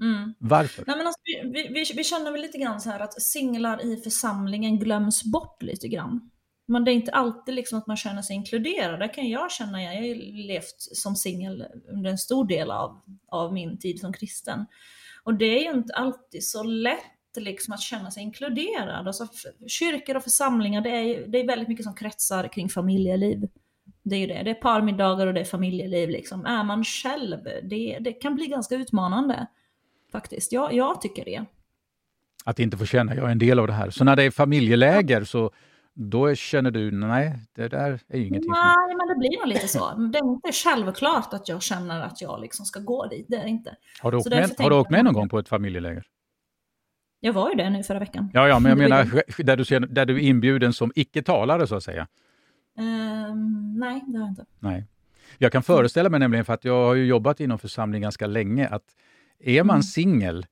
Mm. 0.00 0.34
Varför? 0.38 0.84
Nej, 0.86 0.96
men 0.96 1.06
alltså, 1.06 1.20
vi, 1.24 1.68
vi, 1.68 1.84
vi, 1.96 2.04
känner 2.04 2.32
väl 2.32 2.40
lite 2.40 2.58
grann 2.58 2.80
så 2.80 2.90
här 2.90 3.00
att 3.00 3.22
singlar 3.22 3.84
i 3.84 3.96
församlingen 3.96 4.78
glöms 4.78 5.24
bort 5.24 5.62
lite 5.62 5.88
grann. 5.88 6.30
Men 6.66 6.84
det 6.84 6.90
är 6.90 6.94
inte 6.94 7.12
alltid 7.12 7.54
liksom 7.54 7.78
att 7.78 7.86
man 7.86 7.96
känner 7.96 8.22
sig 8.22 8.36
inkluderad. 8.36 9.00
Det 9.00 9.08
kan 9.08 9.28
jag 9.28 9.52
känna. 9.52 9.82
Jag 9.82 9.94
har 9.94 10.06
ju 10.06 10.14
levt 10.32 10.76
som 10.78 11.16
singel 11.16 11.64
under 11.88 12.10
en 12.10 12.18
stor 12.18 12.46
del 12.46 12.70
av, 12.70 13.00
av 13.28 13.52
min 13.52 13.78
tid 13.78 14.00
som 14.00 14.12
kristen. 14.12 14.66
Och 15.24 15.34
det 15.34 15.44
är 15.44 15.72
ju 15.72 15.78
inte 15.78 15.94
alltid 15.94 16.44
så 16.44 16.62
lätt 16.62 17.00
liksom 17.36 17.74
att 17.74 17.80
känna 17.80 18.10
sig 18.10 18.22
inkluderad. 18.22 19.06
Alltså, 19.06 19.28
kyrkor 19.66 20.16
och 20.16 20.22
församlingar, 20.22 20.80
det 20.80 20.90
är, 20.90 21.26
det 21.26 21.38
är 21.38 21.46
väldigt 21.46 21.68
mycket 21.68 21.84
som 21.84 21.94
kretsar 21.94 22.48
kring 22.52 22.68
familjeliv. 22.68 23.48
Det 24.04 24.16
är 24.16 24.20
ju 24.20 24.26
det. 24.26 24.42
Det 24.42 24.50
är 24.50 24.54
parmiddagar 24.54 25.26
och 25.26 25.34
det 25.34 25.40
är 25.40 25.44
familjeliv. 25.44 26.08
Liksom. 26.08 26.46
Är 26.46 26.64
man 26.64 26.84
själv, 26.84 27.38
det, 27.62 27.98
det 28.00 28.12
kan 28.12 28.34
bli 28.34 28.46
ganska 28.46 28.74
utmanande. 28.74 29.46
Faktiskt. 30.12 30.52
Jag, 30.52 30.72
jag 30.72 31.00
tycker 31.00 31.24
det. 31.24 31.44
Att 32.44 32.58
inte 32.58 32.76
få 32.76 32.86
känna, 32.86 33.14
jag 33.14 33.26
är 33.26 33.32
en 33.32 33.38
del 33.38 33.58
av 33.58 33.66
det 33.66 33.72
här. 33.72 33.90
Så 33.90 34.04
när 34.04 34.16
det 34.16 34.22
är 34.22 34.30
familjeläger 34.30 35.24
så 35.24 35.50
då 35.94 36.34
känner 36.34 36.70
du, 36.70 36.90
nej, 36.90 37.38
det 37.54 37.68
där 37.68 38.00
är 38.08 38.18
ju 38.18 38.26
ingenting. 38.26 38.50
Nej, 38.50 38.96
men 38.96 39.08
det 39.08 39.14
blir 39.18 39.38
nog 39.38 39.48
lite 39.48 39.68
så. 39.68 39.94
Det 40.12 40.18
är 40.18 40.24
inte 40.24 40.52
självklart 40.52 41.34
att 41.34 41.48
jag 41.48 41.62
känner 41.62 42.00
att 42.00 42.22
jag 42.22 42.40
liksom 42.40 42.66
ska 42.66 42.80
gå 42.80 43.06
dit. 43.06 43.26
Det 43.28 43.36
är 43.36 43.46
inte. 43.46 43.76
Har 44.00 44.12
du 44.12 44.16
åkt 44.18 44.30
med, 44.30 44.50
har 44.58 44.70
du 44.70 44.76
åkt 44.76 44.90
med 44.90 45.04
någon 45.04 45.14
gång 45.14 45.28
på 45.28 45.38
ett 45.38 45.48
familjeläger? 45.48 46.04
Jag 47.20 47.32
var 47.32 47.48
ju 47.50 47.54
det 47.54 47.70
nu 47.70 47.82
förra 47.82 47.98
veckan. 47.98 48.30
Ja, 48.32 48.48
ja 48.48 48.58
men 48.58 48.70
jag 48.70 48.78
menar 48.78 49.22
där 49.44 49.56
du, 49.56 49.86
där 49.86 50.06
du 50.06 50.14
är 50.16 50.20
inbjuden 50.20 50.72
som 50.72 50.92
icke-talare 50.94 51.66
så 51.66 51.74
att 51.74 51.82
säga. 51.82 52.06
Ehm, 52.78 53.74
nej, 53.78 54.02
det 54.06 54.18
har 54.18 54.24
jag 54.24 54.28
inte. 54.32 54.44
Nej. 54.60 54.86
Jag 55.38 55.52
kan 55.52 55.62
föreställa 55.62 56.10
mig 56.10 56.20
nämligen, 56.20 56.44
för 56.44 56.52
att 56.52 56.64
jag 56.64 56.86
har 56.86 56.94
ju 56.94 57.04
jobbat 57.06 57.40
inom 57.40 57.58
församling 57.58 58.02
ganska 58.02 58.26
länge, 58.26 58.68
att 58.68 58.84
är 59.38 59.64
man 59.64 59.74
Mm. 59.76 59.82
singel 59.82 60.46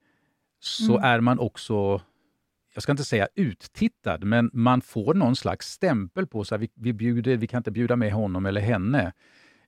så 0.59 0.91
Mm. 0.97 1.03
är 1.03 1.19
man 1.19 1.39
också, 1.39 2.01
jag 2.73 2.83
ska 2.83 2.91
inte 2.91 3.03
säga 3.03 3.27
uttittad, 3.35 4.17
men 4.23 4.49
man 4.53 4.81
får 4.81 5.13
någon 5.13 5.35
slags 5.35 5.71
stämpel 5.71 6.27
på 6.27 6.43
sig. 6.43 6.57
Vi, 6.57 6.69
vi, 6.75 6.93
bjuder, 6.93 7.37
vi 7.37 7.47
kan 7.47 7.57
inte 7.57 7.71
bjuda 7.71 7.95
med 7.95 8.11
honom 8.13 8.45
eller 8.45 8.61
henne. 8.61 9.13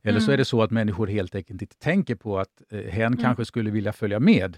Eller 0.03 0.19
så 0.19 0.25
Mm. 0.25 0.33
är 0.33 0.37
det 0.37 0.45
så 0.45 0.61
att 0.63 0.71
människor 0.71 1.07
helt 1.07 1.35
enkelt 1.35 1.61
inte 1.61 1.77
tänker 1.77 2.15
på 2.15 2.39
att 2.39 2.61
eh, 2.69 2.79
hen 2.79 3.17
kanske 3.17 3.45
skulle 3.45 3.71
vilja 3.71 3.93
följa 3.93 4.19
med 4.19 4.57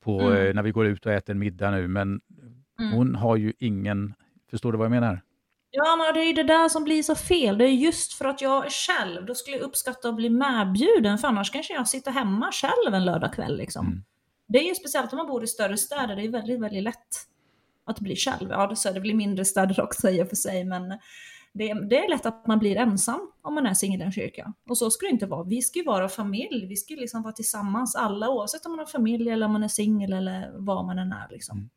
på, 0.00 0.20
Mm. 0.20 0.46
eh, 0.48 0.54
när 0.54 0.62
vi 0.62 0.70
går 0.70 0.86
ut 0.86 1.06
och 1.06 1.12
äter 1.12 1.34
middag 1.34 1.70
nu, 1.70 1.88
men 1.88 2.20
Mm. 2.78 2.92
hon 2.92 3.14
har 3.14 3.36
ju 3.36 3.52
ingen... 3.58 4.14
Förstår 4.50 4.72
du 4.72 4.78
vad 4.78 4.84
jag 4.84 4.90
menar? 4.90 5.20
Ja, 5.76 5.96
men 5.96 6.14
det 6.14 6.20
är 6.20 6.26
ju 6.26 6.32
det 6.32 6.42
där 6.42 6.68
som 6.68 6.84
blir 6.84 7.02
så 7.02 7.14
fel. 7.14 7.58
Det 7.58 7.64
är 7.64 7.68
just 7.68 8.12
för 8.12 8.24
att 8.24 8.40
jag 8.40 8.66
är 8.66 8.70
själv. 8.70 9.26
Då 9.26 9.34
skulle 9.34 9.56
jag 9.56 9.64
uppskatta 9.64 10.08
att 10.08 10.16
bli 10.16 10.30
medbjuden, 10.30 11.18
för 11.18 11.28
annars 11.28 11.50
kanske 11.50 11.74
jag 11.74 11.88
sitter 11.88 12.10
hemma 12.10 12.52
själv 12.52 12.94
en 12.94 13.04
lördagkväll. 13.04 13.56
Liksom. 13.56 13.86
Mm. 13.86 14.04
Det 14.48 14.58
är 14.58 14.68
ju 14.68 14.74
speciellt 14.74 15.12
om 15.12 15.16
man 15.16 15.26
bor 15.26 15.44
i 15.44 15.46
större 15.46 15.76
städer, 15.76 16.16
det 16.16 16.22
är 16.22 16.28
väldigt, 16.28 16.60
väldigt 16.60 16.82
lätt 16.82 17.08
att 17.84 18.00
bli 18.00 18.16
själv. 18.16 18.50
Ja, 18.50 18.66
det 18.66 18.76
så 18.76 18.88
är 18.88 18.92
det 18.92 19.00
väl 19.00 19.14
mindre 19.14 19.44
städer 19.44 19.80
också 19.80 20.10
i 20.10 20.22
och 20.22 20.28
för 20.28 20.36
sig, 20.36 20.64
men 20.64 20.88
det, 21.52 21.74
det 21.74 22.04
är 22.04 22.08
lätt 22.08 22.26
att 22.26 22.46
man 22.46 22.58
blir 22.58 22.76
ensam 22.76 23.30
om 23.42 23.54
man 23.54 23.66
är 23.66 23.74
singel 23.74 24.00
i 24.00 24.04
en 24.04 24.12
kyrka. 24.12 24.52
Och 24.68 24.78
så 24.78 24.90
ska 24.90 25.06
det 25.06 25.12
inte 25.12 25.26
vara. 25.26 25.42
Vi 25.42 25.62
ska 25.62 25.78
ju 25.78 25.84
vara 25.84 26.08
familj, 26.08 26.66
vi 26.66 26.76
ska 26.76 26.94
ju 26.94 27.00
liksom 27.00 27.22
vara 27.22 27.32
tillsammans 27.32 27.96
alla, 27.96 28.28
oavsett 28.30 28.66
om 28.66 28.72
man 28.72 28.78
har 28.78 28.86
familj 28.86 29.30
eller 29.30 29.46
om 29.46 29.52
man 29.52 29.62
är 29.64 29.68
singel 29.68 30.12
eller 30.12 30.52
vad 30.54 30.86
man 30.86 30.98
än 30.98 31.12
är. 31.12 31.28
Liksom. 31.30 31.70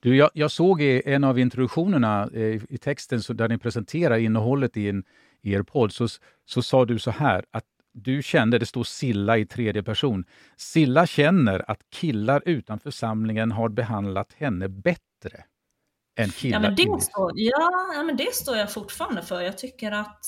Du, 0.00 0.16
jag, 0.16 0.30
jag 0.34 0.50
såg 0.50 0.82
i 0.82 1.02
en 1.04 1.24
av 1.24 1.38
introduktionerna 1.38 2.28
eh, 2.34 2.62
i, 2.68 2.78
texten 2.80 3.22
så 3.22 3.32
där 3.32 3.48
ni 3.48 3.58
presenterar 3.58 4.18
innehållet 4.18 4.76
i, 4.76 4.88
en, 4.88 5.04
i 5.42 5.52
er 5.52 5.62
podd, 5.62 5.92
så, 5.92 6.08
så 6.44 6.62
sa 6.62 6.84
du 6.84 6.98
så 6.98 7.10
här 7.10 7.44
att 7.50 7.64
du 7.92 8.22
kände, 8.22 8.58
det 8.58 8.66
står 8.66 8.84
Silla 8.84 9.38
i 9.38 9.46
tredje 9.46 9.82
person, 9.82 10.24
Silla 10.56 11.06
känner 11.06 11.70
att 11.70 11.80
killar 11.90 12.42
utanför 12.44 12.90
församlingen 12.90 13.52
har 13.52 13.68
behandlat 13.68 14.32
henne 14.32 14.68
bättre 14.68 15.44
än 16.16 16.30
killar 16.30 16.56
Ja 16.56 16.60
men, 16.60 16.74
det 16.74 17.02
står, 17.02 17.32
ja, 17.34 18.02
men 18.06 18.16
det 18.16 18.34
står 18.34 18.56
jag 18.56 18.72
fortfarande 18.72 19.22
för. 19.22 19.40
Jag 19.40 19.58
tycker 19.58 19.92
att 19.92 20.24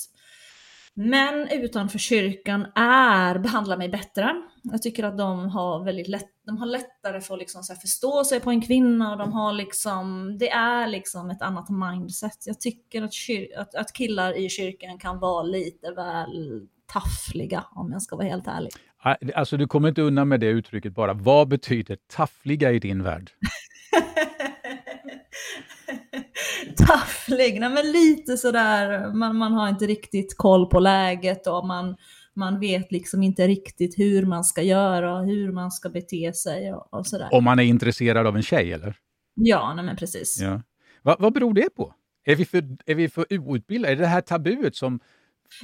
män 0.94 1.48
utanför 1.52 1.98
kyrkan 1.98 2.66
är, 2.74 3.38
behandlar 3.38 3.76
mig 3.76 3.88
bättre. 3.88 4.34
Jag 4.62 4.82
tycker 4.82 5.04
att 5.04 5.18
de 5.18 5.48
har 5.48 5.84
väldigt 5.84 6.08
lätt, 6.08 6.28
de 6.46 6.56
har 6.56 6.66
lättare 6.66 7.20
för 7.20 7.34
att 7.34 7.40
liksom 7.40 7.62
förstå 7.82 8.24
sig 8.24 8.40
på 8.40 8.50
en 8.50 8.60
kvinna 8.60 9.12
och 9.12 9.18
de 9.18 9.32
har 9.32 9.52
liksom, 9.52 10.36
det 10.38 10.50
är 10.50 10.86
liksom 10.86 11.30
ett 11.30 11.42
annat 11.42 11.68
mindset. 11.68 12.46
Jag 12.46 12.60
tycker 12.60 13.02
att, 13.02 13.12
kyr, 13.12 13.58
att, 13.58 13.74
att 13.74 13.92
killar 13.92 14.38
i 14.38 14.48
kyrkan 14.48 14.98
kan 14.98 15.18
vara 15.18 15.42
lite 15.42 15.90
väl 15.90 16.68
taffliga 16.92 17.64
om 17.70 17.92
jag 17.92 18.02
ska 18.02 18.16
vara 18.16 18.26
helt 18.26 18.46
ärlig. 18.46 18.72
Ah, 18.98 19.16
Alltså 19.34 19.56
du 19.56 19.66
kommer 19.66 19.88
inte 19.88 20.02
undan 20.02 20.28
med 20.28 20.40
det 20.40 20.46
uttrycket 20.46 20.94
bara. 20.94 21.12
Vad 21.12 21.48
betyder 21.48 21.98
taffliga 22.06 22.72
i 22.72 22.78
din 22.78 23.02
värld? 23.02 23.30
tafflig, 26.86 27.60
nej 27.60 27.70
men 27.70 27.92
lite 27.92 28.36
sådär, 28.36 29.12
man, 29.14 29.36
man 29.36 29.52
har 29.52 29.68
inte 29.68 29.86
riktigt 29.86 30.36
koll 30.36 30.66
på 30.66 30.80
läget 30.80 31.46
och 31.46 31.66
man, 31.66 31.96
man 32.34 32.60
vet 32.60 32.92
liksom 32.92 33.22
inte 33.22 33.46
riktigt 33.46 33.98
hur 33.98 34.26
man 34.26 34.44
ska 34.44 34.62
göra 34.62 35.18
och 35.18 35.26
hur 35.26 35.52
man 35.52 35.70
ska 35.70 35.88
bete 35.88 36.32
sig 36.32 36.72
och, 36.74 36.94
och 36.94 37.06
sådär. 37.06 37.28
Om 37.32 37.44
man 37.44 37.58
är 37.58 37.62
intresserad 37.62 38.26
av 38.26 38.36
en 38.36 38.42
tjej 38.42 38.72
eller? 38.72 38.96
Ja, 39.34 39.74
nej 39.74 39.84
men 39.84 39.96
precis. 39.96 40.38
Ja. 40.40 40.62
Va, 41.02 41.16
vad 41.18 41.32
beror 41.32 41.54
det 41.54 41.74
på? 41.76 41.94
Är 42.24 42.36
vi 42.36 42.44
för, 42.44 42.64
är 42.86 42.94
vi 42.94 43.08
för 43.08 43.26
outbildade? 43.48 43.92
Är 43.92 43.96
det 43.96 44.02
det 44.02 44.08
här 44.08 44.20
tabuet 44.20 44.76
som... 44.76 45.00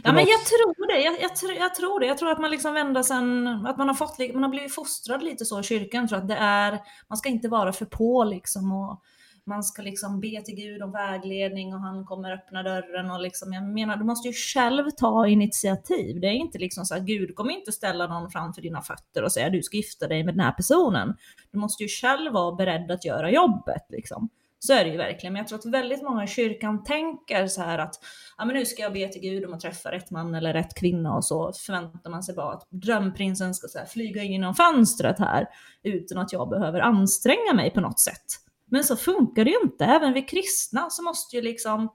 Ja, 0.04 0.12
men 0.12 0.26
jag 0.26 0.44
tror 0.44 0.86
det. 0.86 1.00
Jag, 1.02 1.14
jag, 1.14 1.56
jag, 1.56 1.74
tror 1.74 2.00
det. 2.00 2.06
Jag 2.06 2.18
tror 2.18 2.30
att 2.30 2.40
man 2.40 2.50
liksom 2.50 2.76
ända 2.76 3.02
sen, 3.02 3.46
att 3.66 3.78
man 3.78 3.88
har 3.88 3.94
fått, 3.94 4.18
man 4.34 4.42
har 4.42 4.50
blivit 4.50 4.74
fostrad 4.74 5.22
lite 5.22 5.44
så 5.44 5.60
i 5.60 5.62
kyrkan, 5.62 6.08
för 6.08 6.16
att 6.16 6.28
det 6.28 6.34
är, 6.34 6.78
man 7.08 7.16
ska 7.16 7.28
inte 7.28 7.48
vara 7.48 7.72
för 7.72 7.84
på 7.84 8.24
liksom 8.24 8.72
och 8.72 9.02
man 9.46 9.62
ska 9.62 9.82
liksom 9.82 10.20
be 10.20 10.42
till 10.44 10.54
Gud 10.54 10.82
om 10.82 10.92
vägledning 10.92 11.74
och 11.74 11.80
han 11.80 12.04
kommer 12.04 12.32
öppna 12.32 12.62
dörren 12.62 13.10
och 13.10 13.20
liksom, 13.20 13.52
jag 13.52 13.64
menar, 13.64 13.96
du 13.96 14.04
måste 14.04 14.28
ju 14.28 14.34
själv 14.34 14.90
ta 14.90 15.26
initiativ. 15.26 16.20
Det 16.20 16.26
är 16.26 16.32
inte 16.32 16.58
liksom 16.58 16.84
så 16.84 16.94
att 16.94 17.02
Gud 17.02 17.34
kommer 17.34 17.52
inte 17.52 17.72
ställa 17.72 18.06
någon 18.06 18.30
framför 18.30 18.62
dina 18.62 18.82
fötter 18.82 19.22
och 19.22 19.32
säga 19.32 19.50
du 19.50 19.62
ska 19.62 19.76
gifta 19.76 20.08
dig 20.08 20.24
med 20.24 20.34
den 20.34 20.40
här 20.40 20.52
personen. 20.52 21.14
Du 21.52 21.58
måste 21.58 21.82
ju 21.82 21.88
själv 21.88 22.32
vara 22.32 22.54
beredd 22.54 22.90
att 22.90 23.04
göra 23.04 23.30
jobbet 23.30 23.86
liksom. 23.88 24.28
Så 24.62 24.72
är 24.72 24.84
det 24.84 24.90
ju 24.90 24.96
verkligen. 24.96 25.32
Men 25.32 25.40
jag 25.40 25.48
tror 25.48 25.58
att 25.58 25.66
väldigt 25.66 26.02
många 26.02 26.24
i 26.24 26.26
kyrkan 26.26 26.84
tänker 26.84 27.46
så 27.46 27.62
här 27.62 27.78
att 27.78 27.94
ja, 28.38 28.44
men 28.44 28.56
nu 28.56 28.66
ska 28.66 28.82
jag 28.82 28.92
be 28.92 29.08
till 29.08 29.20
Gud 29.20 29.44
om 29.44 29.54
att 29.54 29.60
träffa 29.60 29.92
rätt 29.92 30.10
man 30.10 30.34
eller 30.34 30.52
rätt 30.52 30.74
kvinna 30.74 31.14
och 31.14 31.24
så 31.24 31.52
förväntar 31.66 32.10
man 32.10 32.22
sig 32.22 32.34
bara 32.34 32.52
att 32.52 32.66
drömprinsen 32.70 33.54
ska 33.54 33.68
så 33.68 33.78
här, 33.78 33.86
flyga 33.86 34.22
in 34.22 34.32
genom 34.32 34.54
fönstret 34.54 35.18
här 35.18 35.46
utan 35.82 36.18
att 36.18 36.32
jag 36.32 36.48
behöver 36.48 36.80
anstränga 36.80 37.54
mig 37.54 37.70
på 37.70 37.80
något 37.80 38.00
sätt. 38.00 38.24
Men 38.70 38.84
så 38.84 38.96
funkar 38.96 39.44
det 39.44 39.50
ju 39.50 39.60
inte. 39.64 39.84
Även 39.84 40.12
vi 40.12 40.22
kristna 40.22 40.90
så 40.90 41.02
måste 41.02 41.36
ju 41.36 41.42
liksom, 41.42 41.88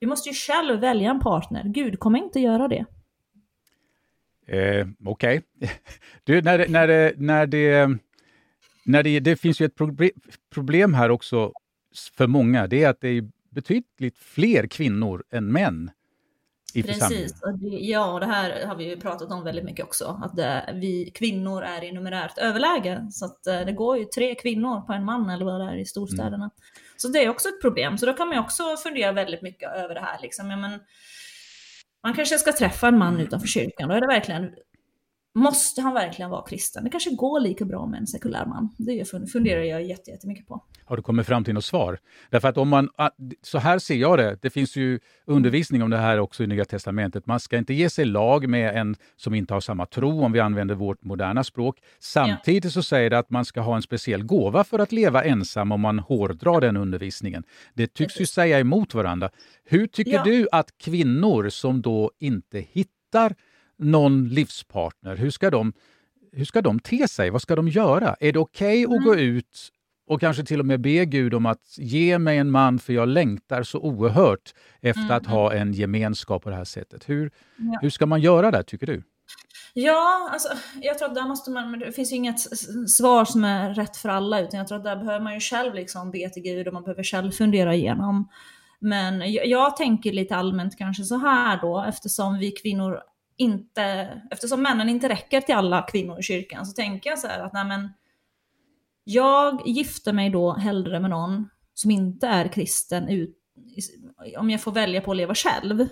vi 0.00 0.06
måste 0.06 0.28
ju 0.28 0.34
själv 0.34 0.80
välja 0.80 1.10
en 1.10 1.20
partner. 1.20 1.62
Gud 1.66 1.98
kommer 1.98 2.18
inte 2.18 2.40
göra 2.40 2.68
det. 2.68 2.84
Eh, 4.46 4.86
Okej. 5.04 5.42
Okay. 6.26 6.42
när, 6.42 6.58
det, 6.58 6.68
när, 6.68 6.88
det, 6.88 7.14
när, 7.16 7.46
det, 7.46 7.98
när 8.84 9.02
det, 9.02 9.20
det 9.20 9.36
finns 9.36 9.60
ju 9.60 9.66
ett 9.66 9.76
problem 10.50 10.94
här 10.94 11.10
också 11.10 11.52
för 12.16 12.26
många. 12.26 12.66
Det 12.66 12.84
är 12.84 12.88
att 12.88 13.00
det 13.00 13.08
är 13.08 13.28
betydligt 13.50 14.18
fler 14.18 14.66
kvinnor 14.66 15.24
än 15.30 15.52
män 15.52 15.90
i 16.74 16.82
Precis. 16.82 17.32
Ja, 17.80 18.12
och 18.12 18.20
det 18.20 18.26
här 18.26 18.66
har 18.66 18.76
vi 18.76 18.84
ju 18.84 18.96
pratat 18.96 19.32
om 19.32 19.44
väldigt 19.44 19.64
mycket 19.64 19.84
också. 19.84 20.20
Att 20.24 20.36
det, 20.36 20.74
vi 20.74 21.10
kvinnor 21.14 21.62
är 21.62 21.84
i 21.84 21.92
numerärt 21.92 22.38
överläge. 22.38 23.06
Så 23.10 23.24
att 23.24 23.46
eh, 23.46 23.60
det 23.60 23.72
går 23.72 23.98
ju 23.98 24.04
tre 24.04 24.34
kvinnor 24.34 24.80
på 24.80 24.92
en 24.92 25.04
man 25.04 25.30
eller 25.30 25.44
vad 25.44 25.60
det 25.60 25.66
är 25.66 25.76
i 25.76 25.84
storstäderna. 25.84 26.36
Mm. 26.36 26.50
Så 26.96 27.08
det 27.08 27.24
är 27.24 27.28
också 27.28 27.48
ett 27.48 27.60
problem. 27.60 27.98
Så 27.98 28.06
då 28.06 28.12
kan 28.12 28.28
man 28.28 28.36
ju 28.36 28.42
också 28.42 28.76
fundera 28.76 29.12
väldigt 29.12 29.42
mycket 29.42 29.72
över 29.72 29.94
det 29.94 30.00
här. 30.00 30.18
Liksom. 30.22 30.50
Ja, 30.50 30.56
men, 30.56 30.80
man 32.02 32.14
kanske 32.14 32.38
ska 32.38 32.52
träffa 32.52 32.88
en 32.88 32.98
man 32.98 33.20
utanför 33.20 33.46
kyrkan. 33.46 33.88
Då 33.88 33.94
är 33.94 34.00
det 34.00 34.06
verkligen 34.06 34.50
Måste 35.36 35.82
han 35.82 35.94
verkligen 35.94 36.30
vara 36.30 36.42
kristen? 36.42 36.84
Det 36.84 36.90
kanske 36.90 37.10
går 37.10 37.40
lika 37.40 37.64
bra 37.64 37.86
med 37.86 38.00
en 38.00 38.06
sekulär 38.06 38.46
man. 38.46 38.68
Det 38.78 39.04
funderar 39.32 39.62
jag 39.62 39.84
jättemycket 39.84 40.46
på. 40.48 40.62
Har 40.84 40.96
du 40.96 41.02
kommit 41.02 41.26
fram 41.26 41.44
till 41.44 41.54
något 41.54 41.64
svar? 41.64 41.98
Därför 42.30 42.48
att 42.48 42.58
om 42.58 42.68
man, 42.68 42.90
ah, 42.96 43.10
så 43.42 43.58
här 43.58 43.78
ser 43.78 43.94
jag 43.94 44.18
det, 44.18 44.38
det 44.42 44.50
finns 44.50 44.76
ju 44.76 45.00
undervisning 45.26 45.82
om 45.82 45.90
det 45.90 45.96
här 45.96 46.20
också 46.20 46.44
i 46.44 46.46
Nya 46.46 46.64
Testamentet. 46.64 47.26
Man 47.26 47.40
ska 47.40 47.58
inte 47.58 47.74
ge 47.74 47.90
sig 47.90 48.04
lag 48.04 48.48
med 48.48 48.76
en 48.76 48.96
som 49.16 49.34
inte 49.34 49.54
har 49.54 49.60
samma 49.60 49.86
tro, 49.86 50.24
om 50.24 50.32
vi 50.32 50.40
använder 50.40 50.74
vårt 50.74 51.04
moderna 51.04 51.44
språk. 51.44 51.78
Samtidigt 52.00 52.72
så 52.72 52.82
säger 52.82 53.10
det 53.10 53.18
att 53.18 53.30
man 53.30 53.44
ska 53.44 53.60
ha 53.60 53.76
en 53.76 53.82
speciell 53.82 54.22
gåva 54.22 54.64
för 54.64 54.78
att 54.78 54.92
leva 54.92 55.24
ensam 55.24 55.72
om 55.72 55.80
man 55.80 55.98
hårdrar 55.98 56.60
den 56.60 56.76
undervisningen. 56.76 57.44
Det 57.74 57.94
tycks 57.94 58.20
ju 58.20 58.26
säga 58.26 58.60
emot 58.60 58.94
varandra. 58.94 59.30
Hur 59.64 59.86
tycker 59.86 60.12
ja. 60.12 60.24
du 60.24 60.48
att 60.52 60.78
kvinnor 60.78 61.48
som 61.48 61.82
då 61.82 62.10
inte 62.18 62.58
hittar 62.58 63.34
någon 63.76 64.28
livspartner, 64.28 65.16
hur 65.16 65.30
ska 65.30 65.50
de, 65.50 65.72
hur 66.32 66.44
ska 66.44 66.62
de 66.62 66.80
te 66.80 67.08
sig? 67.08 67.30
Vad 67.30 67.42
ska 67.42 67.56
de 67.56 67.68
göra? 67.68 68.16
Är 68.20 68.32
det 68.32 68.38
okej 68.38 68.86
okay 68.86 68.96
mm. 68.96 68.98
att 68.98 69.04
gå 69.04 69.16
ut 69.16 69.70
och 70.06 70.20
kanske 70.20 70.44
till 70.44 70.60
och 70.60 70.66
med 70.66 70.80
be 70.80 71.04
Gud 71.04 71.34
om 71.34 71.46
att 71.46 71.78
ge 71.78 72.18
mig 72.18 72.38
en 72.38 72.50
man 72.50 72.78
för 72.78 72.92
jag 72.92 73.08
längtar 73.08 73.62
så 73.62 73.78
oerhört 73.78 74.54
efter 74.80 75.02
mm. 75.02 75.16
att 75.16 75.26
ha 75.26 75.52
en 75.52 75.72
gemenskap 75.72 76.42
på 76.42 76.50
det 76.50 76.56
här 76.56 76.64
sättet. 76.64 77.08
Hur, 77.08 77.30
ja. 77.56 77.78
hur 77.82 77.90
ska 77.90 78.06
man 78.06 78.20
göra 78.20 78.50
där, 78.50 78.62
tycker 78.62 78.86
du? 78.86 79.02
Ja, 79.76 80.28
alltså, 80.32 80.48
jag 80.82 80.98
tror 80.98 81.08
att 81.08 81.14
där 81.14 81.28
måste 81.28 81.50
man, 81.50 81.78
det 81.78 81.92
finns 81.92 82.12
ju 82.12 82.16
inget 82.16 82.40
svar 82.90 83.24
som 83.24 83.44
är 83.44 83.74
rätt 83.74 83.96
för 83.96 84.08
alla, 84.08 84.40
utan 84.40 84.58
jag 84.58 84.68
tror 84.68 84.78
att 84.78 84.84
där 84.84 84.96
behöver 84.96 85.20
man 85.20 85.34
ju 85.34 85.40
själv 85.40 85.74
liksom 85.74 86.10
be 86.10 86.30
till 86.30 86.42
Gud 86.42 86.68
och 86.68 86.74
man 86.74 86.82
behöver 86.82 87.02
själv 87.02 87.30
fundera 87.30 87.74
igenom. 87.74 88.28
Men 88.80 89.32
jag, 89.32 89.46
jag 89.46 89.76
tänker 89.76 90.12
lite 90.12 90.36
allmänt 90.36 90.78
kanske 90.78 91.04
så 91.04 91.16
här 91.16 91.60
då, 91.60 91.84
eftersom 91.88 92.38
vi 92.38 92.50
kvinnor 92.50 93.00
inte, 93.36 93.82
eftersom 94.30 94.62
männen 94.62 94.88
inte 94.88 95.08
räcker 95.08 95.40
till 95.40 95.54
alla 95.54 95.82
kvinnor 95.82 96.18
i 96.18 96.22
kyrkan, 96.22 96.66
så 96.66 96.72
tänker 96.72 97.10
jag 97.10 97.18
så 97.18 97.26
här 97.26 97.40
att 97.40 97.52
nej 97.52 97.64
men, 97.64 97.92
jag 99.04 99.62
gifter 99.66 100.12
mig 100.12 100.30
då 100.30 100.52
hellre 100.52 101.00
med 101.00 101.10
någon 101.10 101.48
som 101.74 101.90
inte 101.90 102.26
är 102.26 102.48
kristen 102.48 103.08
ut, 103.08 103.38
om 104.38 104.50
jag 104.50 104.60
får 104.60 104.72
välja 104.72 105.00
på 105.00 105.10
att 105.10 105.16
leva 105.16 105.34
själv. 105.34 105.88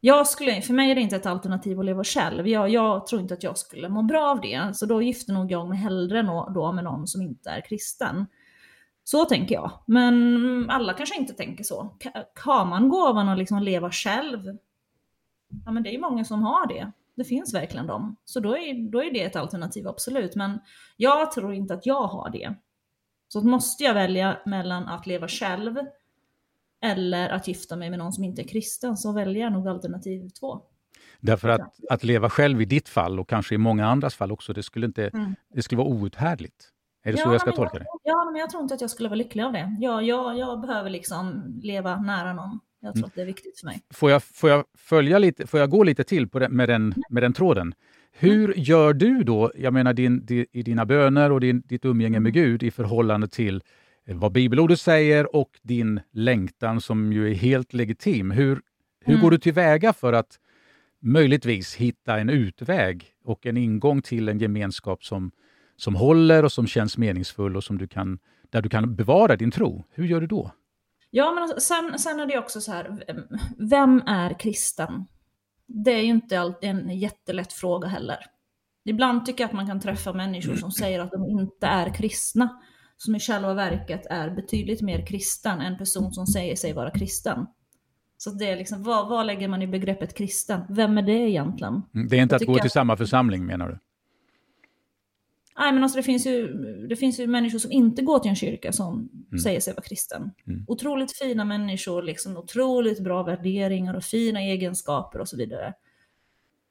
Jag 0.00 0.26
skulle, 0.26 0.62
för 0.62 0.74
mig 0.74 0.90
är 0.90 0.94
det 0.94 1.00
inte 1.00 1.16
ett 1.16 1.26
alternativ 1.26 1.80
att 1.80 1.84
leva 1.84 2.04
själv. 2.04 2.48
Jag, 2.48 2.68
jag 2.68 3.06
tror 3.06 3.20
inte 3.20 3.34
att 3.34 3.42
jag 3.42 3.58
skulle 3.58 3.88
må 3.88 4.02
bra 4.02 4.30
av 4.30 4.40
det. 4.40 4.76
Så 4.76 4.86
då 4.86 5.02
gifter 5.02 5.32
nog 5.32 5.52
jag 5.52 5.68
mig 5.68 5.78
hellre 5.78 6.22
då 6.54 6.72
med 6.72 6.84
någon 6.84 7.06
som 7.06 7.22
inte 7.22 7.50
är 7.50 7.60
kristen. 7.60 8.26
Så 9.04 9.24
tänker 9.24 9.54
jag. 9.54 9.70
Men 9.86 10.70
alla 10.70 10.92
kanske 10.92 11.16
inte 11.16 11.32
tänker 11.32 11.64
så. 11.64 11.96
Har 12.44 12.64
man 12.64 12.88
gåvan 12.88 13.28
att 13.28 13.38
liksom 13.38 13.62
leva 13.62 13.90
själv 13.90 14.58
ja 15.64 15.72
men 15.72 15.82
det 15.82 15.94
är 15.94 15.98
många 15.98 16.24
som 16.24 16.42
har 16.42 16.66
det. 16.66 16.92
Det 17.14 17.24
finns 17.24 17.54
verkligen 17.54 17.86
dem. 17.86 18.16
Så 18.24 18.40
då 18.40 18.56
är, 18.56 18.90
då 18.90 19.02
är 19.02 19.12
det 19.12 19.22
ett 19.22 19.36
alternativ, 19.36 19.88
absolut. 19.88 20.36
Men 20.36 20.60
jag 20.96 21.32
tror 21.32 21.54
inte 21.54 21.74
att 21.74 21.86
jag 21.86 22.02
har 22.02 22.30
det. 22.30 22.54
Så 23.28 23.40
måste 23.40 23.84
jag 23.84 23.94
välja 23.94 24.38
mellan 24.46 24.88
att 24.88 25.06
leva 25.06 25.28
själv 25.28 25.76
eller 26.82 27.28
att 27.28 27.48
gifta 27.48 27.76
mig 27.76 27.90
med 27.90 27.98
någon 27.98 28.12
som 28.12 28.24
inte 28.24 28.42
är 28.42 28.48
kristen, 28.48 28.96
så 28.96 29.12
väljer 29.12 29.42
jag 29.42 29.52
nog 29.52 29.68
alternativ 29.68 30.28
två. 30.28 30.60
Därför 31.20 31.48
att, 31.48 31.76
att 31.90 32.04
leva 32.04 32.30
själv 32.30 32.62
i 32.62 32.64
ditt 32.64 32.88
fall, 32.88 33.20
och 33.20 33.28
kanske 33.28 33.54
i 33.54 33.58
många 33.58 33.86
andras 33.86 34.14
fall 34.14 34.32
också, 34.32 34.52
det 34.52 34.62
skulle, 34.62 34.86
inte, 34.86 35.08
mm. 35.08 35.34
det 35.54 35.62
skulle 35.62 35.78
vara 35.78 35.88
outhärdligt. 35.88 36.68
Är 37.04 37.12
det 37.12 37.18
ja, 37.18 37.24
så 37.24 37.32
jag 37.32 37.40
ska 37.40 37.52
tolka 37.52 37.76
jag, 37.76 37.82
det? 37.82 37.86
Ja, 38.02 38.30
men 38.32 38.40
jag 38.40 38.50
tror 38.50 38.62
inte 38.62 38.74
att 38.74 38.80
jag 38.80 38.90
skulle 38.90 39.08
vara 39.08 39.16
lycklig 39.16 39.42
av 39.42 39.52
det. 39.52 39.76
Jag, 39.80 40.02
jag, 40.02 40.38
jag 40.38 40.60
behöver 40.60 40.90
liksom 40.90 41.44
leva 41.62 41.96
nära 41.96 42.32
någon. 42.32 42.60
Jag 42.82 42.94
tror 42.94 43.00
mm. 43.00 43.06
att 43.08 43.14
det 43.14 43.22
är 43.22 43.26
viktigt 43.26 43.58
för 43.58 43.66
mig. 43.66 43.82
Får 43.90 44.10
jag, 44.10 44.22
får 44.22 44.50
jag, 44.50 44.64
följa 44.74 45.18
lite, 45.18 45.46
får 45.46 45.60
jag 45.60 45.70
gå 45.70 45.84
lite 45.84 46.04
till 46.04 46.28
på 46.28 46.38
den, 46.38 46.52
med, 46.52 46.68
den, 46.68 46.82
mm. 46.82 47.02
med 47.10 47.22
den 47.22 47.32
tråden? 47.32 47.74
Hur 48.12 48.44
mm. 48.44 48.62
gör 48.62 48.92
du 48.92 49.22
då, 49.22 49.52
jag 49.56 49.72
menar 49.72 49.92
din, 49.92 50.26
din, 50.26 50.46
i 50.52 50.62
dina 50.62 50.86
böner 50.86 51.32
och 51.32 51.40
din, 51.40 51.60
ditt 51.60 51.84
umgänge 51.84 52.20
med 52.20 52.32
Gud 52.32 52.62
i 52.62 52.70
förhållande 52.70 53.28
till 53.28 53.62
eh, 54.06 54.16
vad 54.16 54.32
bibelordet 54.32 54.80
säger 54.80 55.36
och 55.36 55.50
din 55.62 56.00
längtan 56.12 56.80
som 56.80 57.12
ju 57.12 57.30
är 57.30 57.34
helt 57.34 57.72
legitim. 57.72 58.30
Hur, 58.30 58.60
hur 59.00 59.14
mm. 59.14 59.20
går 59.20 59.30
du 59.30 59.38
tillväga 59.38 59.92
för 59.92 60.12
att 60.12 60.38
möjligtvis 61.00 61.74
hitta 61.74 62.18
en 62.18 62.30
utväg 62.30 63.04
och 63.24 63.46
en 63.46 63.56
ingång 63.56 64.02
till 64.02 64.28
en 64.28 64.38
gemenskap 64.38 65.04
som, 65.04 65.30
som 65.76 65.94
håller 65.94 66.44
och 66.44 66.52
som 66.52 66.66
känns 66.66 66.98
meningsfull 66.98 67.56
och 67.56 67.64
som 67.64 67.78
du 67.78 67.86
kan, 67.86 68.18
där 68.50 68.62
du 68.62 68.68
kan 68.68 68.94
bevara 68.94 69.36
din 69.36 69.50
tro? 69.50 69.84
Hur 69.90 70.04
gör 70.04 70.20
du 70.20 70.26
då? 70.26 70.50
Ja, 71.14 71.32
men 71.32 71.42
alltså, 71.42 71.60
sen, 71.60 71.98
sen 71.98 72.20
är 72.20 72.26
det 72.26 72.38
också 72.38 72.60
så 72.60 72.72
här, 72.72 73.04
vem 73.58 74.02
är 74.06 74.38
kristen? 74.38 75.06
Det 75.66 75.90
är 75.90 76.02
ju 76.02 76.10
inte 76.10 76.40
alltid 76.40 76.70
en 76.70 76.98
jättelätt 76.98 77.52
fråga 77.52 77.88
heller. 77.88 78.18
Ibland 78.84 79.26
tycker 79.26 79.44
jag 79.44 79.48
att 79.48 79.54
man 79.56 79.66
kan 79.66 79.80
träffa 79.80 80.12
människor 80.12 80.54
som 80.54 80.70
säger 80.70 81.00
att 81.00 81.10
de 81.10 81.28
inte 81.28 81.66
är 81.66 81.94
kristna, 81.94 82.60
som 82.96 83.14
i 83.14 83.20
själva 83.20 83.54
verket 83.54 84.06
är 84.06 84.30
betydligt 84.30 84.82
mer 84.82 85.06
kristen 85.06 85.60
än 85.60 85.72
en 85.72 85.78
person 85.78 86.12
som 86.12 86.26
säger 86.26 86.56
sig 86.56 86.72
vara 86.72 86.90
kristen. 86.90 87.46
Så 88.16 88.30
det 88.30 88.50
är 88.50 88.56
liksom, 88.56 88.82
vad, 88.82 89.08
vad 89.08 89.26
lägger 89.26 89.48
man 89.48 89.62
i 89.62 89.66
begreppet 89.66 90.14
kristen? 90.14 90.60
Vem 90.68 90.98
är 90.98 91.02
det 91.02 91.12
egentligen? 91.12 91.82
Mm, 91.94 92.08
det 92.08 92.16
är 92.16 92.22
inte 92.22 92.36
att 92.36 92.46
gå 92.46 92.58
till 92.58 92.70
samma 92.70 92.96
församling 92.96 93.46
menar 93.46 93.68
du? 93.68 93.78
Nej, 95.58 95.72
men 95.72 95.82
alltså 95.82 95.96
det, 95.96 96.02
finns 96.02 96.26
ju, 96.26 96.46
det 96.88 96.96
finns 96.96 97.20
ju 97.20 97.26
människor 97.26 97.58
som 97.58 97.72
inte 97.72 98.02
går 98.02 98.18
till 98.18 98.28
en 98.28 98.36
kyrka 98.36 98.72
som 98.72 99.08
mm. 99.30 99.38
säger 99.38 99.60
sig 99.60 99.74
vara 99.74 99.82
kristen. 99.82 100.30
Mm. 100.46 100.64
Otroligt 100.68 101.12
fina 101.12 101.44
människor, 101.44 102.02
liksom, 102.02 102.36
otroligt 102.36 103.00
bra 103.00 103.22
värderingar 103.22 103.94
och 103.94 104.04
fina 104.04 104.40
egenskaper 104.40 105.18
och 105.18 105.28
så 105.28 105.36
vidare. 105.36 105.66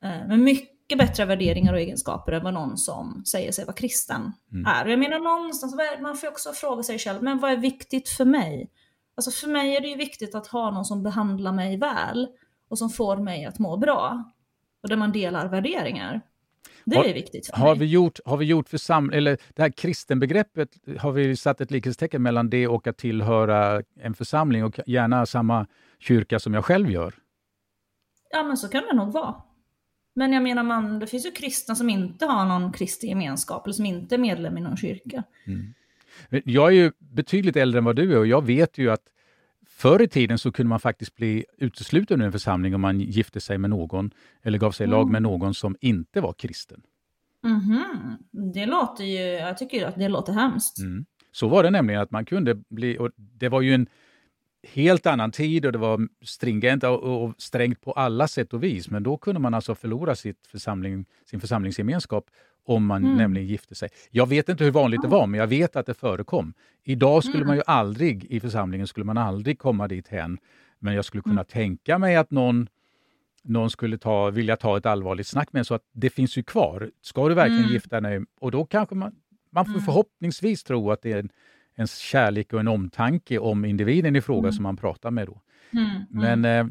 Eh, 0.03 0.27
men 0.27 0.43
mycket 0.43 0.97
bättre 0.97 1.25
värderingar 1.25 1.73
och 1.73 1.79
egenskaper 1.79 2.31
än 2.31 2.43
vad 2.43 2.53
någon 2.53 2.77
som 2.77 3.23
säger 3.25 3.51
sig 3.51 3.65
vara 3.65 3.75
kristen 3.75 4.31
mm. 4.51 4.65
är. 4.65 4.85
Jag 4.85 4.99
menar 4.99 5.19
någonstans, 5.19 5.75
man 6.01 6.17
får 6.17 6.27
också 6.27 6.51
fråga 6.51 6.83
sig 6.83 6.99
själv, 6.99 7.23
men 7.23 7.39
vad 7.39 7.51
är 7.51 7.57
viktigt 7.57 8.09
för 8.09 8.25
mig? 8.25 8.71
Alltså 9.15 9.31
för 9.31 9.47
mig 9.47 9.75
är 9.75 9.81
det 9.81 9.87
ju 9.87 9.95
viktigt 9.95 10.35
att 10.35 10.47
ha 10.47 10.71
någon 10.71 10.85
som 10.85 11.03
behandlar 11.03 11.51
mig 11.51 11.77
väl 11.77 12.27
och 12.69 12.77
som 12.77 12.89
får 12.89 13.17
mig 13.17 13.45
att 13.45 13.59
må 13.59 13.77
bra. 13.77 14.31
Och 14.83 14.89
där 14.89 14.97
man 14.97 15.11
delar 15.11 15.47
värderingar. 15.47 16.21
Det 16.85 16.95
har, 16.95 17.05
är 17.05 17.13
viktigt 17.13 17.47
för 17.47 17.57
har 17.57 17.69
mig. 17.69 17.79
Vi 17.79 17.85
gjort, 17.85 18.19
har 18.25 18.37
vi 18.37 18.45
gjort 18.45 18.69
försam 18.69 19.09
eller 19.09 19.37
det 19.55 19.61
här 19.61 19.69
kristenbegreppet, 19.69 20.69
har 20.99 21.11
vi 21.11 21.35
satt 21.35 21.61
ett 21.61 21.71
likhetstecken 21.71 22.21
mellan 22.21 22.49
det 22.49 22.67
och 22.67 22.87
att 22.87 22.97
tillhöra 22.97 23.83
en 23.99 24.13
församling 24.13 24.63
och 24.63 24.79
gärna 24.85 25.25
samma 25.25 25.67
kyrka 25.99 26.39
som 26.39 26.53
jag 26.53 26.65
själv 26.65 26.91
gör? 26.91 27.13
Ja, 28.31 28.43
men 28.43 28.57
så 28.57 28.67
kan 28.67 28.83
det 28.83 28.95
nog 28.95 29.13
vara. 29.13 29.35
Men 30.13 30.33
jag 30.33 30.43
menar, 30.43 30.63
man, 30.63 30.99
det 30.99 31.07
finns 31.07 31.25
ju 31.25 31.31
kristna 31.31 31.75
som 31.75 31.89
inte 31.89 32.25
har 32.25 32.45
någon 32.45 32.71
kristlig 32.71 33.09
gemenskap 33.09 33.65
eller 33.65 33.73
som 33.73 33.85
inte 33.85 34.15
är 34.15 34.19
medlem 34.19 34.57
i 34.57 34.61
någon 34.61 34.77
kyrka. 34.77 35.23
Mm. 35.47 35.73
Jag 36.45 36.67
är 36.67 36.71
ju 36.71 36.91
betydligt 36.97 37.55
äldre 37.55 37.77
än 37.77 37.85
vad 37.85 37.95
du 37.95 38.13
är 38.13 38.17
och 38.17 38.27
jag 38.27 38.45
vet 38.45 38.77
ju 38.77 38.91
att 38.91 39.03
förr 39.81 40.01
i 40.01 40.07
tiden 40.07 40.37
så 40.37 40.51
kunde 40.51 40.69
man 40.69 40.79
faktiskt 40.79 41.15
bli 41.15 41.45
utesluten 41.57 42.21
ur 42.21 42.25
en 42.25 42.31
församling 42.31 42.75
om 42.75 42.81
man 42.81 42.99
gifte 42.99 43.39
sig 43.41 43.57
med 43.57 43.69
någon 43.69 44.11
eller 44.43 44.57
gav 44.57 44.71
sig 44.71 44.83
i 44.83 44.87
lag 44.89 45.01
Mm. 45.01 45.11
med 45.11 45.21
någon 45.21 45.53
som 45.53 45.75
inte 45.81 46.21
var 46.21 46.33
kristen. 46.33 46.81
Mhm. 47.43 47.83
Det 48.53 48.65
låter 48.65 49.03
ju, 49.03 49.19
jag 49.19 49.57
tycker 49.57 49.85
att 49.85 49.95
det 49.95 50.07
låter 50.09 50.33
hemskt. 50.33 50.79
Mm. 50.79 51.05
Så 51.31 51.47
var 51.47 51.63
det 51.63 51.69
nämligen 51.69 52.01
att 52.01 52.11
man 52.11 52.25
kunde 52.25 52.55
bli, 52.69 52.97
och 52.97 53.09
det 53.15 53.49
var 53.49 53.61
ju 53.61 53.73
en 53.73 53.87
helt 54.63 55.05
annan 55.05 55.31
tid 55.31 55.65
och 55.65 55.71
det 55.71 55.77
var 55.77 56.07
stringent 56.25 56.83
och, 56.83 57.23
och 57.23 57.33
strängt 57.37 57.81
på 57.81 57.91
alla 57.91 58.27
sätt 58.27 58.53
och 58.53 58.63
vis. 58.63 58.89
Men 58.89 59.03
då 59.03 59.17
kunde 59.17 59.39
man 59.41 59.53
alltså 59.53 59.75
förlora 59.75 60.15
sitt 60.15 60.47
församling, 60.47 61.05
sin 61.25 61.39
församlingsgemenskap 61.39 62.25
om 62.65 62.85
man 62.85 63.03
Mm. 63.05 63.17
nämligen 63.17 63.47
gifte 63.47 63.75
sig. 63.75 63.89
Jag 64.11 64.29
vet 64.29 64.49
inte 64.49 64.63
hur 64.63 64.71
vanligt 64.71 65.01
det 65.01 65.07
var, 65.07 65.27
men 65.27 65.39
jag 65.39 65.47
vet 65.47 65.75
att 65.75 65.85
det 65.85 65.93
förekom. 65.93 66.53
Idag 66.83 67.23
skulle 67.23 67.37
Mm. 67.37 67.47
man 67.47 67.55
ju 67.55 67.63
aldrig, 67.67 68.25
i 68.25 68.39
församlingen 68.39 68.87
skulle 68.87 69.03
man 69.05 69.17
aldrig 69.17 69.59
komma 69.59 69.87
dit 69.87 70.07
hen. 70.07 70.37
Men 70.79 70.93
jag 70.93 71.05
skulle 71.05 71.23
kunna 71.23 71.33
Mm. 71.41 71.45
tänka 71.45 71.97
mig 71.97 72.15
att 72.15 72.31
någon, 72.31 72.67
någon 73.43 73.69
skulle 73.69 73.97
ta, 73.97 74.29
vilja 74.29 74.55
ta 74.57 74.77
ett 74.77 74.85
allvarligt 74.85 75.27
snack 75.27 75.53
med 75.53 75.59
en, 75.59 75.65
så 75.65 75.73
att 75.73 75.83
det 75.93 76.09
finns 76.09 76.37
ju 76.37 76.43
kvar. 76.43 76.91
Ska 77.01 77.29
du 77.29 77.35
verkligen 77.35 77.61
Mm. 77.63 77.73
gifta 77.73 78.01
dig? 78.01 78.21
Och 78.39 78.51
då 78.51 78.65
kanske 78.65 78.95
man, 78.95 79.15
man 79.51 79.65
får 79.65 79.71
Mm. 79.73 79.85
förhoppningsvis 79.85 80.63
tro 80.63 80.91
att 80.91 81.01
det 81.01 81.11
är 81.11 81.19
en, 81.19 81.29
en 81.75 81.87
kärlek 81.87 82.53
och 82.53 82.59
en 82.59 82.67
omtanke 82.67 83.39
om 83.39 83.65
individen 83.65 84.15
i 84.15 84.21
fråga 84.21 84.39
Mm. 84.39 84.51
som 84.51 84.63
man 84.63 84.77
pratar 84.77 85.11
med. 85.11 85.27
Då. 85.27 85.41
Men 86.09 86.45
eh, 86.45 86.65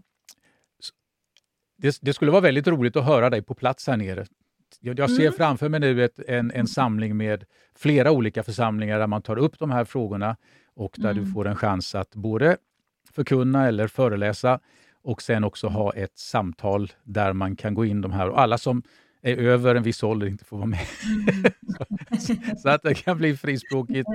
det, 1.79 1.99
det 2.03 2.13
skulle 2.13 2.31
vara 2.31 2.41
väldigt 2.41 2.67
roligt 2.69 2.97
att 2.97 3.05
höra 3.05 3.31
dig 3.31 3.43
på 3.43 3.55
plats 3.55 3.87
här 3.87 3.97
nere. 3.97 4.27
Jag, 4.81 4.99
jag 4.99 5.11
ser 5.11 5.23
Mm. 5.23 5.33
framför 5.33 5.69
mig 5.69 5.81
nu 5.81 6.05
ett, 6.05 6.19
en, 6.29 6.51
en 6.51 6.67
samling 6.67 7.17
med 7.17 7.45
flera 7.77 8.11
olika 8.13 8.43
församlingar 8.43 8.99
där 8.99 9.07
man 9.07 9.23
tar 9.23 9.37
upp 9.39 9.59
de 9.59 9.71
här 9.71 9.85
frågorna 9.85 10.37
och 10.75 10.95
där 10.99 11.15
du 11.15 11.21
Mm. 11.21 11.33
får 11.33 11.49
en 11.49 11.57
chans 11.57 11.95
att 11.95 12.15
både 12.15 12.57
förkunna 13.13 13.69
eller 13.69 13.87
föreläsa 13.89 14.61
och 15.03 15.23
sen 15.23 15.45
också 15.45 15.69
ha 15.69 15.93
ett 15.95 16.19
samtal 16.19 16.93
där 17.05 17.33
man 17.33 17.57
kan 17.57 17.75
gå 17.75 17.85
in 17.85 18.01
de 18.01 18.13
här. 18.13 18.29
Och 18.29 18.41
alla 18.41 18.59
som 18.59 18.83
är 19.23 19.37
över 19.37 19.75
en 19.75 19.83
viss 19.83 20.03
ålder 20.03 20.27
inte 20.27 20.45
får 20.45 20.57
vara 20.57 20.67
med. 20.67 20.81
Så 22.59 22.69
att 22.69 22.83
det 22.83 22.95
kan 22.95 23.19
bli 23.19 23.37
frispråkigt 23.37 24.07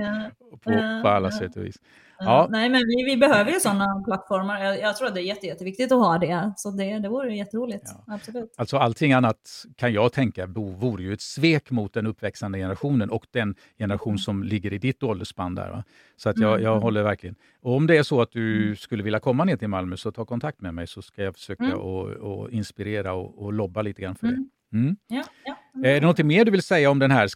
på, 0.50 1.00
på 1.02 1.08
alla 1.08 1.30
sätt 1.30 1.56
och 1.56 1.64
vis. 1.64 1.76
ja. 2.18 2.46
Nej, 2.50 2.68
men 2.70 2.80
vi, 2.80 3.04
vi 3.04 3.16
behöver 3.16 3.52
ju 3.52 3.60
sådana 3.60 4.02
plattformar. 4.06 4.64
Jag, 4.64 4.80
jag 4.80 4.96
tror 4.96 5.08
att 5.08 5.14
det 5.14 5.20
är 5.20 5.26
jätte, 5.26 5.46
jätteviktigt 5.46 5.92
att 5.92 5.98
ha 5.98 6.18
det. 6.18 6.52
Så 6.56 6.70
det, 6.70 6.98
det 6.98 7.08
vore 7.08 7.36
jätteroligt. 7.36 7.84
Ja. 8.06 8.14
Absolut. 8.14 8.54
Alltså 8.56 8.76
allting 8.76 9.12
annat 9.12 9.64
kan 9.76 9.92
jag 9.92 10.12
tänka 10.12 10.46
vore 10.46 11.02
ju 11.02 11.12
ett 11.12 11.20
svek 11.20 11.70
mot 11.70 11.92
den 11.94 12.06
uppväxande 12.06 12.58
generationen 12.58 13.10
och 13.10 13.26
den 13.30 13.54
generation 13.78 14.18
som 14.18 14.42
ligger 14.42 14.72
i 14.72 14.78
ditt 14.78 15.02
åldersspann 15.02 15.54
där. 15.54 15.70
Va? 15.70 15.84
Så 16.16 16.28
att 16.28 16.38
jag, 16.38 16.52
Mm, 16.52 16.62
jag 16.64 16.72
mm. 16.72 16.82
håller 16.82 17.02
verkligen... 17.02 17.36
Och 17.60 17.74
om 17.76 17.86
det 17.86 17.96
är 17.96 18.02
så 18.02 18.20
att 18.20 18.32
du 18.32 18.76
skulle 18.76 19.02
vilja 19.02 19.20
komma 19.20 19.44
ner 19.44 19.56
till 19.56 19.68
Malmö 19.68 19.96
så 19.96 20.12
ta 20.12 20.24
kontakt 20.24 20.60
med 20.60 20.74
mig 20.74 20.86
så 20.86 21.02
ska 21.02 21.22
jag 21.22 21.34
försöka 21.34 21.64
Mm. 21.64 21.76
och, 21.78 22.04
och 22.08 22.50
inspirera 22.50 23.12
och, 23.12 23.42
och 23.44 23.52
lobba 23.52 23.82
lite 23.82 24.02
grann 24.02 24.14
för 24.14 24.26
Mm. 24.26 24.42
det. 24.42 24.48
Mm. 24.82 24.96
Ja, 25.08 25.22
ja. 25.44 25.56
Är 25.88 26.00
det 26.00 26.06
något 26.06 26.18
mer 26.18 26.44
du 26.44 26.50
vill 26.50 26.62
säga 26.62 26.90
om 26.90 26.98
den 26.98 27.10
här 27.10 27.28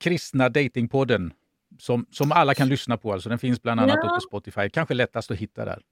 kristna 0.00 0.48
datingpodden 0.48 1.32
som, 1.78 2.06
som 2.10 2.32
alla 2.32 2.54
kan 2.54 2.68
lyssna 2.68 2.96
på? 2.96 3.12
Alltså, 3.12 3.28
den 3.28 3.38
finns 3.38 3.62
bland 3.62 3.80
annat 3.80 3.98
Ja. 4.02 4.08
på 4.08 4.20
Spotify. 4.20 4.68
Kanske 4.70 4.94
lättast 4.94 5.30
att 5.30 5.36
hitta 5.38 5.64
där. 5.64 5.82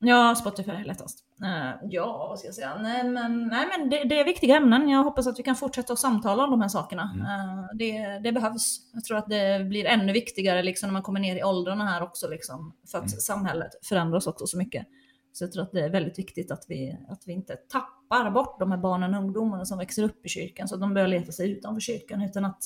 Ja, 0.00 0.34
Spotify 0.34 0.70
är 0.70 0.84
lättast. 0.84 1.18
Eh, 1.44 1.70
ja, 1.90 2.26
vad 2.28 2.38
ska 2.38 2.48
jag 2.48 2.54
säga? 2.54 2.78
Nej, 2.82 3.04
men, 3.04 3.46
nej, 3.48 3.66
men 3.78 3.90
det, 3.90 4.04
det 4.04 4.20
är 4.20 4.24
viktiga 4.24 4.56
ämnen. 4.56 4.88
Jag 4.88 5.04
hoppas 5.04 5.26
att 5.26 5.38
vi 5.38 5.42
kan 5.42 5.56
fortsätta 5.56 5.92
att 5.92 5.98
samtala 5.98 6.44
om 6.44 6.50
de 6.50 6.60
här 6.60 6.68
sakerna. 6.68 7.10
Mm. 7.14 7.26
Eh, 7.26 7.64
det, 7.74 8.18
det 8.24 8.32
behövs. 8.32 8.78
Jag 8.94 9.04
tror 9.04 9.16
att 9.18 9.28
det 9.28 9.64
blir 9.68 9.84
ännu 9.86 10.12
viktigare 10.12 10.62
liksom, 10.62 10.86
när 10.86 10.92
man 10.92 11.02
kommer 11.02 11.20
ner 11.20 11.36
i 11.36 11.42
åldrarna 11.42 11.86
här 11.86 12.02
också. 12.02 12.28
Liksom, 12.28 12.72
för 12.90 12.98
att 12.98 13.04
Mm. 13.04 13.20
samhället 13.20 13.70
förändras 13.88 14.26
också 14.26 14.46
så 14.46 14.58
mycket. 14.58 14.86
Så 15.38 15.44
jag 15.44 15.52
tror 15.52 15.62
att 15.62 15.72
det 15.72 15.80
är 15.80 15.90
väldigt 15.90 16.18
viktigt 16.18 16.50
att 16.50 16.64
vi, 16.68 16.96
att 17.08 17.22
vi 17.26 17.32
inte 17.32 17.56
tappar 17.56 18.30
bort 18.30 18.60
de 18.60 18.70
här 18.70 18.78
barnen 18.78 19.14
och 19.14 19.20
ungdomarna 19.20 19.64
som 19.64 19.78
växer 19.78 20.02
upp 20.02 20.26
i 20.26 20.28
kyrkan 20.28 20.68
så 20.68 20.74
att 20.74 20.80
de 20.80 20.94
börjar 20.94 21.08
leta 21.08 21.32
sig 21.32 21.50
utanför 21.50 21.80
kyrkan. 21.80 22.22
Utan 22.22 22.44
att 22.44 22.62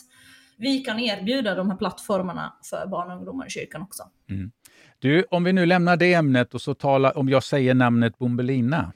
vi 0.58 0.78
kan 0.78 0.98
erbjuda 1.00 1.54
de 1.54 1.70
här 1.70 1.76
plattformarna 1.76 2.52
för 2.70 2.86
barn 2.86 3.10
och 3.10 3.16
ungdomar 3.16 3.46
i 3.46 3.50
kyrkan 3.50 3.82
också. 3.82 4.02
Du, 4.98 5.24
om 5.30 5.44
vi 5.44 5.52
nu 5.52 5.66
lämnar 5.66 5.96
det 5.96 6.14
ämnet 6.14 6.54
och 6.54 6.62
så 6.62 6.74
talar, 6.74 7.18
om 7.18 7.28
jag 7.28 7.42
säger 7.44 7.74
namnet 7.74 8.18
Bombelina. 8.18 8.92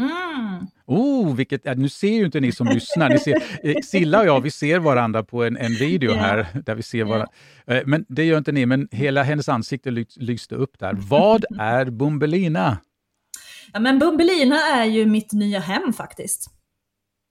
Mm. 0.00 0.66
Oh, 0.86 1.36
vilket, 1.36 1.78
nu 1.78 1.88
ser 1.88 2.08
ju 2.08 2.24
inte 2.24 2.40
ni 2.40 2.52
som 2.52 2.66
lyssnar. 2.66 3.08
Ni 3.08 3.18
ser, 3.18 3.42
eh, 3.62 3.74
Silla 3.84 4.20
och 4.20 4.26
jag, 4.26 4.40
vi 4.40 4.50
ser 4.50 4.78
varandra 4.78 5.22
på 5.22 5.44
en, 5.44 5.56
en 5.56 5.72
video 5.72 6.10
Ja. 6.10 6.16
här. 6.16 6.46
Där 6.66 6.74
vi 6.74 6.82
ser 6.82 7.04
varandra. 7.04 7.28
Eh, 7.66 7.82
Men 7.86 8.04
det 8.08 8.24
gör 8.24 8.38
inte 8.38 8.52
ni, 8.52 8.66
men 8.66 8.88
hela 8.92 9.22
hennes 9.22 9.48
ansikte 9.48 9.90
ly, 9.90 10.06
lyste 10.16 10.54
upp 10.54 10.78
där. 10.78 10.92
Vad 10.94 11.44
är 11.58 11.90
Bombelina? 11.90 12.78
Ja 13.74 13.80
men 13.80 13.98
Bumbelina 13.98 14.56
är 14.56 14.84
ju 14.84 15.06
mitt 15.06 15.32
nya 15.32 15.60
hem 15.60 15.92
faktiskt. 15.92 16.50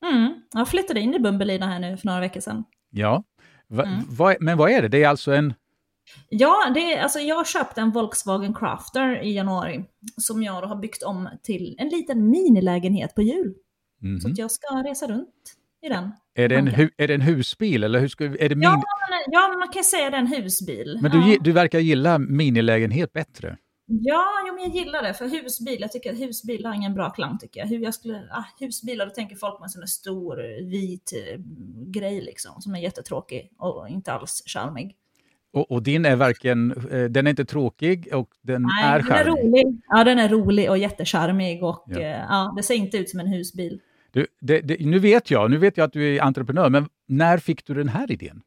Mm. 0.06 0.34
Jag 0.54 0.68
flyttade 0.68 1.00
in 1.00 1.14
i 1.14 1.20
Bumbelina 1.20 1.68
här 1.68 1.80
nu 1.80 1.98
för 1.98 2.08
några 2.08 2.20
veckor 2.20 2.40
sedan. 2.40 2.64
Ja, 2.90 3.24
Va, 3.68 3.84
Mm. 3.84 4.00
vad, 4.10 4.36
men 4.40 4.58
vad 4.58 4.72
är 4.72 4.82
det? 4.82 4.88
Det 4.88 5.04
är 5.04 5.08
alltså 5.10 5.32
en... 5.34 5.54
Ja, 6.30 6.72
det 6.74 6.94
är, 6.94 7.02
alltså 7.02 7.20
jag 7.20 7.48
köpte 7.48 7.82
en 7.82 7.92
Volkswagen 7.92 8.54
Crafter 8.54 9.24
i 9.24 9.34
januari 9.34 9.86
som 10.18 10.44
jag 10.44 10.62
har 10.62 10.76
byggt 10.76 11.04
om 11.04 11.30
till 11.44 11.76
en 11.80 11.90
liten 11.90 12.30
minilägenhet 12.30 13.16
på 13.16 13.22
jul. 13.22 13.54
Mhm. 14.02 14.20
Så 14.20 14.28
att 14.30 14.38
jag 14.38 14.52
ska 14.52 14.68
resa 14.68 15.08
runt 15.08 15.30
i 15.86 15.90
den. 15.90 16.12
Är, 16.36 16.50
det 16.50 16.56
en 16.56 16.68
hu, 16.68 16.90
är 16.98 17.08
det 17.08 17.14
en 17.14 17.22
husbil 17.22 17.84
eller 17.84 18.00
hur 18.00 18.08
ska, 18.08 18.24
är 18.26 18.50
det 18.50 18.56
min, 18.56 18.64
Ja, 18.64 18.84
men, 19.10 19.34
ja, 19.34 19.56
man 19.60 19.68
kan 19.70 19.84
säga 19.84 20.10
det 20.10 20.16
är 20.18 20.20
en 20.20 20.28
husbil. 20.28 21.00
Men 21.02 21.12
du, 21.12 21.34
ja. 21.34 21.38
du 21.42 21.52
verkar 21.52 21.80
gilla 21.80 22.18
minilägenhet 22.18 23.14
bättre. 23.14 23.58
Ja, 23.86 24.26
jo, 24.48 24.54
men 24.54 24.64
jag 24.64 24.76
gillar 24.76 25.04
det. 25.04 25.14
För 25.14 25.28
husbil, 25.28 25.78
jag 25.80 25.92
tycker 25.92 26.12
att 26.14 26.20
husbil 26.20 26.66
har 26.66 26.74
ingen 26.74 26.94
bra 26.94 27.10
klang 27.10 27.38
tycker 27.38 27.60
jag. 27.60 27.68
Hur 27.68 27.80
jag 27.80 27.94
skulle, 27.94 28.18
ah, 28.32 28.46
husbilar, 28.60 29.06
då 29.06 29.12
tänker 29.12 29.36
folk 29.36 29.58
på 29.58 29.64
en 29.64 29.70
sån 29.70 29.80
där 29.80 29.88
stor 29.88 30.40
eh, 30.46 30.66
vit 30.66 31.14
eh, 31.16 31.40
grej 31.88 32.22
liksom. 32.22 32.62
Som 32.62 32.76
är 32.76 32.80
jättetråkig 32.80 33.52
och 33.58 33.90
inte 33.90 34.14
alls 34.14 34.44
charmig. 34.46 34.96
Och, 35.54 35.72
och 35.72 35.84
din 35.84 36.06
är 36.06 36.16
varken, 36.16 36.72
eh, 36.92 37.04
den 37.04 37.28
är 37.28 37.30
inte 37.30 37.46
tråkig 37.46 38.10
och 38.14 38.30
den 38.42 38.62
Nej, 38.62 38.84
är 38.84 39.00
den 39.00 39.12
är 39.12 39.24
charmig. 39.24 39.44
rolig. 39.44 39.82
Ja, 39.88 40.04
den 40.04 40.20
är 40.20 40.30
rolig 40.30 40.70
och 40.70 40.78
jättecharmig 40.78 41.64
och 41.64 41.84
Ja. 41.88 42.00
ja. 42.00 42.26
ja, 42.30 42.54
det 42.58 42.64
ser 42.64 42.76
inte 42.76 42.98
ut 42.98 43.10
som 43.10 43.20
en 43.20 43.28
husbil. 43.28 43.80
Du, 44.12 44.28
det, 44.42 44.62
det, 44.62 44.80
nu 44.80 45.00
vet 45.00 45.32
jag, 45.32 45.52
nu 45.52 45.58
vet 45.58 45.78
jag 45.78 45.86
att 45.86 45.94
du 45.94 46.16
är 46.16 46.22
entreprenör, 46.22 46.70
men 46.70 46.90
när 47.08 47.38
fick 47.38 47.66
du 47.66 47.74
den 47.74 47.90
här 47.90 48.12
idén? 48.12 48.42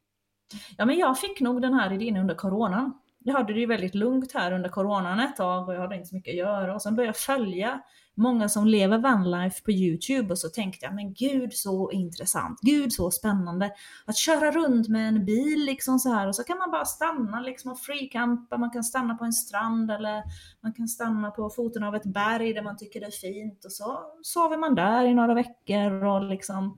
Ja, 0.77 0.85
men 0.85 0.97
jag 0.97 1.19
fick 1.19 1.41
nog 1.41 1.61
den 1.61 1.73
här 1.73 1.93
idén 1.93 2.17
under 2.17 2.35
coronan. 2.35 2.93
Jag 3.27 3.33
hade 3.33 3.53
det 3.53 3.59
ju 3.59 3.65
väldigt 3.65 3.95
lugnt 3.95 4.31
här 4.33 4.51
under 4.51 4.69
coronan 4.69 5.19
ett 5.19 5.35
tag 5.35 5.67
och 5.67 5.75
jag 5.75 5.81
hade 5.81 5.95
inte 5.95 6.07
så 6.07 6.15
mycket 6.15 6.31
att 6.31 6.37
göra. 6.37 6.75
Och 6.75 6.81
sen 6.81 6.95
började 6.95 7.09
jag 7.09 7.17
följa 7.17 7.81
många 8.15 8.49
som 8.49 8.67
lever 8.67 8.97
vanlife 8.97 9.63
på 9.63 9.71
YouTube 9.71 10.31
och 10.31 10.39
så 10.39 10.49
tänkte 10.49 10.85
jag, 10.85 10.95
men 10.95 11.13
gud 11.13 11.53
så 11.53 11.91
intressant, 11.91 12.59
gud 12.61 12.93
så 12.93 13.11
spännande. 13.11 13.71
Att 14.05 14.17
köra 14.17 14.51
runt 14.51 14.87
med 14.87 15.07
en 15.07 15.25
bil 15.25 15.65
liksom 15.65 15.99
så 15.99 16.13
här 16.13 16.27
och 16.27 16.35
så 16.35 16.43
kan 16.43 16.57
man 16.57 16.71
bara 16.71 16.85
stanna 16.85 17.39
liksom 17.39 17.71
och 17.71 17.79
freecampa, 17.79 18.57
man 18.57 18.71
kan 18.71 18.83
stanna 18.83 19.15
på 19.15 19.25
en 19.25 19.33
strand 19.33 19.91
eller 19.91 20.23
man 20.63 20.73
kan 20.73 20.87
stanna 20.87 21.31
på 21.31 21.49
foten 21.49 21.83
av 21.83 21.95
ett 21.95 22.05
berg 22.05 22.53
där 22.53 22.61
man 22.61 22.77
tycker 22.77 22.99
det 22.99 23.05
är 23.05 23.11
fint 23.11 23.65
och 23.65 23.71
så 23.71 23.99
sover 24.21 24.57
man 24.57 24.75
där 24.75 25.05
i 25.05 25.13
några 25.13 25.33
veckor 25.33 26.03
och 26.03 26.23
liksom 26.23 26.77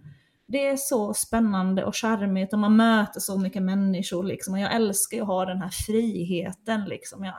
det 0.51 0.67
är 0.67 0.75
så 0.77 1.13
spännande 1.13 1.85
och 1.85 1.95
charmigt 1.95 2.53
och 2.53 2.59
man 2.59 2.75
möter 2.75 3.19
så 3.19 3.37
mycket 3.37 3.61
människor 3.61 4.23
liksom. 4.23 4.53
Och 4.53 4.59
jag 4.59 4.75
älskar 4.75 5.17
ju 5.17 5.21
att 5.21 5.27
ha 5.27 5.45
den 5.45 5.61
här 5.61 5.69
friheten 5.69 6.85
liksom. 6.85 7.23
Jag, 7.23 7.33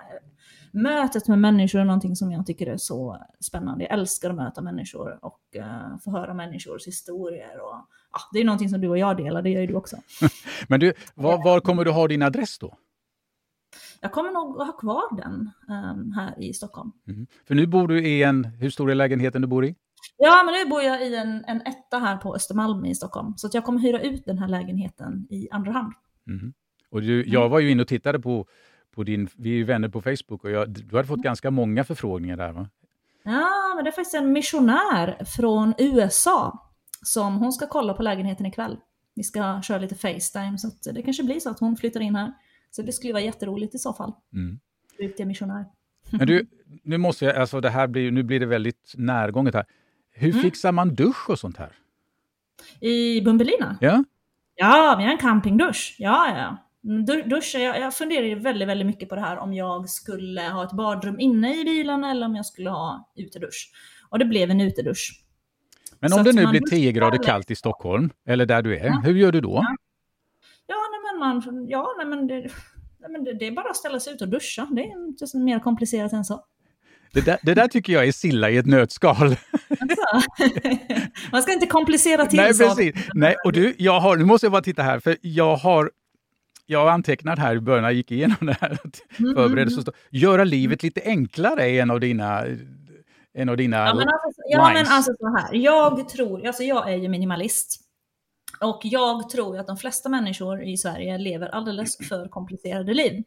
mötet 0.73 1.29
med 1.29 1.39
människor 1.39 1.81
är 1.81 1.85
någonting 1.85 2.17
som 2.17 2.33
jag 2.33 2.47
tycker 2.47 2.67
är 2.67 2.77
så 2.77 3.27
spännande. 3.41 3.85
Jag 3.85 3.93
älskar 3.93 4.31
att 4.31 4.37
möta 4.37 4.63
människor 4.63 5.19
och 5.25 5.41
uh, 5.57 5.99
få 6.05 6.11
höra 6.11 6.35
människors 6.35 6.87
historier. 6.87 7.61
Och, 7.61 7.87
ja, 8.13 8.19
det 8.33 8.41
är 8.41 8.45
någonting 8.45 8.69
som 8.69 8.81
du 8.81 8.89
och 8.89 8.99
jag 8.99 9.17
delar, 9.17 9.43
det 9.43 9.51
gör 9.51 9.61
ju 9.61 9.67
du 9.67 9.75
också. 9.75 9.97
Men 10.69 10.81
du, 10.81 10.93
var, 11.15 11.45
var 11.45 11.61
kommer 11.61 11.85
du 11.85 11.91
ha 11.91 12.09
din 12.09 12.23
adress 12.23 12.59
då? 12.59 12.75
Jag 14.01 14.13
kommer 14.13 14.31
nog 14.31 14.61
att 14.61 14.67
ha 14.67 14.73
kvar 14.73 15.17
den 15.17 15.51
um, 15.69 16.13
här 16.13 16.43
i 16.43 16.53
Stockholm. 16.53 16.93
Mhm. 17.07 17.27
För 17.49 17.55
nu 17.55 17.67
bor 17.67 17.89
du 17.89 18.07
i 18.07 18.23
en, 18.23 18.45
hur 18.45 18.71
stor 18.71 18.91
är 18.91 18.95
lägenheten 18.95 19.43
du 19.43 19.49
bor 19.49 19.65
i? 19.65 19.75
Ja, 20.17 20.43
men 20.45 20.55
nu 20.55 20.71
bor 20.71 20.83
jag 20.83 21.07
i 21.07 21.17
en, 21.17 21.45
en 21.45 21.61
etta 21.61 21.99
här 21.99 22.17
på 22.17 22.35
Östermalm 22.35 22.85
i 22.85 22.95
Stockholm. 22.95 23.35
Så 23.37 23.49
jag 23.53 23.65
kommer 23.65 23.81
hyra 23.81 24.01
ut 24.01 24.25
den 24.25 24.39
här 24.39 24.49
lägenheten 24.49 25.27
i 25.31 25.49
andra 25.51 25.73
hand. 25.73 25.93
Mhm. 26.27 26.53
Och 26.91 27.03
du, 27.03 27.25
jag 27.27 27.49
var 27.49 27.61
ju 27.61 27.71
inne 27.71 27.83
och 27.83 27.89
tittade 27.89 28.21
på, 28.21 28.47
på 28.95 29.03
din, 29.03 29.29
vi 29.37 29.51
är 29.51 29.55
ju 29.55 29.65
vänner 29.65 29.89
på 29.89 30.03
Facebook 30.03 30.45
och 30.45 30.51
jag, 30.51 30.71
du 30.71 30.97
hade 30.97 31.09
fått 31.09 31.23
ganska 31.23 31.51
många 31.51 31.85
förfrågningar 31.85 32.37
där 32.37 32.53
va? 32.53 32.69
Ja, 33.23 33.73
men 33.75 33.85
det 33.85 33.91
är 33.91 33.93
faktiskt 33.93 34.15
en 34.15 34.33
missionär 34.33 35.25
från 35.25 35.75
USA 35.79 36.71
som 37.03 37.37
hon 37.37 37.53
ska 37.53 37.67
kolla 37.67 37.95
på 37.95 38.03
lägenheten 38.03 38.47
ikväll. 38.47 38.77
Vi 39.15 39.23
ska 39.23 39.63
köra 39.63 39.79
lite 39.79 39.95
Facetime 39.95 40.59
så 40.59 40.69
att 40.69 40.95
det 40.95 41.03
kanske 41.03 41.23
blir 41.23 41.41
så 41.41 41.51
att 41.51 41.61
hon 41.61 41.77
flyttar 41.77 42.01
in 42.01 42.15
här. 42.15 42.33
Så 42.71 42.83
det 42.83 42.93
skulle 42.93 43.13
vara 43.13 43.23
jätteroligt 43.23 43.75
i 43.75 43.79
så 43.79 43.93
fall. 43.93 44.13
Mm. 44.33 44.59
Riktig 44.99 45.27
missionär. 45.27 45.65
Men 46.11 46.27
du, 46.27 46.47
nu 46.83 46.99
måste 46.99 47.25
jag, 47.25 47.37
alltså 47.37 47.61
det 47.61 47.71
här 47.71 47.87
blir, 47.87 48.11
nu 48.11 48.23
blir 48.23 48.41
det 48.41 48.47
väldigt 48.47 48.95
närgånget 48.97 49.55
här. 49.55 49.67
Hur 50.21 50.31
Mm. 50.31 50.43
fixar 50.43 50.73
man 50.73 50.95
dusch 50.95 51.31
och 51.31 51.39
sånt 51.39 51.57
här? 51.57 51.73
I 52.81 53.21
Bumbelina? 53.21 53.79
Ja? 53.81 54.05
Ja, 54.55 54.95
vi 54.99 55.05
har 55.05 55.13
en 55.13 55.19
campingdusch. 55.19 55.97
Ja, 55.99 56.29
ja. 56.39 56.57
Mm, 56.91 57.05
du- 57.05 57.23
Duscha, 57.23 57.59
jag, 57.59 57.81
jag 57.81 57.95
funderar 57.95 58.37
väldigt, 58.37 58.69
väldigt 58.69 58.87
mycket 58.87 59.09
på 59.09 59.15
det 59.15 59.21
här 59.21 59.37
om 59.39 59.55
jag 59.55 59.89
skulle 59.89 60.41
ha 60.43 60.65
ett 60.65 60.73
badrum 60.73 61.21
inne 61.21 61.61
i 61.61 61.65
bilen 61.65 62.05
eller 62.05 62.27
om 62.27 62.37
jag 62.37 62.47
skulle 62.47 62.71
ha 62.71 63.13
utedusch. 63.17 63.73
Och 64.11 64.19
det 64.19 64.25
blev 64.25 64.51
en 64.51 64.61
utedusch. 64.61 65.25
Men 66.01 66.11
Så 66.11 66.17
om 66.19 66.25
det 66.25 66.31
att 66.31 66.37
nu 66.37 66.47
blir 66.47 66.61
duschar 66.61 66.77
10 66.77 66.93
grader 66.93 67.15
eller- 67.17 67.25
kallt 67.25 67.51
i 67.51 67.57
Stockholm, 67.57 68.11
eller 68.27 68.47
där 68.47 68.63
du 68.63 68.77
är, 68.79 68.87
Ja. 68.87 69.01
hur 69.05 69.15
gör 69.15 69.33
du 69.33 69.41
då? 69.41 69.51
Ja. 69.55 69.77
Ja, 70.67 70.77
nej 70.91 71.01
men, 71.13 71.19
man, 71.53 71.69
ja, 71.69 71.95
nej, 71.99 72.07
men, 72.07 72.27
det, 72.27 72.35
nej, 72.99 73.11
men 73.11 73.25
det, 73.25 73.35
det 73.35 73.47
är 73.47 73.53
bara 73.53 73.71
att 73.71 73.77
ställa 73.77 74.01
sig 74.01 74.15
ut 74.15 74.23
och 74.23 74.29
duscha. 74.29 74.69
Det 74.71 74.81
är 74.83 75.09
inte 75.09 75.27
så 75.27 75.39
mer 75.39 75.59
komplicerat 75.61 76.13
än 76.13 76.25
så. 76.25 76.45
Det 77.13 77.21
där, 77.21 77.39
det 77.43 77.55
där 77.55 77.69
tycker 77.69 77.93
jag 77.93 78.09
är 78.09 78.13
silla 78.13 78.51
i 78.51 78.57
ett 78.57 78.67
nötskal. 78.67 79.37
Man 81.33 81.43
ska 81.43 81.53
inte 81.53 81.67
komplicera 81.67 82.27
till 82.27 82.39
Nej, 82.39 82.59
precis. 82.59 82.95
Nej, 83.15 83.37
och 83.45 83.53
du, 83.53 83.75
jag 83.79 84.01
har, 84.01 84.17
nu 84.17 84.25
måste 84.25 84.45
jag 84.47 84.53
bara 84.53 84.63
titta 84.63 84.83
här, 84.83 85.01
för 85.01 85.17
jag 85.21 85.57
har 85.57 85.91
jag 86.67 86.89
antecknat 86.89 87.39
här 87.39 87.57
i 87.57 87.61
början, 87.61 87.83
när 87.83 87.89
jag 87.89 87.97
gick 87.97 88.11
igenom 88.11 88.37
det 88.41 88.57
här, 88.61 88.79
Mm, 89.19 89.35
förberedelse, 89.35 89.81
mm, 89.81 89.93
göra 90.11 90.45
livet 90.45 90.83
lite 90.83 91.03
enklare 91.05 91.71
är 91.71 91.83
en 91.83 91.91
av 91.91 92.01
dina, 92.01 92.45
en 93.35 93.49
av 93.49 93.57
dina 93.57 93.77
Ja, 93.77 93.95
men 93.95 94.09
alltså, 94.09 94.43
ja, 94.49 94.73
men 94.73 94.87
alltså 94.87 95.13
så 95.19 95.37
här. 95.37 95.55
Jag 95.55 96.09
tror, 96.09 96.47
alltså 96.47 96.63
jag 96.63 96.93
är 96.93 96.97
ju 96.97 97.09
minimalist. 97.09 97.81
Och 98.61 98.81
jag 98.83 99.31
tror 99.31 99.59
att 99.59 99.67
de 99.67 99.77
flesta 99.77 100.09
människor 100.09 100.63
i 100.63 100.77
Sverige 100.77 101.19
lever 101.19 101.49
alldeles 101.49 102.09
för 102.09 102.29
komplicerade 102.29 102.95
liv. 102.95 103.25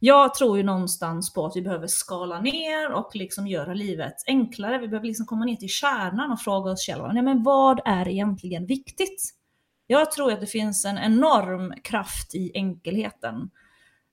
Jag 0.00 0.34
tror 0.34 0.56
ju 0.56 0.62
någonstans 0.62 1.32
på 1.32 1.46
att 1.46 1.56
vi 1.56 1.62
behöver 1.62 1.86
skala 1.86 2.40
ner 2.40 2.92
och 2.92 3.10
liksom 3.14 3.46
göra 3.46 3.74
livet 3.74 4.14
enklare. 4.26 4.78
Vi 4.78 4.88
behöver 4.88 5.06
liksom 5.06 5.26
komma 5.26 5.44
ner 5.44 5.56
till 5.56 5.68
kärnan 5.68 6.32
och 6.32 6.40
fråga 6.40 6.70
oss 6.70 6.86
själva, 6.86 7.12
nej 7.12 7.22
men 7.22 7.42
vad 7.42 7.80
är 7.84 8.08
egentligen 8.08 8.66
viktigt? 8.66 9.34
Jag 9.86 10.12
tror 10.12 10.32
att 10.32 10.40
det 10.40 10.46
finns 10.46 10.84
en 10.84 10.98
enorm 10.98 11.74
kraft 11.82 12.34
i 12.34 12.50
enkelheten. 12.54 13.50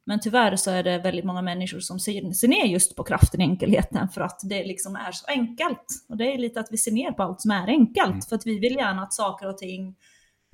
Men 0.05 0.19
tyvärr 0.19 0.55
så 0.55 0.71
är 0.71 0.83
det 0.83 0.97
väldigt 0.97 1.25
många 1.25 1.41
människor 1.41 1.79
som 1.79 1.99
ser, 1.99 2.47
ner 2.47 2.65
just 2.65 2.95
på 2.95 3.03
kraften 3.03 3.41
i 3.41 3.43
enkelheten 3.43 4.09
för 4.09 4.21
att 4.21 4.39
det 4.43 4.63
liksom 4.63 4.95
är 4.95 5.11
så 5.11 5.25
enkelt. 5.27 5.85
Och 6.09 6.17
det 6.17 6.33
är 6.33 6.37
lite 6.37 6.59
att 6.59 6.71
vi 6.71 6.77
ser 6.77 6.91
ner 6.91 7.11
på 7.11 7.23
allt 7.23 7.41
som 7.41 7.51
är 7.51 7.67
enkelt. 7.67 8.09
Mm. 8.09 8.21
För 8.21 8.35
att 8.35 8.45
vi 8.45 8.59
vill 8.59 8.75
gärna 8.75 9.03
att 9.03 9.13
saker 9.13 9.49
och 9.49 9.57
ting 9.57 9.95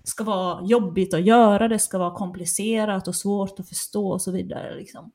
ska 0.03 0.23
vara 0.23 0.65
jobbigt 0.65 1.13
att 1.13 1.25
göra, 1.25 1.67
det 1.67 1.79
ska 1.79 1.97
vara 1.97 2.15
komplicerat 2.15 3.07
och 3.07 3.15
svårt 3.15 3.59
att 3.59 3.69
förstå 3.69 4.11
och 4.11 4.21
så 4.21 4.31
vidare. 4.31 4.75
Liksom. 4.75 5.11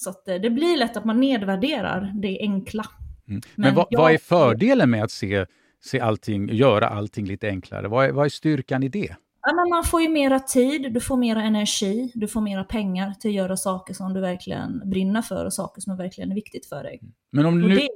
Så 0.00 0.10
att 0.10 0.28
eh, 0.28 0.34
det 0.34 0.50
blir 0.50 0.76
lätt 0.76 0.96
att 0.96 1.04
man 1.04 1.20
nedvärderar 1.20 2.12
det 2.22 2.38
enkla. 2.40 2.84
Mm. 3.28 3.40
Men, 3.54 3.66
men 3.66 3.74
vad, 3.74 3.86
jag- 3.90 4.00
vad 4.00 4.12
är 4.12 4.18
fördelen 4.18 4.90
med 4.90 5.04
att 5.04 5.10
se, 5.10 5.46
se 5.84 6.00
allting, 6.00 6.48
göra 6.48 6.88
allting 6.88 7.26
lite 7.26 7.48
enklare? 7.48 7.88
Vad 7.88 8.04
är, 8.06 8.12
vad 8.12 8.24
är 8.24 8.28
styrkan 8.30 8.82
i 8.82 8.88
det? 8.88 9.16
Ja, 9.42 9.54
men 9.54 9.68
man 9.70 9.84
får 9.84 10.02
ju 10.02 10.08
mera 10.08 10.40
tid, 10.40 10.92
du 10.92 11.00
får 11.00 11.16
mera 11.16 11.42
energi, 11.42 12.12
du 12.14 12.28
får 12.28 12.40
mera 12.40 12.64
pengar 12.64 13.14
till 13.20 13.30
att 13.30 13.34
göra 13.34 13.56
saker 13.56 13.94
som 13.94 14.14
du 14.14 14.20
verkligen 14.20 14.90
brinner 14.90 15.22
för 15.22 15.44
och 15.44 15.52
saker 15.52 15.80
som 15.80 15.96
verkligen 15.96 16.30
är 16.30 16.34
viktigt 16.34 16.66
för 16.66 16.82
dig. 16.82 17.00
Men 17.32 17.46
om 17.46 17.60
nu, 17.60 17.68
det, 17.74 17.88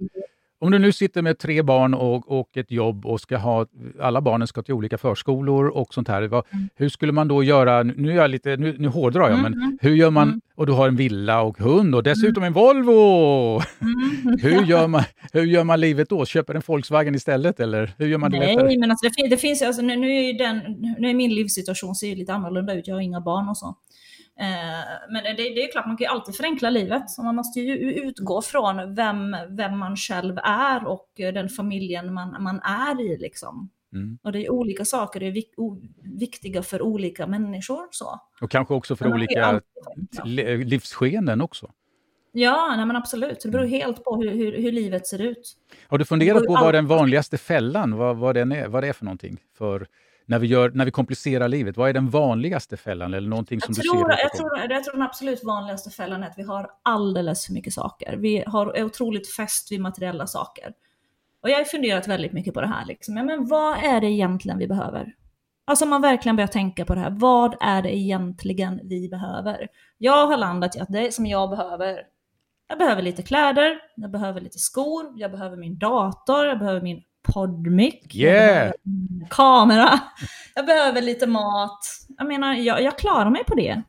om 0.62 0.70
du 0.70 0.78
nu 0.78 0.92
sitter 0.92 1.22
med 1.22 1.38
tre 1.38 1.62
barn 1.62 1.94
och, 1.94 2.40
och 2.40 2.56
ett 2.56 2.70
jobb 2.70 3.06
och 3.06 3.20
ska 3.20 3.36
ha, 3.36 3.66
alla 4.00 4.20
barnen 4.20 4.46
ska 4.48 4.62
till 4.62 4.74
olika 4.74 4.98
förskolor 4.98 5.66
och 5.68 5.94
sånt 5.94 6.08
här. 6.08 6.22
Vad, 6.22 6.44
Mm. 6.52 6.68
Hur 6.76 6.88
skulle 6.88 7.12
man 7.12 7.28
då 7.28 7.42
göra, 7.42 7.82
nu, 7.82 8.10
är 8.10 8.14
jag 8.16 8.30
lite, 8.30 8.56
nu, 8.56 8.76
nu 8.78 8.88
hårdrar 8.88 9.30
jag, 9.30 9.38
men 9.42 9.52
Mm, 9.54 9.78
hur 9.80 9.94
gör 9.94 10.10
man, 10.10 10.28
Mm. 10.28 10.40
och 10.56 10.66
du 10.66 10.72
har 10.72 10.88
en 10.88 10.96
villa 10.96 11.40
och 11.42 11.58
hund 11.58 11.94
och 11.94 12.02
dessutom 12.02 12.42
en 12.44 12.52
Volvo! 12.52 13.62
mm. 13.80 14.38
Hur 14.42 14.62
gör, 14.66 14.86
man, 14.88 15.02
hur 15.32 15.42
gör 15.44 15.64
man 15.64 15.80
livet 15.80 16.08
då? 16.08 16.24
Köper 16.26 16.54
en 16.54 16.62
Volkswagen 16.66 17.14
istället 17.14 17.60
eller 17.60 17.94
hur 17.98 18.06
gör 18.06 18.18
man 18.18 18.30
det 18.30 18.38
lättare? 18.38 18.64
Nej, 18.64 18.78
men 18.78 18.90
alltså 18.90 19.08
det, 19.16 19.28
det 19.28 19.36
finns 19.36 19.62
alltså, 19.62 19.82
nu, 19.82 19.96
nu 19.96 20.24
är 20.24 20.38
den, 20.38 20.58
nu 20.98 21.10
är 21.10 21.14
min 21.14 21.34
livssituation 21.34 21.94
ser 21.94 22.06
ju 22.06 22.14
lite 22.14 22.34
annorlunda 22.34 22.74
ut, 22.74 22.88
jag 22.88 22.94
har 22.94 23.00
inga 23.00 23.20
barn 23.20 23.48
och 23.48 23.56
så. 23.56 23.76
Eh, 24.42 24.84
men 25.08 25.24
det, 25.24 25.42
det 25.42 25.64
är 25.64 25.72
klart, 25.72 25.86
man 25.86 25.96
kan 25.96 26.04
ju 26.04 26.10
alltid 26.10 26.36
förenkla 26.36 26.70
livet. 26.70 27.10
Så 27.10 27.22
man 27.22 27.34
måste 27.34 27.60
ju 27.60 27.92
utgå 27.92 28.42
från 28.42 28.94
vem, 28.94 29.36
vem 29.48 29.78
man 29.78 29.96
själv 29.96 30.38
är 30.44 30.86
och 30.86 31.08
den 31.16 31.48
familjen 31.48 32.14
man, 32.14 32.42
man 32.42 32.60
är 32.60 33.00
i. 33.00 33.16
Liksom. 33.16 33.70
Mm. 33.92 34.18
Och 34.22 34.32
det 34.32 34.46
är 34.46 34.50
olika 34.50 34.84
saker, 34.84 35.20
det 35.20 35.26
är 35.26 35.30
vik, 35.30 35.50
viktiga 36.02 36.62
för 36.62 36.82
olika 36.82 37.26
människor. 37.26 37.88
Så. 37.90 38.20
Och 38.40 38.50
kanske 38.50 38.74
också 38.74 38.96
för 38.96 39.12
olika 39.14 39.44
alltid 39.44 40.68
livsskeenden 40.68 41.40
också. 41.40 41.70
Ja, 42.32 42.74
nej 42.76 42.86
men 42.86 42.96
absolut. 42.96 43.40
Det 43.42 43.48
beror 43.48 43.64
helt 43.64 44.04
på 44.04 44.16
hur, 44.16 44.30
hur, 44.30 44.62
hur 44.62 44.72
livet 44.72 45.06
ser 45.06 45.20
ut. 45.20 45.56
Har 45.88 45.98
du 45.98 46.04
funderat 46.04 46.46
på 46.46 46.52
vad 46.52 46.74
den 46.74 46.86
vanligaste 46.86 47.38
fällan, 47.38 47.96
vad, 47.96 48.16
vad, 48.16 48.34
den 48.34 48.52
är, 48.52 48.68
vad 48.68 48.82
det 48.82 48.88
är 48.88 48.92
för 48.92 49.04
någonting? 49.04 49.38
För 49.58 49.86
när 50.26 50.38
vi, 50.38 50.46
gör, 50.46 50.70
när 50.70 50.84
vi 50.84 50.90
komplicerar 50.90 51.48
livet, 51.48 51.76
vad 51.76 51.88
är 51.88 51.92
den 51.92 52.10
vanligaste 52.10 52.76
fällan 52.76 53.14
eller 53.14 53.28
någonting 53.28 53.60
som 53.60 53.74
Jag 53.76 53.84
du 53.84 53.88
tror, 53.88 53.98
ser? 53.98 54.08
runt 54.08 54.20
jag, 54.22 54.32
tror, 54.32 54.72
jag 54.72 54.84
tror 54.84 54.94
den 54.94 55.02
absolut 55.02 55.44
vanligaste 55.44 55.90
fällan 55.90 56.22
är 56.22 56.26
att 56.26 56.38
vi 56.38 56.42
har 56.42 56.70
alldeles 56.82 57.46
för 57.46 57.52
mycket 57.52 57.72
saker. 57.72 58.16
Vi 58.16 58.44
har 58.46 58.66
är 58.72 58.84
otroligt 58.84 59.28
fäst 59.28 59.72
vid 59.72 59.80
materiella 59.80 60.26
saker. 60.26 60.72
Och 61.42 61.50
jag 61.50 61.58
har 61.58 61.64
funderat 61.64 62.08
väldigt 62.08 62.32
mycket 62.32 62.54
på 62.54 62.60
det 62.60 62.66
här. 62.66 62.86
Liksom. 62.86 63.16
Ja, 63.16 63.22
men 63.22 63.48
vad 63.48 63.84
är 63.84 64.00
det 64.00 64.06
egentligen 64.06 64.58
vi 64.58 64.68
behöver? 64.68 65.14
Alltså 65.64 65.84
om 65.84 65.90
man 65.90 66.02
verkligen 66.02 66.36
börjar 66.36 66.48
tänka 66.48 66.84
på 66.84 66.94
det 66.94 67.00
här. 67.00 67.10
Vad 67.10 67.56
är 67.60 67.82
det 67.82 67.96
egentligen 67.96 68.80
vi 68.84 69.08
behöver? 69.08 69.68
Jag 69.98 70.26
har 70.26 70.36
landat 70.36 70.76
i 70.76 70.80
att 70.80 70.92
det 70.92 71.14
som 71.14 71.26
jag 71.26 71.50
behöver, 71.50 72.02
jag 72.68 72.78
behöver 72.78 73.02
lite 73.02 73.22
kläder, 73.22 73.78
jag 73.96 74.10
behöver 74.10 74.40
lite 74.40 74.58
skor, 74.58 75.12
jag 75.16 75.30
behöver 75.30 75.56
min 75.56 75.78
dator, 75.78 76.46
jag 76.46 76.58
behöver 76.58 76.80
min 76.80 77.02
poddmick, 77.22 78.14
Yeah! 78.14 78.72
kamera, 79.30 80.00
jag 80.54 80.66
behöver 80.66 81.02
lite 81.02 81.26
mat. 81.26 81.80
Jag 82.18 82.26
menar, 82.26 82.54
jag, 82.54 82.82
jag 82.82 82.98
klarar 82.98 83.30
mig 83.30 83.44
på 83.44 83.54
det. 83.54 83.82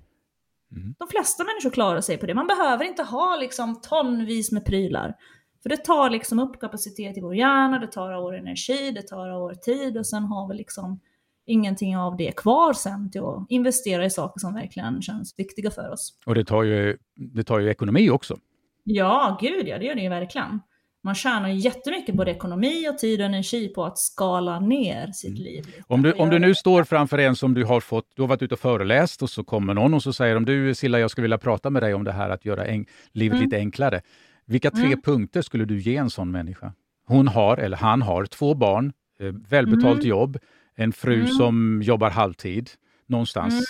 Mm. 0.72 0.96
De 1.00 1.08
flesta 1.08 1.44
människor 1.44 1.70
klarar 1.70 2.02
sig 2.02 2.18
på 2.18 2.26
det. 2.26 2.34
Man 2.34 2.48
behöver 2.48 2.86
inte 2.86 3.04
ha 3.04 3.38
liksom 3.40 3.82
tonvis 3.82 4.52
med 4.52 4.66
prylar. 4.66 5.16
För 5.64 5.70
det 5.70 5.78
tar 5.78 6.10
liksom 6.10 6.40
upp 6.40 6.60
kapacitet 6.60 7.18
i 7.18 7.22
vår 7.22 7.36
hjärna, 7.36 7.80
det 7.80 7.88
tar 7.88 8.12
av 8.12 8.24
vår 8.24 8.36
energi, 8.36 8.92
det 8.92 9.02
tar 9.02 9.30
av 9.30 9.42
vår 9.42 9.54
tid 9.54 9.98
och 9.98 10.08
sen 10.08 10.24
har 10.24 10.48
vi 10.48 10.56
liksom 10.56 11.00
ingenting 11.46 11.98
av 11.98 12.18
det 12.18 12.32
kvar 12.36 12.74
sen 12.74 13.12
till 13.12 13.22
att 13.22 13.46
investera 13.50 14.06
i 14.06 14.10
saker 14.10 14.40
som 14.40 14.54
verkligen 14.54 15.02
känns 15.02 15.34
viktiga 15.38 15.72
för 15.72 15.90
oss. 15.90 16.18
Och 16.26 16.36
det 16.36 16.46
tar, 16.46 16.64
ju, 16.64 16.98
det 17.16 17.44
tar 17.44 17.60
ju 17.60 17.70
ekonomi 17.70 18.10
också. 18.10 18.38
Ja, 18.84 19.38
gud 19.42 19.68
ja, 19.68 19.78
det 19.78 19.86
gör 19.86 19.96
det 19.96 20.02
ju 20.02 20.10
verkligen. 20.10 20.60
Man 21.06 21.16
tjänar 21.16 21.50
jättemycket 21.50 22.16
både 22.16 22.32
ekonomi 22.32 22.90
och 22.90 22.98
tid 22.98 23.20
och 23.22 23.26
energi 23.26 23.68
på 23.70 23.86
att 23.86 23.98
skala 23.98 24.60
ner 24.60 25.12
sitt 25.12 25.40
liv. 25.40 25.66
lite. 25.66 25.84
Om 25.88 26.02
du, 26.02 26.14
om 26.14 26.30
du 26.30 26.40
nu 26.40 26.56
står 26.56 26.84
framför 26.84 27.18
en 27.18 27.36
som 27.36 27.54
du 27.54 27.64
har 27.66 27.80
fått, 27.80 28.06
du 28.16 28.22
har 28.22 28.28
varit 28.30 28.42
ute 28.42 28.54
och 28.54 28.60
föreläst 28.60 29.22
och 29.22 29.30
så 29.30 29.44
kommer 29.44 29.74
någon 29.74 29.94
och 29.94 30.04
så 30.04 30.14
säger 30.14 30.34
de 30.34 30.46
du 30.46 30.76
Silla, 30.76 31.00
jag 31.00 31.12
skulle 31.12 31.24
vilja 31.24 31.38
prata 31.38 31.70
med 31.70 31.84
dig 31.84 31.94
om 31.94 32.04
det 32.04 32.12
här 32.12 32.30
att 32.30 32.46
göra 32.46 32.66
en, 32.66 32.86
livet 33.12 33.36
Mm. 33.36 33.44
lite 33.46 33.58
enklare. 33.58 34.02
Vilka 34.46 34.72
tre 34.72 34.86
Mm. 34.86 35.02
punkter 35.02 35.42
skulle 35.42 35.66
du 35.66 35.80
ge 35.80 35.98
en 35.98 36.10
sån 36.10 36.32
människa? 36.32 36.74
Hon 37.06 37.28
har, 37.28 37.58
eller 37.58 37.78
han 37.78 38.02
har, 38.02 38.26
två 38.26 38.54
barn, 38.54 38.94
eh, 39.20 39.26
välbetalt 39.50 40.00
Mm. 40.00 40.08
jobb, 40.10 40.38
en 40.76 40.92
fru 40.94 41.16
Mm. 41.16 41.28
som 41.28 41.82
jobbar 41.84 42.10
halvtid 42.10 42.70
någonstans. 43.08 43.70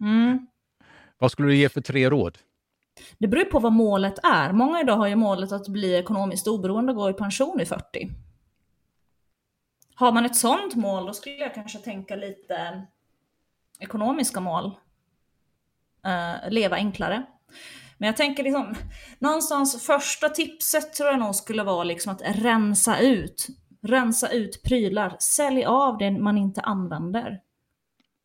Mm. 0.00 0.46
Vad 1.18 1.32
skulle 1.32 1.48
du 1.48 1.56
ge 1.56 1.68
för 1.68 1.80
tre 1.80 2.10
råd? 2.10 2.38
Det 3.18 3.28
beror 3.28 3.44
ju 3.44 3.50
på 3.50 3.58
vad 3.58 3.72
målet 3.72 4.18
är. 4.24 4.52
Många 4.52 4.80
idag 4.80 4.96
har 4.96 5.06
ju 5.06 5.16
målet 5.16 5.52
att 5.52 5.68
bli 5.68 5.94
ekonomiskt 5.94 6.48
oberoende 6.48 6.92
och 6.92 6.98
gå 6.98 7.10
i 7.10 7.12
pension 7.14 7.60
i 7.60 7.66
40. 7.66 8.10
Har 9.94 10.12
man 10.12 10.26
ett 10.26 10.36
sånt 10.36 10.74
mål, 10.74 11.06
då 11.06 11.12
skulle 11.12 11.34
jag 11.34 11.54
kanske 11.54 11.78
tänka 11.78 12.16
lite 12.16 12.86
ekonomiska 13.80 14.40
mål. 14.40 14.66
Uh, 16.06 16.50
leva 16.50 16.76
enklare. 16.76 17.26
Men 17.98 18.06
jag 18.06 18.16
tänker 18.16 18.42
liksom, 18.42 18.74
någonstans 19.18 19.86
första 19.86 20.28
tipset 20.28 20.94
tror 20.94 21.08
jag 21.08 21.18
nog 21.18 21.34
skulle 21.34 21.62
vara 21.62 21.84
liksom 21.84 22.12
att 22.12 22.22
rensa 22.24 22.98
ut. 22.98 23.46
Rensa 23.82 24.28
ut 24.28 24.62
prylar. 24.62 25.16
Sälj 25.20 25.64
av 25.64 25.98
det 25.98 26.10
man 26.10 26.38
inte 26.38 26.60
använder. 26.60 27.40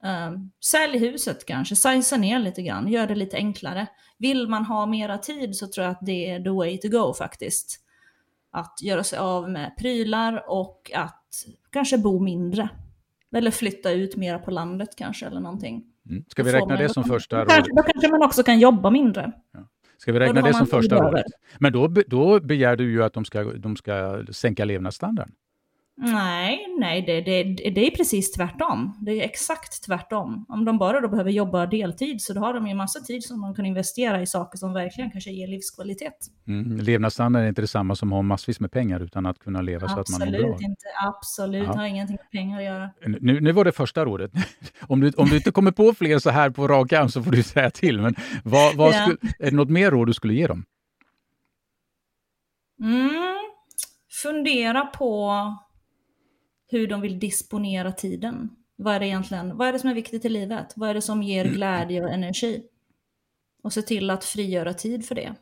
Um, 0.03 0.51
sälj 0.65 0.97
huset 0.97 1.45
kanske, 1.45 1.75
sajsa 1.75 2.17
ner 2.17 2.39
lite 2.39 2.61
grann, 2.61 2.87
gör 2.87 3.07
det 3.07 3.15
lite 3.15 3.37
enklare. 3.37 3.87
Vill 4.23 4.47
man 4.47 4.65
ha 4.65 4.85
mera 4.85 5.17
tid 5.17 5.55
så 5.55 5.67
tror 5.67 5.83
jag 5.85 5.91
att 5.91 6.05
det 6.05 6.29
är 6.29 6.39
the 6.39 6.49
way 6.49 6.77
to 6.77 6.87
go 6.89 7.13
faktiskt. 7.13 7.79
Att 8.51 8.79
göra 8.81 9.03
sig 9.03 9.19
av 9.19 9.49
med 9.49 9.77
prylar 9.77 10.43
och 10.47 10.91
att 10.95 11.45
kanske 11.71 11.97
bo 11.97 12.19
mindre. 12.19 12.69
Eller 13.35 13.51
flytta 13.51 13.91
ut 13.91 14.15
mera 14.15 14.39
på 14.39 14.51
landet 14.51 14.89
kanske 14.97 15.25
eller 15.25 15.39
någonting. 15.39 15.83
Mm. 16.09 16.23
Ska 16.27 16.43
vi 16.43 16.51
räkna 16.51 16.65
man- 16.67 16.77
det 16.77 16.89
som 16.89 17.03
första 17.03 17.39
då 17.39 17.45
kanske, 17.45 17.71
rådet? 17.71 17.85
då 17.85 17.91
kanske 17.91 18.11
man 18.11 18.23
också 18.23 18.43
kan 18.43 18.59
jobba 18.59 18.89
mindre. 18.89 19.31
Ska 19.97 20.11
vi 20.11 20.19
räkna 20.19 20.41
det 20.41 20.53
som 20.53 20.67
första 20.67 20.95
rådet? 20.95 21.25
Men 21.59 21.73
då, 21.73 21.87
då 21.87 22.39
begär 22.39 22.75
du 22.75 22.91
ju 22.91 23.03
att 23.03 23.13
de 23.13 23.25
ska, 23.25 23.43
de 23.43 23.75
ska 23.75 24.25
sänka 24.31 24.65
levnadsstandarden. 24.65 25.33
Nej, 25.95 26.75
nej 26.79 27.01
det, 27.01 27.21
det, 27.21 27.43
det 27.69 27.87
är 27.87 27.91
precis 27.91 28.31
tvärtom. 28.31 28.97
Det 29.01 29.11
är 29.11 29.23
exakt 29.23 29.83
tvärtom. 29.83 30.45
Om 30.49 30.65
de 30.65 30.77
bara 30.77 31.01
då 31.01 31.07
behöver 31.07 31.31
jobba 31.31 31.65
deltid 31.65 32.21
så 32.21 32.33
då 32.33 32.39
har 32.39 32.53
de 32.53 32.67
ju 32.67 32.73
massa 32.73 32.99
tid 32.99 33.23
som 33.23 33.41
de 33.41 33.55
kan 33.55 33.65
investera 33.65 34.21
i 34.21 34.27
saker 34.27 34.57
som 34.57 34.73
verkligen 34.73 35.11
kanske 35.11 35.31
ger 35.31 35.47
livskvalitet. 35.47 36.13
Mm. 36.47 36.77
Levnadsstandard 36.77 37.43
är 37.43 37.47
inte 37.47 37.61
detsamma 37.61 37.95
som 37.95 38.13
att 38.13 38.17
ha 38.17 38.21
massvis 38.21 38.59
med 38.59 38.71
pengar 38.71 38.99
utan 38.99 39.25
att 39.25 39.39
kunna 39.39 39.61
leva 39.61 39.85
absolut 39.85 40.07
så 40.07 40.15
att 40.15 40.19
man 40.19 40.31
mår 40.31 40.39
bra. 40.39 40.53
Absolut 40.53 40.69
inte, 40.69 40.85
absolut. 41.07 41.67
Ja. 41.67 41.73
har 41.73 41.85
ingenting 41.85 42.17
med 42.21 42.31
pengar 42.31 42.57
att 42.57 42.65
göra. 42.65 42.89
Nu, 43.05 43.41
nu 43.41 43.51
var 43.51 43.65
det 43.65 43.71
första 43.71 44.05
rådet. 44.05 44.31
om, 44.81 44.99
du, 44.99 45.11
om 45.11 45.29
du 45.29 45.35
inte 45.35 45.51
kommer 45.51 45.71
på 45.71 45.93
fler 45.93 46.19
så 46.19 46.29
här 46.29 46.49
på 46.49 46.67
rak 46.67 46.93
arm 46.93 47.09
så 47.09 47.23
får 47.23 47.31
du 47.31 47.43
säga 47.43 47.69
till. 47.69 48.01
Men 48.01 48.15
vad, 48.43 48.75
vad 48.75 48.95
skulle, 48.95 49.17
är 49.39 49.51
det 49.51 49.55
något 49.55 49.69
mer 49.69 49.91
råd 49.91 50.07
du 50.07 50.13
skulle 50.13 50.33
ge 50.33 50.47
dem? 50.47 50.65
Mm. 52.79 53.11
Fundera 54.23 54.85
på 54.85 55.31
hur 56.73 56.87
de 56.87 57.01
vill 57.01 57.19
disponera 57.19 57.91
tiden. 57.91 58.49
Vad 58.75 58.95
är 58.95 58.99
det 58.99 59.07
egentligen, 59.07 59.57
vad 59.57 59.67
är 59.67 59.73
det 59.73 59.79
som 59.79 59.89
är 59.89 59.93
viktigt 59.93 60.25
i 60.25 60.29
livet? 60.29 60.73
Vad 60.75 60.89
är 60.89 60.93
det 60.93 61.01
som 61.01 61.23
ger 61.23 61.45
mm. 61.45 61.55
glädje 61.55 62.03
och 62.03 62.09
energi? 62.09 62.63
Och 63.63 63.73
se 63.73 63.81
till 63.81 64.09
att 64.09 64.23
frigöra 64.23 64.73
tid 64.73 65.05
för 65.05 65.15
det. 65.15 65.35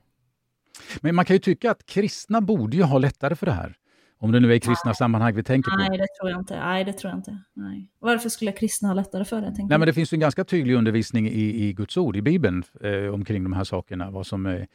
Men 1.01 1.15
man 1.15 1.25
kan 1.25 1.35
ju 1.35 1.39
tycka 1.39 1.71
att 1.71 1.85
kristna 1.85 2.41
borde 2.41 2.77
ju 2.77 2.83
ha 2.83 2.97
lättare 2.97 3.35
för 3.35 3.45
det 3.45 3.51
här. 3.51 3.75
Om 4.19 4.31
det 4.31 4.39
nu 4.39 4.53
är 4.53 4.59
kristna 4.59 4.89
Nej. 4.89 4.95
sammanhang 4.95 5.35
vi 5.35 5.43
tänker 5.43 5.71
på. 5.71 5.77
Nej, 5.77 5.97
det 5.97 6.07
tror 6.19 6.31
jag 6.31 6.39
inte. 6.39 6.59
Nej, 6.59 6.83
det 6.83 6.93
tror 6.93 7.11
jag 7.11 7.19
inte. 7.19 7.37
Nej. 7.53 7.87
Varför 7.99 8.29
skulle 8.29 8.51
kristna 8.51 8.89
ha 8.89 8.93
lättare 8.93 9.25
för 9.25 9.41
det? 9.41 9.53
Nej, 9.57 9.77
men 9.77 9.81
det 9.81 9.93
finns 9.93 10.13
ju 10.13 10.15
en 10.15 10.19
ganska 10.19 10.43
tydlig 10.43 10.75
undervisning 10.75 11.27
i, 11.27 11.65
i 11.65 11.73
Guds 11.73 11.97
ord, 11.97 12.17
i 12.17 12.21
Bibeln, 12.21 12.63
eh, 12.81 13.13
omkring 13.13 13.43
de 13.43 13.53
här 13.53 13.63
sakerna. 13.63 14.11
Vad 14.11 14.27
som 14.27 14.45
är 14.45 14.67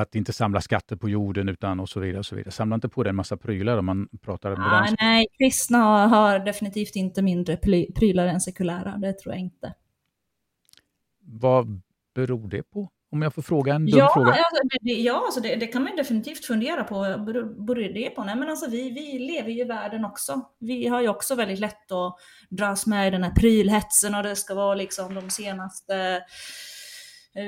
att 0.00 0.14
inte 0.14 0.32
samla 0.32 0.60
skatter 0.60 0.96
på 0.96 1.08
jorden 1.08 1.48
utan 1.48 1.80
och 1.80 1.88
så 1.88 2.00
vidare. 2.00 2.18
Och 2.18 2.26
så 2.26 2.36
vidare. 2.36 2.52
Samla 2.52 2.74
inte 2.74 2.88
på 2.88 3.02
dig 3.02 3.10
en 3.10 3.16
massa 3.16 3.36
prylar 3.36 3.78
om 3.78 3.86
man 3.86 4.08
pratar 4.22 4.52
ah, 4.52 4.86
Nej, 5.00 5.26
kristna 5.38 6.06
har 6.06 6.38
definitivt 6.38 6.96
inte 6.96 7.22
mindre 7.22 7.56
prylar 7.94 8.26
än 8.26 8.40
sekulära. 8.40 8.96
Det 8.98 9.12
tror 9.12 9.34
jag 9.34 9.40
inte. 9.40 9.74
Vad 11.20 11.80
beror 12.14 12.48
det 12.48 12.62
på? 12.62 12.88
Om 13.12 13.22
jag 13.22 13.34
får 13.34 13.42
fråga 13.42 13.74
en 13.74 13.86
dum 13.86 13.98
ja, 13.98 14.10
fråga. 14.14 14.28
Alltså, 14.30 14.78
det, 14.80 14.92
ja, 14.92 15.22
alltså 15.24 15.40
det, 15.40 15.56
det, 15.56 15.66
kan 15.66 15.82
man 15.82 15.96
definitivt 15.96 16.44
fundera 16.44 16.84
på. 16.84 16.94
Beror 17.66 17.94
det 17.94 18.10
på? 18.10 18.24
Nej, 18.24 18.36
men 18.36 18.48
alltså, 18.48 18.70
vi, 18.70 18.90
vi 18.90 19.18
lever 19.18 19.50
ju 19.50 19.60
i 19.60 19.64
världen 19.64 20.04
också. 20.04 20.40
Vi 20.58 20.86
har 20.86 21.00
ju 21.00 21.08
också 21.08 21.34
väldigt 21.34 21.58
lätt 21.58 21.92
att 21.92 22.16
dras 22.48 22.86
med 22.86 23.08
i 23.08 23.10
den 23.10 23.24
här 23.24 23.30
prylhetsen 23.30 24.14
och 24.14 24.22
det 24.22 24.36
ska 24.36 24.54
vara 24.54 24.74
liksom 24.74 25.14
de 25.14 25.30
senaste 25.30 26.22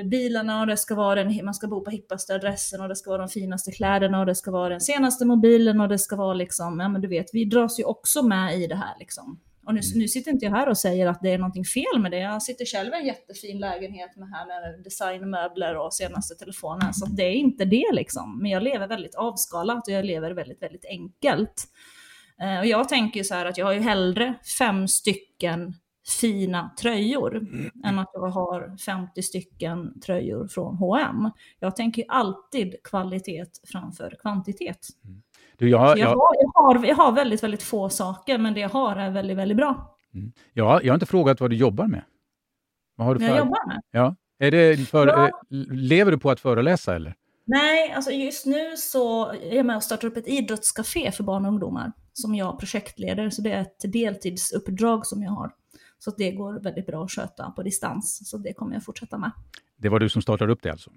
bilarna 0.05 0.61
och 0.61 0.67
det 0.67 0.77
ska 0.77 0.95
vara 0.95 1.23
den, 1.23 1.45
man 1.45 1.53
ska 1.53 1.67
bo 1.67 1.83
på 1.83 1.91
hippaste 1.91 2.35
adressen 2.35 2.81
och 2.81 2.89
det 2.89 2.95
ska 2.95 3.09
vara 3.09 3.21
de 3.21 3.29
finaste 3.29 3.71
kläderna 3.71 4.19
och 4.19 4.25
det 4.25 4.35
ska 4.35 4.51
vara 4.51 4.69
den 4.69 4.81
senaste 4.81 5.25
mobilen 5.25 5.81
och 5.81 5.89
det 5.89 5.99
ska 5.99 6.15
vara 6.15 6.33
liksom, 6.33 6.79
ja 6.79 6.89
men 6.89 7.01
du 7.01 7.07
vet, 7.07 7.25
vi 7.33 7.45
dras 7.45 7.79
ju 7.79 7.83
också 7.83 8.23
med 8.23 8.59
i 8.59 8.67
det 8.67 8.75
här 8.75 8.95
liksom. 8.99 9.39
Och 9.65 9.73
nu, 9.73 9.79
mm. 9.79 9.99
nu 9.99 10.07
sitter 10.07 10.31
inte 10.31 10.45
jag 10.45 10.51
här 10.51 10.69
och 10.69 10.77
säger 10.77 11.07
att 11.07 11.21
det 11.21 11.29
är 11.29 11.37
någonting 11.37 11.65
fel 11.65 11.99
med 11.99 12.11
det. 12.11 12.19
Jag 12.19 12.41
sitter 12.41 12.65
själv 12.65 12.93
i 12.93 12.97
en 12.97 13.05
jättefin 13.05 13.59
lägenhet 13.59 14.15
med 14.15 14.29
här 14.29 14.47
med 14.47 14.83
designmöbler 14.83 15.75
och 15.75 15.93
senaste 15.93 16.35
telefonen. 16.35 16.93
Så 16.93 17.05
det 17.05 17.23
är 17.23 17.33
inte 17.33 17.65
det 17.65 17.91
liksom. 17.91 18.39
Men 18.41 18.51
jag 18.51 18.63
lever 18.63 18.87
väldigt 18.87 19.15
avskalat 19.15 19.87
och 19.87 19.93
jag 19.93 20.05
lever 20.05 20.31
väldigt, 20.31 20.61
väldigt 20.61 20.85
enkelt. 20.85 21.63
Eh, 22.41 22.59
och 22.59 22.65
jag 22.65 22.89
tänker 22.89 23.23
så 23.23 23.33
här 23.33 23.45
att 23.45 23.57
jag 23.57 23.65
har 23.65 23.73
ju 23.73 23.79
hellre 23.79 24.33
fem 24.57 24.87
stycken 24.87 25.73
fina 26.05 26.71
tröjor 26.81 27.35
mm. 27.37 27.71
än 27.85 27.99
att 27.99 28.09
jag 28.13 28.29
har 28.29 28.77
50 28.85 29.21
stycken 29.21 29.99
tröjor 29.99 30.47
från 30.47 30.77
H&M. 30.77 31.29
Jag 31.59 31.75
tänker 31.75 32.05
alltid 32.07 32.75
kvalitet 32.83 33.45
framför 33.71 34.15
kvantitet. 34.21 34.87
Mm. 35.05 35.21
Du, 35.57 35.69
jag, 35.69 35.81
jag, 35.81 35.97
jag, 35.97 36.07
har, 36.07 36.35
jag, 36.39 36.51
har, 36.53 36.85
jag 36.85 36.95
har 36.95 37.11
väldigt, 37.11 37.43
väldigt 37.43 37.63
få 37.63 37.89
saker, 37.89 38.37
men 38.37 38.53
det 38.53 38.59
jag 38.59 38.69
har 38.69 38.95
är 38.95 39.11
väldigt, 39.11 39.37
väldigt 39.37 39.57
bra. 39.57 39.97
Mm. 40.13 40.31
Ja, 40.53 40.79
jag 40.83 40.91
har 40.91 40.95
inte 40.95 41.05
frågat 41.05 41.41
vad 41.41 41.49
du 41.49 41.55
jobbar 41.55 41.87
med. 41.87 42.03
Vad 42.95 43.07
har 43.07 43.13
du 43.13 43.19
för... 43.19 43.27
Jag 43.27 43.37
jobbar 43.37 43.67
med? 43.67 43.81
Ja. 43.91 44.15
Är 44.39 44.51
det 44.51 44.89
för, 44.89 45.07
ja. 45.07 45.41
Lever 45.71 46.11
du 46.11 46.17
på 46.17 46.31
att 46.31 46.39
föreläsa 46.39 46.95
eller? 46.95 47.15
Nej, 47.45 47.91
alltså 47.91 48.11
just 48.11 48.45
nu 48.45 48.77
så 48.77 49.31
är 49.31 49.55
jag 49.55 49.65
med 49.65 49.75
och 49.75 49.83
startar 49.83 50.07
upp 50.07 50.17
ett 50.17 50.27
idrottscafé 50.27 51.11
för 51.11 51.23
barn 51.23 51.45
och 51.45 51.51
ungdomar 51.51 51.91
som 52.13 52.35
jag 52.35 52.59
projektleder. 52.59 53.29
Så 53.29 53.41
det 53.41 53.51
är 53.51 53.61
ett 53.61 53.93
deltidsuppdrag 53.93 55.05
som 55.05 55.23
jag 55.23 55.31
har. 55.31 55.51
Så 56.03 56.11
det 56.17 56.31
går 56.31 56.59
väldigt 56.59 56.85
bra 56.85 57.03
att 57.03 57.11
sköta 57.11 57.51
på 57.51 57.63
distans. 57.63 58.29
Så 58.29 58.37
det 58.37 58.53
kommer 58.53 58.73
jag 58.73 58.83
fortsätta 58.83 59.17
med. 59.17 59.31
Det 59.77 59.89
var 59.89 59.99
du 59.99 60.09
som 60.09 60.21
startade 60.21 60.53
upp 60.53 60.61
det 60.61 60.69
alltså? 60.69 60.91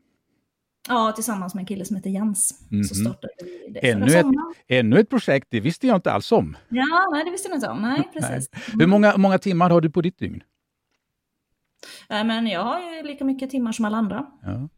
Ja, 0.88 1.12
tillsammans 1.12 1.54
med 1.54 1.62
en 1.62 1.66
kille 1.66 1.84
som 1.84 1.96
heter 1.96 2.11
Jens. 2.11 2.66
Mm 2.70 2.82
-hmm. 2.82 2.84
Så 2.84 2.94
mhm. 2.94 3.04
startade 3.04 3.32
vi 3.42 3.72
det 3.72 3.90
ännu 3.90 4.07
ett, 4.07 4.26
ännu 4.68 4.98
ett 4.98 5.11
projekt, 5.11 5.46
det 5.50 5.61
visste 5.61 5.86
jag 5.86 5.96
inte 5.96 6.12
alls 6.12 6.32
om. 6.32 6.57
Ja, 6.68 7.09
nej, 7.12 7.24
det 7.24 7.30
visste 7.30 7.48
jag 7.48 7.57
inte 7.57 7.68
om. 7.68 7.82
Nej, 7.82 8.11
precis. 8.12 8.50
Nej. 8.52 8.62
Hur 8.78 8.86
många, 8.86 9.16
många 9.16 9.38
timmar 9.38 9.70
har 9.70 9.80
du 9.80 9.90
på 9.90 10.02
ditt 10.02 10.18
dygn? 10.18 10.42
Äh, 12.11 12.24
men 12.24 12.46
jag 12.46 12.64
har 12.64 12.80
ju 12.80 13.02
lika 13.02 13.24
mycket 13.24 13.50
timmar 13.50 13.72
som 13.72 13.84
alla 13.84 13.96
andra. 13.96 14.26
Ja. 14.42 14.68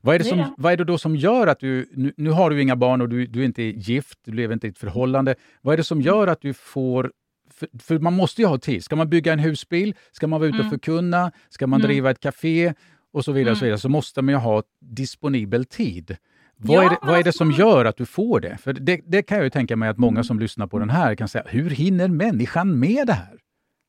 Vad 0.00 0.14
är, 0.14 0.18
det 0.18 0.24
som, 0.24 0.54
vad 0.56 0.72
är 0.72 0.76
det 0.76 0.84
då 0.84 0.98
som 0.98 1.16
gör 1.16 1.46
att 1.46 1.60
du, 1.60 1.90
nu, 1.94 2.12
nu 2.16 2.30
har 2.30 2.50
du 2.50 2.62
inga 2.62 2.76
barn 2.76 3.00
och 3.00 3.08
du, 3.08 3.26
du 3.26 3.40
är 3.40 3.44
inte 3.44 3.62
gift, 3.62 4.18
du 4.24 4.32
lever 4.32 4.54
inte 4.54 4.66
i 4.66 4.70
ett 4.70 4.78
förhållande. 4.78 5.34
Vad 5.62 5.72
är 5.72 5.76
det 5.76 5.84
som 5.84 6.02
gör 6.02 6.26
att 6.26 6.40
du 6.40 6.54
får 6.54 7.12
för, 7.58 7.68
för, 7.82 7.98
man 7.98 8.14
måste 8.14 8.42
ju 8.42 8.48
ha 8.48 8.58
tid. 8.58 8.84
Ska 8.84 8.96
man 8.96 9.08
bygga 9.08 9.32
en 9.32 9.38
husbil, 9.38 9.94
ska 10.12 10.26
man 10.26 10.40
vara 10.40 10.48
ute 10.48 10.58
och 10.58 10.64
mm. 10.64 10.70
förkunna, 10.70 11.32
ska 11.48 11.66
man 11.66 11.80
mm. 11.80 11.88
driva 11.88 12.10
ett 12.10 12.20
café 12.20 12.74
och 13.12 13.24
så 13.24 13.32
vidare, 13.32 13.50
mm. 13.50 13.58
så, 13.58 13.64
vidare 13.64 13.78
så 13.78 13.88
måste 13.88 14.22
man 14.22 14.34
ju 14.34 14.38
ha 14.38 14.62
disponibel 14.80 15.64
tid. 15.64 16.16
Vad, 16.56 16.76
ja, 16.76 16.82
är 16.82 16.90
det, 16.90 16.98
vad 17.02 17.18
är 17.18 17.24
det 17.24 17.32
som 17.32 17.48
alltså- 17.48 17.62
gör 17.62 17.84
att 17.84 17.96
du 17.96 18.06
får 18.06 18.40
det? 18.40 18.58
För 18.58 18.72
det, 18.72 19.00
det 19.06 19.22
kan 19.22 19.36
jag 19.36 19.44
ju 19.44 19.50
tänka 19.50 19.76
mig 19.76 19.88
att 19.88 19.98
många 19.98 20.12
mm. 20.12 20.24
som 20.24 20.38
lyssnar 20.38 20.66
på 20.66 20.78
den 20.78 20.90
här 20.90 21.14
kan 21.14 21.28
säga, 21.28 21.44
hur 21.48 21.70
hinner 21.70 22.08
människan 22.08 22.78
med 22.78 23.06
det 23.06 23.12
här? 23.12 23.38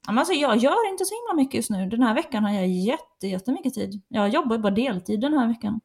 Alltså 0.08 0.34
jag 0.34 0.58
gör 0.58 0.92
inte 0.92 1.06
så 1.06 1.16
himla 1.16 1.44
mycket 1.44 1.54
just 1.54 1.70
nu. 1.70 1.90
Den 1.90 2.02
här 2.02 2.16
veckan 2.16 2.44
har 2.44 2.54
jag 2.54 2.68
jätte, 2.68 3.28
jättemycket 3.28 3.74
tid. 3.74 4.02
Jag 4.08 4.30
jobbar 4.30 4.58
bara 4.58 4.74
deltid 4.74 5.22
den 5.22 5.34
här 5.34 5.48
veckan. 5.48 5.80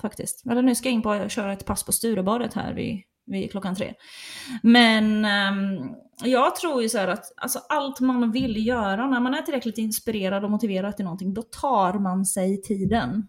Faktiskt. 0.00 0.46
Eller 0.46 0.62
nu 0.62 0.74
ska 0.74 0.88
jag 0.88 0.94
in 0.94 1.02
på 1.02 1.10
att 1.10 1.32
köra 1.32 1.52
ett 1.52 1.64
pass 1.64 1.84
på 1.84 1.92
Sturebadet 1.92 2.54
här 2.54 2.74
vid 2.74 3.02
vid 3.30 3.50
klockan 3.50 3.74
tre. 3.74 3.94
Men 4.62 5.24
um, 5.24 5.94
jag 6.24 6.56
tror 6.56 6.82
ju 6.82 6.88
så 6.88 6.98
att 6.98 7.32
alltså, 7.36 7.58
allt 7.68 8.00
man 8.00 8.32
vill 8.32 8.66
göra, 8.66 9.06
när 9.06 9.20
man 9.20 9.34
är 9.34 9.42
tillräckligt 9.42 9.78
inspirerad 9.78 10.44
och 10.44 10.50
motiverad 10.50 10.96
till 10.96 11.04
någonting, 11.04 11.34
då 11.34 11.42
tar 11.42 11.98
man 11.98 12.26
sig 12.26 12.62
tiden. 12.62 13.26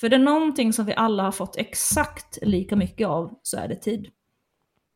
För 0.00 0.08
det 0.08 0.16
är 0.16 0.20
någonting 0.20 0.72
som 0.72 0.86
vi 0.86 0.94
alla 0.94 1.22
har 1.22 1.32
fått 1.32 1.56
exakt 1.56 2.38
lika 2.42 2.76
mycket 2.76 3.08
av, 3.08 3.38
så 3.42 3.56
är 3.56 3.68
det 3.68 3.76
tid. 3.76 4.06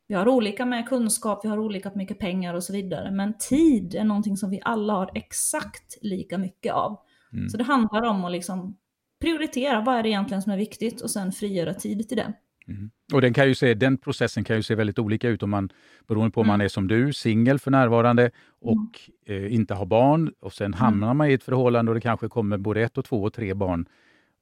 Vi 0.09 0.14
har 0.14 0.28
olika 0.28 0.66
med 0.66 0.88
kunskap, 0.88 1.45
vi 1.45 1.49
har 1.49 1.59
olika 1.59 1.93
mycket 1.95 2.18
pengar 2.18 2.55
och 2.55 2.64
så 2.64 2.72
vidare. 2.72 3.11
Men 3.11 3.38
tid 3.38 3.95
är 3.95 4.05
någonting 4.05 4.36
som 4.36 4.51
vi 4.51 4.61
alla 4.64 4.93
har 4.93 5.11
exakt 5.14 5.99
lika 6.03 6.38
mycket 6.38 6.72
av. 6.72 6.99
Mm. 7.32 7.49
Så 7.49 7.57
det 7.57 7.64
handlar 7.64 8.03
om 8.03 8.24
att 8.24 8.32
liksom 8.32 8.76
prioritera, 9.20 9.80
vad 9.80 9.99
är 9.99 10.03
det 10.03 10.09
egentligen 10.09 10.43
som 10.43 10.53
är 10.53 10.57
viktigt 10.57 11.01
och 11.01 11.11
sen 11.11 11.32
frigöra 11.32 11.74
tid 11.74 12.09
till 12.09 12.16
det. 12.16 12.32
Mm. 12.70 12.90
Och 13.12 13.20
den, 13.20 13.34
kan 13.34 13.48
ju 13.48 13.54
se, 13.54 13.74
den 13.74 13.98
processen 13.98 14.44
kan 14.44 14.56
ju 14.56 14.62
se 14.62 14.74
väldigt 14.74 14.98
olika 14.98 15.28
ut 15.28 15.42
om 15.42 15.50
man, 15.50 15.70
beroende 16.08 16.30
på 16.30 16.40
om 16.40 16.46
mm. 16.46 16.52
man 16.52 16.60
är 16.60 16.68
som 16.68 16.88
du, 16.88 17.12
singel 17.12 17.58
för 17.58 17.70
närvarande 17.70 18.30
och 18.60 19.00
mm. 19.28 19.44
eh, 19.44 19.54
inte 19.54 19.74
har 19.74 19.86
barn. 19.86 20.32
Och 20.40 20.52
Sen 20.52 20.66
mm. 20.66 20.78
hamnar 20.78 21.14
man 21.14 21.30
i 21.30 21.32
ett 21.32 21.44
förhållande 21.44 21.90
och 21.90 21.94
det 21.94 22.00
kanske 22.00 22.28
kommer 22.28 22.58
både 22.58 22.82
ett, 22.82 22.98
och 22.98 23.04
två 23.04 23.22
och 23.22 23.32
tre 23.32 23.54
barn. 23.54 23.86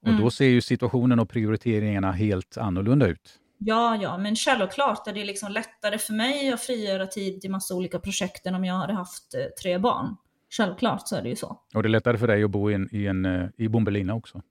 Och 0.01 0.11
Då 0.11 0.17
mm. 0.17 0.31
ser 0.31 0.45
ju 0.45 0.61
situationen 0.61 1.19
och 1.19 1.29
prioriteringarna 1.29 2.11
helt 2.11 2.57
annorlunda 2.57 3.07
ut. 3.07 3.39
Ja, 3.57 3.97
ja, 4.01 4.17
men 4.17 4.35
självklart 4.35 5.07
är 5.07 5.13
det 5.13 5.25
liksom 5.25 5.51
lättare 5.51 5.97
för 5.97 6.13
mig 6.13 6.53
att 6.53 6.61
frigöra 6.61 7.07
tid 7.07 7.41
till 7.41 7.51
massa 7.51 7.75
olika 7.75 7.99
projekt 7.99 8.45
än 8.45 8.55
om 8.55 8.65
jag 8.65 8.75
hade 8.75 8.93
haft 8.93 9.33
eh, 9.33 9.41
tre 9.61 9.77
barn. 9.77 10.15
Självklart 10.49 11.07
så 11.07 11.15
är 11.15 11.21
det 11.21 11.29
ju 11.29 11.35
så. 11.35 11.59
Och 11.75 11.83
det 11.83 11.87
är 11.87 11.91
lättare 11.91 12.17
för 12.17 12.27
dig 12.27 12.43
att 12.43 12.51
bo 12.51 12.71
i, 12.71 12.73
en, 12.73 12.89
i, 12.91 13.07
en, 13.07 13.25
eh, 13.25 13.47
i 13.57 13.67
Bombelina 13.67 14.13
också? 14.13 14.41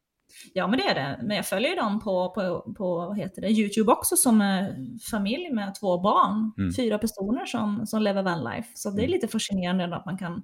Ja 0.52 0.66
men 0.66 0.78
det 0.78 0.84
är 0.84 0.94
det. 0.94 1.20
Men 1.22 1.36
jag 1.36 1.46
följer 1.46 1.76
dem 1.76 2.00
på, 2.00 2.30
på, 2.30 2.74
på 2.76 2.96
vad 2.96 3.18
heter 3.18 3.42
det, 3.42 3.48
YouTube 3.48 3.92
också 3.92 4.16
som 4.16 4.64
familj 5.10 5.52
med 5.52 5.74
två 5.80 6.00
barn. 6.00 6.52
Mm. 6.58 6.72
Fyra 6.72 6.98
personer 6.98 7.46
som, 7.46 7.86
som 7.86 8.02
lever 8.02 8.22
vanlife. 8.22 8.68
Så 8.74 8.90
det 8.90 9.00
är 9.00 9.04
mm. 9.04 9.10
lite 9.10 9.28
fascinerande 9.28 9.96
att 9.96 10.06
man 10.06 10.18
kan 10.18 10.42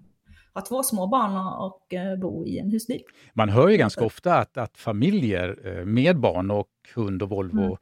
ha 0.55 0.61
två 0.61 0.83
små 0.83 1.07
barn 1.07 1.37
och, 1.37 1.67
och 1.67 1.93
uh, 1.93 2.21
bo 2.21 2.47
i 2.47 2.59
en 2.59 2.71
husbil. 2.71 3.03
Man 3.35 3.49
hör 3.49 3.69
ju 3.69 3.77
ganska 3.77 4.05
ofta 4.05 4.39
att, 4.39 4.57
att 4.57 4.79
familjer 4.79 5.67
uh, 5.67 5.85
med 5.85 6.21
barn 6.21 6.51
och 6.51 6.69
hund 6.95 7.23
och 7.23 7.29
Volvo 7.29 7.65
mm. 7.65 7.77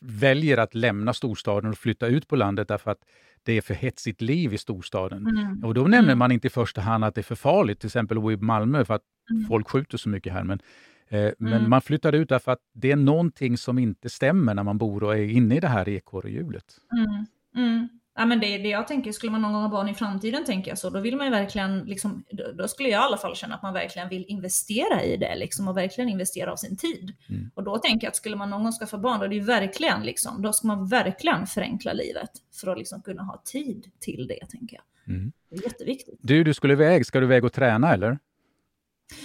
väljer 0.00 0.58
att 0.58 0.74
lämna 0.74 1.12
storstaden 1.12 1.70
och 1.70 1.78
flytta 1.78 2.06
ut 2.06 2.28
på 2.28 2.36
landet 2.36 2.68
därför 2.68 2.90
att 2.90 2.98
det 3.42 3.52
är 3.52 3.60
för 3.60 3.74
hetsigt 3.74 4.20
liv 4.20 4.54
i 4.54 4.58
storstaden. 4.58 5.26
Mm. 5.26 5.64
Och 5.64 5.74
då 5.74 5.80
nämner 5.80 5.98
mm. 5.98 6.18
man 6.18 6.32
inte 6.32 6.46
i 6.46 6.50
första 6.50 6.80
hand 6.80 7.04
att 7.04 7.14
det 7.14 7.20
är 7.20 7.22
för 7.22 7.34
farligt, 7.34 7.80
till 7.80 7.86
exempel 7.86 8.18
i 8.32 8.36
Malmö, 8.36 8.84
för 8.84 8.94
att 8.94 9.02
mm. 9.30 9.44
folk 9.44 9.70
skjuter 9.70 9.98
så 9.98 10.08
mycket 10.08 10.32
här. 10.32 10.44
Men 10.44 10.60
Eh, 11.08 11.32
men 11.38 11.52
mm. 11.52 11.70
man 11.70 11.82
flyttar 11.82 12.12
ut 12.12 12.28
därför 12.28 12.52
att 12.52 12.60
det 12.72 12.92
är 12.92 12.96
någonting 12.96 13.58
som 13.58 13.78
inte 13.78 14.10
stämmer 14.10 14.54
när 14.54 14.62
man 14.62 14.78
bor 14.78 15.02
och 15.02 15.14
är 15.14 15.22
inne 15.22 15.56
i 15.56 15.60
det 15.60 15.68
här 15.68 15.88
ekorrhjulet. 15.88 16.64
Mm. 16.92 17.26
Mm. 17.56 17.88
Ja, 18.18 18.26
men 18.26 18.40
det, 18.40 18.58
det 18.58 18.68
jag 18.68 18.88
tänker, 18.88 19.12
skulle 19.12 19.32
man 19.32 19.42
någon 19.42 19.52
gång 19.52 19.62
ha 19.62 19.68
barn 19.68 19.88
i 19.88 19.94
framtiden, 19.94 20.44
tänker 20.44 20.70
jag 20.70 20.78
så, 20.78 20.90
då 20.90 21.00
vill 21.00 21.16
man 21.16 21.26
ju 21.26 21.32
verkligen, 21.32 21.78
liksom, 21.78 22.24
då, 22.30 22.52
då 22.52 22.68
skulle 22.68 22.88
jag 22.88 23.00
i 23.00 23.04
alla 23.04 23.16
fall 23.16 23.36
känna 23.36 23.54
att 23.54 23.62
man 23.62 23.74
verkligen 23.74 24.08
vill 24.08 24.24
investera 24.28 25.02
i 25.02 25.16
det 25.16 25.36
liksom, 25.36 25.68
och 25.68 25.76
verkligen 25.76 26.10
investera 26.10 26.52
av 26.52 26.56
sin 26.56 26.76
tid. 26.76 27.14
Mm. 27.28 27.50
Och 27.54 27.64
då 27.64 27.78
tänker 27.78 28.06
jag 28.06 28.10
att 28.10 28.16
skulle 28.16 28.36
man 28.36 28.50
någon 28.50 28.62
gång 28.62 28.72
skaffa 28.72 28.98
barn, 28.98 29.18
då, 29.18 29.24
är 29.24 29.28
det 29.28 29.34
ju 29.34 29.40
verkligen, 29.40 30.02
liksom, 30.02 30.42
då 30.42 30.52
ska 30.52 30.66
man 30.66 30.86
verkligen 30.86 31.46
förenkla 31.46 31.92
livet 31.92 32.30
för 32.60 32.72
att 32.72 32.78
liksom 32.78 33.02
kunna 33.02 33.22
ha 33.22 33.42
tid 33.44 33.90
till 34.00 34.26
det, 34.26 34.46
tänker 34.46 34.76
jag. 34.76 35.14
Mm. 35.14 35.32
Det 35.50 35.56
är 35.56 35.62
jätteviktigt. 35.62 36.18
Du, 36.22 36.44
du 36.44 36.54
skulle 36.54 36.72
iväg. 36.72 37.06
Ska 37.06 37.20
du 37.20 37.26
iväg 37.26 37.44
och 37.44 37.52
träna 37.52 37.94
eller? 37.94 38.18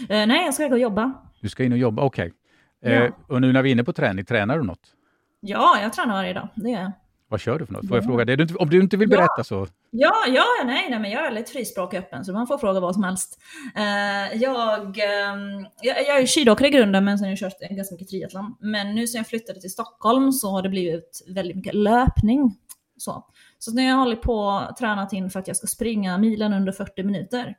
Eh, 0.09 0.27
nej, 0.27 0.45
jag 0.45 0.53
ska 0.53 0.67
gå 0.67 0.73
och 0.73 0.79
jobba. 0.79 1.13
Du 1.41 1.49
ska 1.49 1.63
in 1.63 1.71
och 1.71 1.77
jobba, 1.77 2.01
okej. 2.03 2.33
Ja. 2.79 2.89
Eh, 2.89 3.11
och 3.27 3.41
nu 3.41 3.53
när 3.53 3.61
vi 3.61 3.69
är 3.69 3.71
inne 3.71 3.83
på 3.83 3.93
träning, 3.93 4.25
tränar 4.25 4.57
du 4.57 4.63
något? 4.63 4.93
Ja, 5.39 5.79
jag 5.81 5.93
tränar 5.93 6.13
varje 6.13 6.33
dag. 6.33 6.47
Det 6.55 6.69
jag. 6.69 6.91
Vad 7.27 7.39
kör 7.41 7.59
du 7.59 7.65
för 7.65 7.73
något? 7.73 7.87
Får 7.87 7.97
jag 7.97 8.03
Ja. 8.03 8.07
fråga? 8.07 8.25
Det 8.25 8.55
om 8.55 8.69
du 8.69 8.81
inte 8.81 8.97
vill 8.97 9.11
Ja. 9.11 9.17
berätta 9.17 9.43
så. 9.43 9.67
Ja, 9.91 10.13
ja, 10.27 10.43
nej, 10.65 10.87
nej, 10.89 10.99
men 10.99 11.11
jag 11.11 11.19
är 11.19 11.23
väldigt 11.23 11.49
frispråkig 11.49 11.99
och 11.99 12.05
öppen 12.05 12.25
så 12.25 12.33
man 12.33 12.47
får 12.47 12.57
fråga 12.57 12.79
vad 12.79 12.93
som 12.93 13.03
helst. 13.03 13.39
Eh, 13.75 14.41
jag, 14.41 14.81
ehm, 14.87 15.65
jag, 15.81 15.97
jag 16.07 16.21
är 16.21 16.25
skidåkare 16.27 16.67
i 16.67 16.71
grunden 16.71 17.05
men 17.05 17.17
sen 17.17 17.25
har 17.25 17.31
jag 17.31 17.39
kört 17.39 17.59
ganska 17.69 17.93
mycket 17.95 18.07
triathlon. 18.09 18.55
Men 18.59 18.95
nu 18.95 19.07
sen 19.07 19.19
jag 19.19 19.27
flyttade 19.27 19.61
till 19.61 19.71
Stockholm 19.71 20.31
så 20.31 20.49
har 20.51 20.61
det 20.61 20.69
blivit 20.69 21.21
väldigt 21.35 21.55
mycket 21.55 21.73
löpning. 21.73 22.55
Så, 22.97 23.25
så 23.59 23.71
nu 23.73 23.81
har 23.81 23.89
jag 23.89 23.95
hållit 23.97 24.21
på 24.21 24.37
och 24.69 24.75
tränat 24.77 25.13
in 25.13 25.29
för 25.29 25.39
att 25.39 25.47
jag 25.47 25.57
ska 25.57 25.67
springa 25.67 26.17
milen 26.17 26.53
under 26.53 26.71
40 26.71 27.03
minuter. 27.03 27.55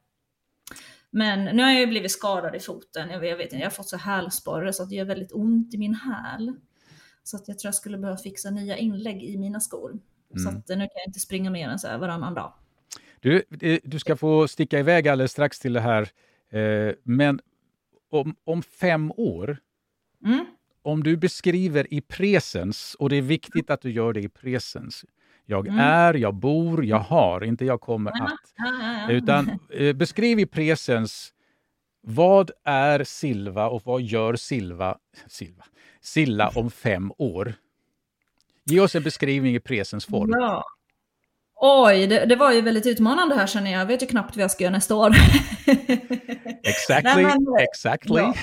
Men 1.14 1.44
nu 1.56 1.62
har 1.62 1.70
jag 1.70 1.80
ju 1.80 1.86
blivit 1.86 2.10
skadad 2.10 2.54
i 2.56 2.60
foten. 2.60 3.10
Jag 3.10 3.20
vet, 3.20 3.30
jag 3.30 3.36
vet 3.36 3.44
inte, 3.44 3.56
jag 3.56 3.66
har 3.66 3.70
fått 3.70 3.88
så 3.88 3.96
hälsporre 3.96 4.72
så 4.72 4.82
att 4.82 4.88
det 4.88 4.94
gör 4.94 5.04
väldigt 5.04 5.32
ont 5.32 5.74
i 5.74 5.78
min 5.78 5.94
häl. 5.94 6.52
Så 7.22 7.36
att 7.36 7.48
jag 7.48 7.58
tror 7.58 7.68
jag 7.68 7.74
skulle 7.74 7.98
behöva 7.98 8.18
fixa 8.18 8.50
nya 8.50 8.76
inlägg 8.76 9.22
i 9.22 9.36
mina 9.38 9.60
skor. 9.60 9.98
Så 10.36 10.48
Mm. 10.48 10.58
att 10.60 10.70
eh, 10.70 10.76
nu 10.78 10.84
kan 10.84 10.90
jag 10.94 11.08
inte 11.08 11.20
springa 11.20 11.50
mer 11.50 11.68
än 11.68 11.78
så 11.78 11.88
här 11.88 11.98
varannan 11.98 12.34
dag. 12.34 12.52
Du, 13.20 13.42
eh, 13.60 13.78
du 13.84 13.98
ska 13.98 14.16
få 14.16 14.48
sticka 14.48 14.78
iväg 14.78 15.08
alldeles 15.08 15.32
strax 15.32 15.58
till 15.60 15.72
det 15.72 15.80
här. 15.80 16.08
Eh, 16.50 16.94
men 17.02 17.40
om, 18.10 18.34
om 18.44 18.62
fem 18.62 19.12
år, 19.16 19.58
Mm. 20.24 20.44
om 20.82 21.02
du 21.02 21.16
beskriver 21.16 21.94
i 21.94 22.00
presens, 22.00 22.96
och 22.98 23.08
det 23.10 23.16
är 23.16 23.22
viktigt 23.22 23.70
att 23.70 23.80
du 23.80 23.90
gör 23.92 24.12
det 24.12 24.20
i 24.20 24.28
presens. 24.28 25.04
Jag 25.46 25.66
Mm. 25.68 25.80
är, 25.80 26.14
jag 26.14 26.34
bor, 26.34 26.84
jag 26.84 26.98
har, 26.98 27.44
inte 27.44 27.64
jag 27.64 27.80
kommer 27.80 28.12
Ja, 28.14 28.24
att. 28.24 28.32
Ja, 28.56 29.04
ja. 29.08 29.12
Utan 29.12 29.58
eh, 29.70 29.92
beskriv 29.92 30.38
i 30.40 30.46
presens, 30.46 31.32
vad 32.02 32.50
är 32.64 33.04
Silva 33.04 33.68
och 33.68 33.82
vad 33.84 34.02
gör 34.02 34.36
Silva, 34.36 34.96
Silva, 35.28 35.64
Silla 36.00 36.48
om 36.54 36.70
fem 36.70 37.12
år? 37.18 37.54
Ge 38.64 38.80
oss 38.80 38.94
en 38.94 39.02
beskrivning 39.02 39.54
i 39.54 39.60
presens 39.60 40.06
form. 40.06 40.30
Ja. 40.30 40.64
Oj, 41.64 42.06
det, 42.06 42.24
det 42.26 42.36
var 42.36 42.52
ju 42.52 42.60
väldigt 42.60 42.86
utmanande 42.86 43.34
här 43.34 43.46
känner 43.46 43.70
jag. 43.72 43.80
Jag 43.80 43.86
vet 43.86 44.02
ju 44.02 44.06
knappt 44.06 44.36
vad 44.36 44.42
jag 44.42 44.50
ska 44.50 44.64
göra 44.64 44.72
nästa 44.72 44.94
år. 44.94 45.10
Exactly, 46.62 47.22
Nej, 47.22 47.24
men- 47.24 47.56
exactly. 47.70 48.16
Ja. 48.20 48.34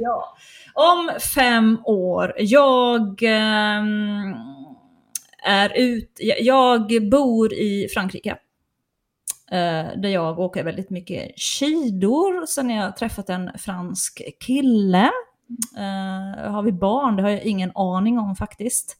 ja. 0.00 0.36
Om 0.74 1.10
fem 1.34 1.78
år, 1.84 2.34
jag 2.38 3.22
ehm, 3.22 4.34
är 5.46 5.72
ut, 5.78 6.10
jag, 6.40 7.08
bor 7.10 7.52
i 7.52 7.88
Frankrike. 7.94 8.30
eh, 9.50 9.98
där 10.00 10.08
jag 10.08 10.38
åker 10.38 10.64
väldigt 10.64 10.90
mycket 10.90 11.40
skidor. 11.40 12.46
Sen 12.46 12.70
har 12.70 12.76
jag 12.76 12.96
träffat 12.96 13.28
en 13.28 13.50
fransk 13.58 14.22
kille. 14.46 15.10
Eh, 15.76 16.52
har 16.52 16.62
vi 16.62 16.72
barn? 16.72 17.16
Det 17.16 17.22
har 17.22 17.30
jag 17.30 17.42
ingen 17.42 17.72
aning 17.74 18.18
om 18.18 18.36
faktiskt. 18.36 18.96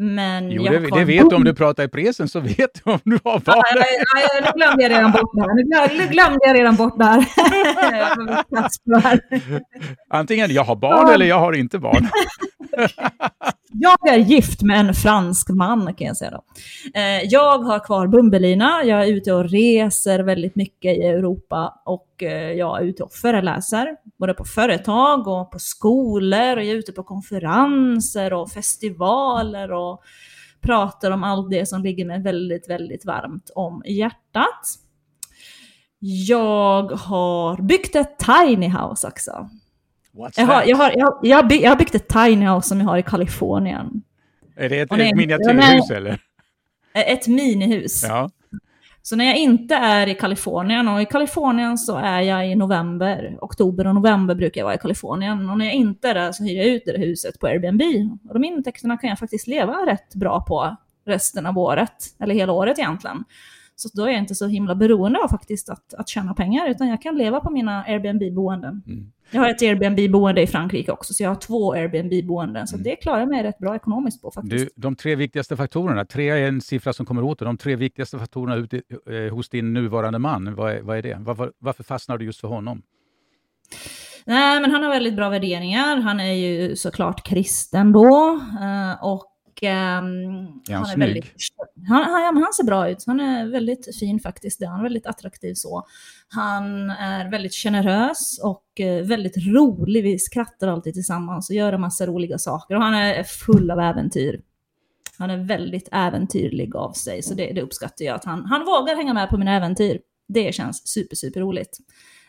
Men 0.00 0.50
Jo, 0.50 0.62
jag 0.62 0.72
det, 0.82 0.88
det 0.98 1.04
vet 1.04 1.30
du 1.30 1.36
om 1.36 1.44
du 1.44 1.54
pratar 1.54 1.84
i 1.84 1.88
presen, 1.88 2.28
så 2.28 2.40
vet 2.40 2.84
du 2.84 2.90
om 2.92 2.98
du 3.04 3.18
har 3.24 3.38
barn. 3.38 3.62
ja, 3.74 3.84
ja, 4.34 4.40
Nu 4.44 4.52
glömde 4.58 4.82
jag 4.82 4.90
redan 4.92 5.12
bort 5.12 5.30
det 5.34 5.40
här. 5.40 5.54
Nu 5.54 5.62
glöm- 5.62 5.98
Nu 6.06 6.12
glömde 6.12 6.38
jag 6.46 6.58
redan 6.58 6.76
bort 6.76 6.98
här. 9.02 9.20
Antingen 10.10 10.50
jag 10.52 10.64
har 10.64 10.76
barn 10.76 11.06
Ja. 11.08 11.14
eller 11.14 11.26
jag 11.26 11.38
har 11.40 11.52
inte 11.52 11.78
barn. 11.78 12.08
Jag 13.72 14.08
är 14.08 14.18
gift 14.18 14.62
med 14.62 14.80
en 14.80 14.94
fransk 14.94 15.48
man 15.48 15.94
kan 15.94 16.06
jag 16.06 16.16
säga 16.16 16.30
då. 16.30 16.44
Eh, 16.94 17.22
jag 17.24 17.58
har 17.58 17.84
kvar 17.84 18.06
Bumbelina, 18.06 18.84
jag 18.84 19.02
är 19.02 19.06
ute 19.06 19.32
och 19.32 19.50
reser 19.50 20.18
väldigt 20.18 20.56
mycket 20.56 20.98
i 20.98 21.02
Europa 21.02 21.82
och 21.84 22.22
eh, 22.22 22.52
jag 22.52 22.80
är 22.80 22.84
ute 22.84 23.02
och 23.02 23.12
föreläser. 23.12 23.96
Både 24.18 24.34
på 24.34 24.44
företag 24.44 25.28
och 25.28 25.50
på 25.50 25.58
skolor 25.58 26.56
och 26.56 26.62
jag 26.62 26.68
är 26.68 26.74
ute 26.74 26.92
på 26.92 27.02
konferenser 27.02 28.32
och 28.32 28.50
festivaler 28.50 29.72
och 29.72 30.02
pratar 30.60 31.10
om 31.10 31.24
allt 31.24 31.50
det 31.50 31.66
som 31.66 31.82
ligger 31.82 32.04
mig 32.04 32.22
väldigt, 32.22 32.70
väldigt 32.70 33.04
varmt 33.04 33.50
om 33.54 33.82
hjärtat. 33.86 34.78
Jag 36.00 36.92
har 36.92 37.62
byggt 37.62 37.96
ett 37.96 38.18
tiny 38.18 38.68
house 38.68 39.06
också. 39.06 39.48
What's 40.18 40.32
Jag 40.36 40.46
har, 40.46 40.60
that? 40.60 40.68
jag, 40.68 40.76
har, 40.76 40.92
jag, 40.96 41.06
har, 41.06 41.18
jag, 41.22 41.36
har 41.36 41.42
byggt, 41.42 41.62
jag 41.62 41.70
har 41.70 41.76
byggt 41.76 41.94
ett 41.94 42.08
tiny 42.08 42.46
house 42.46 42.68
som 42.68 42.80
jag 42.80 42.86
har 42.86 42.98
i 42.98 43.02
Kalifornien. 43.02 44.02
Är 44.56 44.68
det 44.68 44.80
ett, 44.80 44.92
ett 44.92 45.16
miniatyrhus 45.16 45.90
eller? 45.90 46.20
Ett 46.94 47.26
minihus. 47.26 48.04
Ja. 48.08 48.30
Så 49.02 49.16
när 49.16 49.24
jag 49.24 49.36
inte 49.36 49.74
är 49.74 50.06
i 50.06 50.14
Kalifornien, 50.14 50.88
och 50.88 51.02
i 51.02 51.04
Kalifornien 51.04 51.78
så 51.78 51.96
är 51.96 52.20
jag 52.20 52.50
i 52.50 52.54
november, 52.54 53.38
oktober 53.40 53.86
och 53.86 53.94
november 53.94 54.34
brukar 54.34 54.60
jag 54.60 54.64
vara 54.66 54.74
i 54.74 54.78
Kalifornien. 54.78 55.50
Och 55.50 55.58
när 55.58 55.64
jag 55.64 55.74
inte 55.74 56.08
är 56.08 56.14
där 56.14 56.32
så 56.32 56.44
hyr 56.44 56.56
jag 56.56 56.66
ut 56.66 56.82
det 56.86 56.92
där 56.92 56.98
huset 56.98 57.40
på 57.40 57.46
Airbnb. 57.46 57.82
Och 58.28 58.34
de 58.34 58.44
intäkterna 58.44 58.96
kan 58.96 59.10
jag 59.10 59.18
faktiskt 59.18 59.46
leva 59.46 59.72
rätt 59.86 60.14
bra 60.14 60.44
på 60.48 60.76
resten 61.06 61.46
av 61.46 61.58
året, 61.58 62.04
eller 62.20 62.34
hela 62.34 62.52
året 62.52 62.78
egentligen. 62.78 63.24
Så 63.76 63.88
då 63.92 64.02
är 64.02 64.08
jag 64.08 64.18
inte 64.18 64.34
så 64.34 64.46
himla 64.46 64.74
beroende 64.74 65.18
av 65.18 65.28
faktiskt 65.28 65.68
att, 65.68 65.94
att 65.94 66.08
tjäna 66.08 66.34
pengar, 66.34 66.68
utan 66.68 66.88
jag 66.88 67.02
kan 67.02 67.18
leva 67.18 67.40
på 67.40 67.50
mina 67.50 67.84
Airbnb-boenden. 67.84 68.82
Mm. 68.86 69.12
Jag 69.30 69.40
har 69.40 69.48
ett 69.50 69.62
Airbnb-boende 69.62 70.42
i 70.42 70.46
Frankrike 70.46 70.92
också, 70.92 71.14
så 71.14 71.22
jag 71.22 71.30
har 71.30 71.36
två 71.36 71.72
Airbnb-boenden. 71.74 72.66
Så 72.66 72.76
Mm. 72.76 72.84
det 72.84 72.96
klarar 72.96 73.18
jag 73.20 73.28
mig 73.28 73.42
rätt 73.42 73.58
bra 73.58 73.76
ekonomiskt 73.76 74.22
på 74.22 74.30
faktiskt. 74.30 74.74
Du, 74.74 74.82
de 74.82 74.96
tre 74.96 75.14
viktigaste 75.14 75.56
faktorerna, 75.56 76.04
tre 76.04 76.28
är 76.30 76.48
en 76.48 76.60
siffra 76.60 76.92
som 76.92 77.06
kommer 77.06 77.22
åter, 77.22 77.46
de 77.46 77.56
tre 77.56 77.76
viktigaste 77.76 78.18
faktorerna 78.18 78.56
ute, 78.56 78.76
eh, 79.10 79.34
hos 79.34 79.48
din 79.48 79.72
nuvarande 79.72 80.18
man, 80.18 80.54
vad 80.54 80.72
är, 80.72 80.80
vad 80.82 80.98
är 80.98 81.02
det? 81.02 81.16
Varför, 81.20 81.52
varför 81.58 81.84
fastnar 81.84 82.18
du 82.18 82.24
just 82.24 82.40
för 82.40 82.48
honom? 82.48 82.82
Nej, 84.24 84.60
men 84.60 84.70
han 84.70 84.82
har 84.82 84.90
väldigt 84.90 85.16
bra 85.16 85.28
värderingar. 85.28 85.96
Han 85.96 86.20
är 86.20 86.32
ju 86.32 86.76
såklart 86.76 87.26
kristen 87.26 87.92
då. 87.92 88.40
eh, 88.60 89.04
Och 89.58 89.64
ehm, 89.64 90.06
Är 90.68 90.74
han 90.74 90.82
är 90.82 90.84
snygg? 90.84 90.98
väldigt... 90.98 91.32
Han, 91.88 92.04
han, 92.04 92.36
han 92.36 92.52
ser 92.52 92.64
bra 92.64 92.88
ut. 92.88 93.04
Han 93.06 93.20
är 93.20 93.46
väldigt 93.46 93.96
fin 93.98 94.20
faktiskt. 94.20 94.64
Han 94.64 94.78
är 94.78 94.82
väldigt 94.82 95.06
attraktiv 95.06 95.54
så. 95.54 95.86
Han 96.28 96.90
är 96.90 97.30
väldigt 97.30 97.54
generös 97.54 98.40
och 98.42 98.80
eh, 98.80 99.06
väldigt 99.06 99.46
rolig. 99.46 100.02
Vi 100.02 100.18
skrattar 100.18 100.68
alltid 100.68 100.94
tillsammans 100.94 101.50
och 101.50 101.56
gör 101.56 101.72
en 101.72 101.80
massa 101.80 102.06
roliga 102.06 102.38
saker. 102.38 102.74
Och 102.74 102.82
han 102.82 102.94
är 102.94 103.22
full 103.22 103.70
av 103.70 103.80
äventyr. 103.80 104.40
Han 105.18 105.30
är 105.30 105.36
väldigt 105.36 105.88
äventyrlig 105.92 106.76
av 106.76 106.92
sig, 106.92 107.22
så 107.22 107.34
det, 107.34 107.52
det 107.52 107.62
uppskattar 107.62 108.04
jag. 108.04 108.14
Att 108.14 108.24
han, 108.24 108.44
han 108.44 108.64
vågar 108.64 108.96
hänga 108.96 109.14
med 109.14 109.28
på 109.28 109.38
mina 109.38 109.56
äventyr. 109.56 110.00
Det 110.28 110.54
känns 110.54 110.88
super, 110.88 111.16
super 111.16 111.40
roligt. 111.40 111.78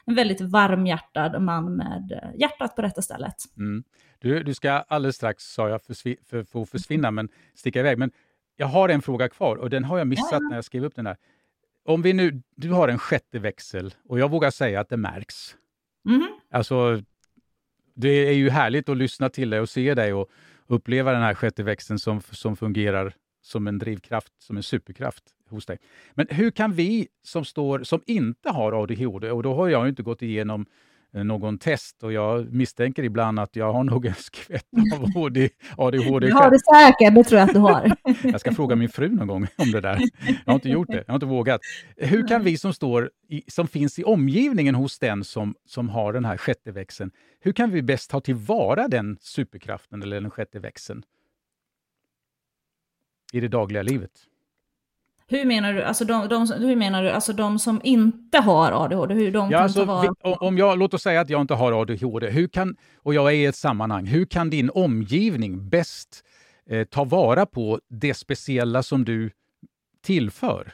En 0.09 0.15
väldigt 0.15 0.41
varmhjärtad 0.41 1.41
man 1.41 1.75
med 1.75 2.11
eh, 2.11 2.39
hjärtat 2.39 2.75
på 2.75 2.81
rätta 2.81 3.01
stället. 3.01 3.35
Mm. 3.57 3.83
Du, 4.19 4.43
du 4.43 4.53
ska 4.53 4.71
alldeles 4.71 5.15
strax, 5.15 5.43
sa 5.43 5.69
jag, 5.69 5.81
försvi, 5.81 6.17
för, 6.29 6.43
få 6.43 6.65
försvinna, 6.65 7.11
men 7.11 7.29
sticka 7.55 7.79
iväg. 7.79 7.97
Men 7.97 8.11
jag 8.55 8.67
har 8.67 8.89
en 8.89 9.01
fråga 9.01 9.29
kvar 9.29 9.55
och 9.55 9.69
den 9.69 9.83
har 9.83 9.97
jag 9.97 10.07
missat 10.07 10.41
när 10.41 10.55
jag 10.55 10.65
skrev 10.65 10.85
upp 10.85 10.95
den 10.95 11.05
här. 11.05 11.17
Om 11.85 12.01
vi 12.01 12.13
nu, 12.13 12.41
du 12.55 12.71
har 12.71 12.87
en 12.87 12.99
sjätte 12.99 13.39
växel 13.39 13.93
och 14.07 14.19
jag 14.19 14.31
vågar 14.31 14.51
säga 14.51 14.79
att 14.79 14.89
det 14.89 14.97
märks. 14.97 15.55
Mhm. 16.05 16.27
Alltså, 16.51 17.01
det 17.95 18.09
är 18.09 18.33
ju 18.33 18.49
härligt 18.49 18.89
att 18.89 18.97
lyssna 18.97 19.29
till 19.29 19.49
dig 19.49 19.59
och 19.59 19.69
se 19.69 19.93
dig 19.93 20.13
och 20.13 20.29
uppleva 20.67 21.11
den 21.11 21.21
här 21.21 21.33
sjätte 21.33 21.63
växeln 21.63 21.99
som, 21.99 22.21
som 22.21 22.55
fungerar 22.55 23.13
som 23.41 23.67
en 23.67 23.79
drivkraft, 23.79 24.33
som 24.37 24.57
en 24.57 24.63
superkraft 24.63 25.23
hos 25.49 25.65
dig. 25.65 25.77
Men 26.13 26.27
hur 26.29 26.51
kan 26.51 26.73
vi 26.73 27.07
som, 27.23 27.45
står, 27.45 27.83
som 27.83 28.01
inte 28.05 28.49
har 28.49 28.83
ADHD, 28.83 29.31
och 29.31 29.43
då 29.43 29.53
har 29.53 29.67
jag 29.67 29.83
ju 29.83 29.89
inte 29.89 30.03
gått 30.03 30.21
igenom 30.21 30.65
eh, 31.13 31.23
någon 31.23 31.57
test 31.57 32.03
och 32.03 32.13
jag 32.13 32.53
misstänker 32.53 33.03
ibland 33.03 33.39
att 33.39 33.55
jag 33.55 33.73
har 33.73 33.83
nog 33.83 34.05
en 34.05 34.13
skvätt 34.13 34.65
av 34.95 35.03
AD- 35.25 35.49
ADHD 35.77 36.27
Det 36.27 36.33
har 36.33 36.51
du 36.51 36.57
säkert, 36.57 37.15
det 37.15 37.23
tror 37.23 37.39
jag 37.39 37.47
att 37.49 37.53
du 37.53 37.59
har. 37.59 37.95
Jag 38.31 38.39
ska 38.39 38.51
fråga 38.51 38.75
min 38.75 38.89
fru 38.89 39.09
någon 39.09 39.27
gång 39.27 39.47
om 39.57 39.71
det 39.71 39.81
där. 39.81 39.99
Jag 40.25 40.35
har 40.45 40.55
inte 40.55 40.69
gjort 40.69 40.87
det, 40.87 41.03
jag 41.07 41.07
har 41.07 41.15
inte 41.15 41.25
vågat. 41.25 41.61
Hur 41.97 42.27
kan 42.27 42.43
vi 42.43 42.57
som 42.57 42.73
står 42.73 43.11
i, 43.29 43.43
som 43.47 43.67
finns 43.67 43.99
i 43.99 44.03
omgivningen 44.03 44.75
hos 44.75 44.99
den 44.99 45.23
som, 45.23 45.55
som 45.65 45.89
har 45.89 46.13
den 46.13 46.25
här 46.25 46.37
sjätte 46.37 46.71
växeln, 46.71 47.11
hur 47.41 47.51
kan 47.51 47.71
vi 47.71 47.81
bäst 47.81 48.11
ta 48.11 48.21
tillvara 48.21 48.87
den 48.87 49.17
superkraften 49.21 50.03
eller 50.03 50.21
den 50.21 50.31
sjätte 50.31 50.59
växeln 50.59 51.03
i 53.33 53.39
det 53.39 53.47
dagliga 53.47 53.83
livet? 53.83 54.11
Hur 55.31 55.45
menar 55.45 55.73
du? 55.73 55.83
Alltså 55.83 56.05
de, 56.05 56.27
de, 56.27 56.51
hur 56.59 56.75
menar 56.75 57.03
du? 57.03 57.09
Alltså 57.09 57.33
de 57.33 57.59
som 57.59 57.81
inte 57.83 58.37
har 58.39 58.71
ADHD, 58.85 59.13
hur 59.15 59.31
de 59.31 59.51
Ja, 59.51 59.57
kan 59.57 59.63
alltså, 59.63 59.79
ta 59.79 59.85
vara 59.85 60.01
vi, 60.23 60.35
om- 60.39 60.57
jag, 60.57 60.79
låt 60.79 60.93
oss 60.93 61.01
säga 61.01 61.21
att 61.21 61.29
jag 61.29 61.41
inte 61.41 61.53
har 61.53 61.81
ADHD 61.81 62.29
hur 62.29 62.47
kan, 62.47 62.75
och 63.03 63.13
jag 63.13 63.27
är 63.29 63.35
i 63.35 63.45
ett 63.45 63.55
sammanhang. 63.55 64.05
Hur 64.05 64.25
kan 64.25 64.49
din 64.49 64.69
omgivning 64.69 65.69
bäst 65.69 66.23
eh, 66.69 66.83
ta 66.83 67.03
vara 67.03 67.45
på 67.45 67.79
det 67.89 68.13
speciella 68.13 68.83
som 68.83 69.05
du 69.05 69.31
tillför? 70.05 70.73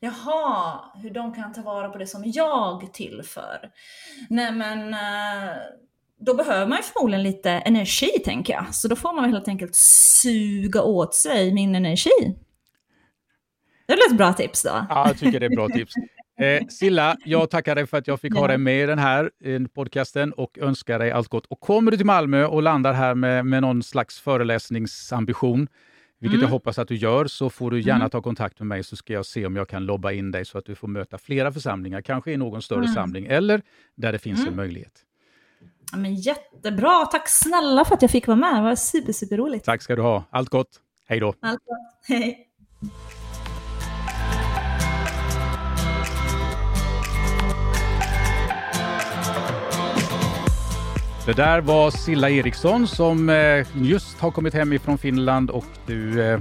Jaha, 0.00 0.80
hur 1.02 1.10
de 1.10 1.34
kan 1.34 1.52
ta 1.52 1.62
vara 1.62 1.88
på 1.88 1.98
det 1.98 2.06
som 2.06 2.22
jag 2.24 2.92
tillför. 2.92 3.70
Nej 4.30 4.52
men, 4.52 4.94
eh, 4.94 5.56
då 6.20 6.34
behöver 6.34 6.66
man 6.66 6.78
ju 6.78 6.82
förmodligen 6.82 7.22
lite 7.22 7.50
energi 7.50 8.10
tänker 8.24 8.52
jag. 8.52 8.74
Så 8.74 8.88
då 8.88 8.96
får 8.96 9.12
man 9.12 9.32
helt 9.32 9.48
enkelt 9.48 9.74
suga 10.22 10.82
åt 10.82 11.14
sig 11.14 11.52
min 11.52 11.74
energi. 11.74 12.36
Det 13.96 14.02
är 14.02 14.10
ett 14.10 14.16
bra 14.16 14.32
tips 14.32 14.62
då. 14.62 14.86
Ja, 14.88 15.06
jag 15.06 15.18
tycker 15.18 15.40
det 15.40 15.46
är 15.46 15.56
bra 15.56 15.68
tips. 15.68 15.94
Eh, 16.40 16.66
Silla, 16.66 17.16
jag 17.24 17.50
tackar 17.50 17.74
dig 17.74 17.86
för 17.86 17.98
att 17.98 18.06
jag 18.06 18.20
fick 18.20 18.34
ha 18.34 18.46
dig 18.46 18.58
med 18.58 18.82
i 18.82 18.86
den 18.86 18.98
här 18.98 19.30
podcasten 19.74 20.32
och 20.32 20.58
önskar 20.58 20.98
dig 20.98 21.10
allt 21.10 21.28
gott. 21.28 21.46
Och 21.46 21.60
kommer 21.60 21.90
du 21.90 21.96
till 21.96 22.06
Malmö 22.06 22.44
och 22.44 22.62
landar 22.62 22.92
här 22.92 23.14
med, 23.14 23.46
med 23.46 23.62
någon 23.62 23.82
slags 23.82 24.20
föreläsningsambition, 24.20 25.68
vilket 26.18 26.34
mm. 26.34 26.42
jag 26.44 26.50
hoppas 26.50 26.78
att 26.78 26.88
du 26.88 26.96
gör, 26.96 27.26
så 27.26 27.50
får 27.50 27.70
du 27.70 27.80
gärna 27.80 27.96
mm. 27.96 28.10
ta 28.10 28.22
kontakt 28.22 28.58
med 28.58 28.66
mig 28.66 28.84
så 28.84 28.96
ska 28.96 29.12
jag 29.12 29.26
se 29.26 29.46
om 29.46 29.56
jag 29.56 29.68
kan 29.68 29.86
lobba 29.86 30.12
in 30.12 30.30
dig 30.30 30.44
så 30.44 30.58
att 30.58 30.64
du 30.64 30.74
får 30.74 30.88
möta 30.88 31.18
flera 31.18 31.52
församlingar, 31.52 32.00
kanske 32.02 32.32
i 32.32 32.36
någon 32.36 32.62
större 32.62 32.84
mm. 32.84 32.94
samling 32.94 33.26
eller 33.26 33.62
där 33.94 34.12
det 34.12 34.18
finns 34.18 34.40
en 34.40 34.46
mm. 34.46 34.56
möjlighet. 34.56 34.92
Ja, 35.92 35.98
men 35.98 36.14
jättebra, 36.14 37.06
tack 37.06 37.28
snälla 37.28 37.84
för 37.84 37.94
att 37.94 38.02
jag 38.02 38.10
fick 38.10 38.26
vara 38.26 38.38
med, 38.38 38.54
det 38.54 38.62
var 38.62 38.74
super, 38.74 39.12
super 39.12 39.36
roligt. 39.36 39.64
Tack 39.64 39.82
ska 39.82 39.96
du 39.96 40.02
ha, 40.02 40.24
allt 40.30 40.48
gott, 40.48 40.80
hej 41.06 41.20
då. 41.20 41.34
Allt 41.40 41.60
gott, 41.64 42.08
hej. 42.08 42.46
Det 51.30 51.34
där 51.34 51.60
var 51.60 51.90
Silla 51.90 52.30
Eriksson 52.30 52.86
som 52.86 53.28
eh, 53.28 53.66
just 53.74 54.20
har 54.20 54.30
kommit 54.30 54.54
hem 54.54 54.72
ifrån 54.72 54.98
Finland 54.98 55.50
och 55.50 55.64
du 55.86 56.22
eh, 56.22 56.40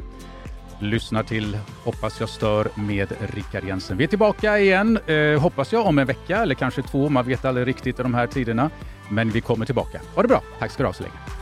lyssnar 0.80 1.24
till 1.24 1.58
Hoppas 1.84 2.20
jag 2.20 2.30
stör 2.30 2.68
med 2.76 3.14
Rickard 3.34 3.64
Jensen. 3.64 3.98
Vi 3.98 4.04
är 4.04 4.08
tillbaka 4.08 4.60
igen, 4.60 5.00
eh, 5.08 5.42
hoppas 5.42 5.74
jag, 5.74 5.86
om 5.86 6.00
en 6.00 6.08
vecka 6.08 6.38
eller 6.38 6.56
kanske 6.56 6.82
två. 6.82 7.10
Man 7.10 7.26
vet 7.26 7.46
aldrig 7.46 7.68
riktigt 7.68 8.00
i 8.00 8.04
de 8.04 8.14
här 8.14 8.28
tiderna. 8.28 8.70
Men 9.10 9.30
vi 9.30 9.42
kommer 9.42 9.66
tillbaka. 9.66 10.02
Ha 10.16 10.22
det 10.22 10.28
bra. 10.28 10.42
Tack 10.60 10.72
ska 10.72 10.84
du 10.84 10.88
ha 10.88 10.94
så 10.94 11.04
länge. 11.04 11.39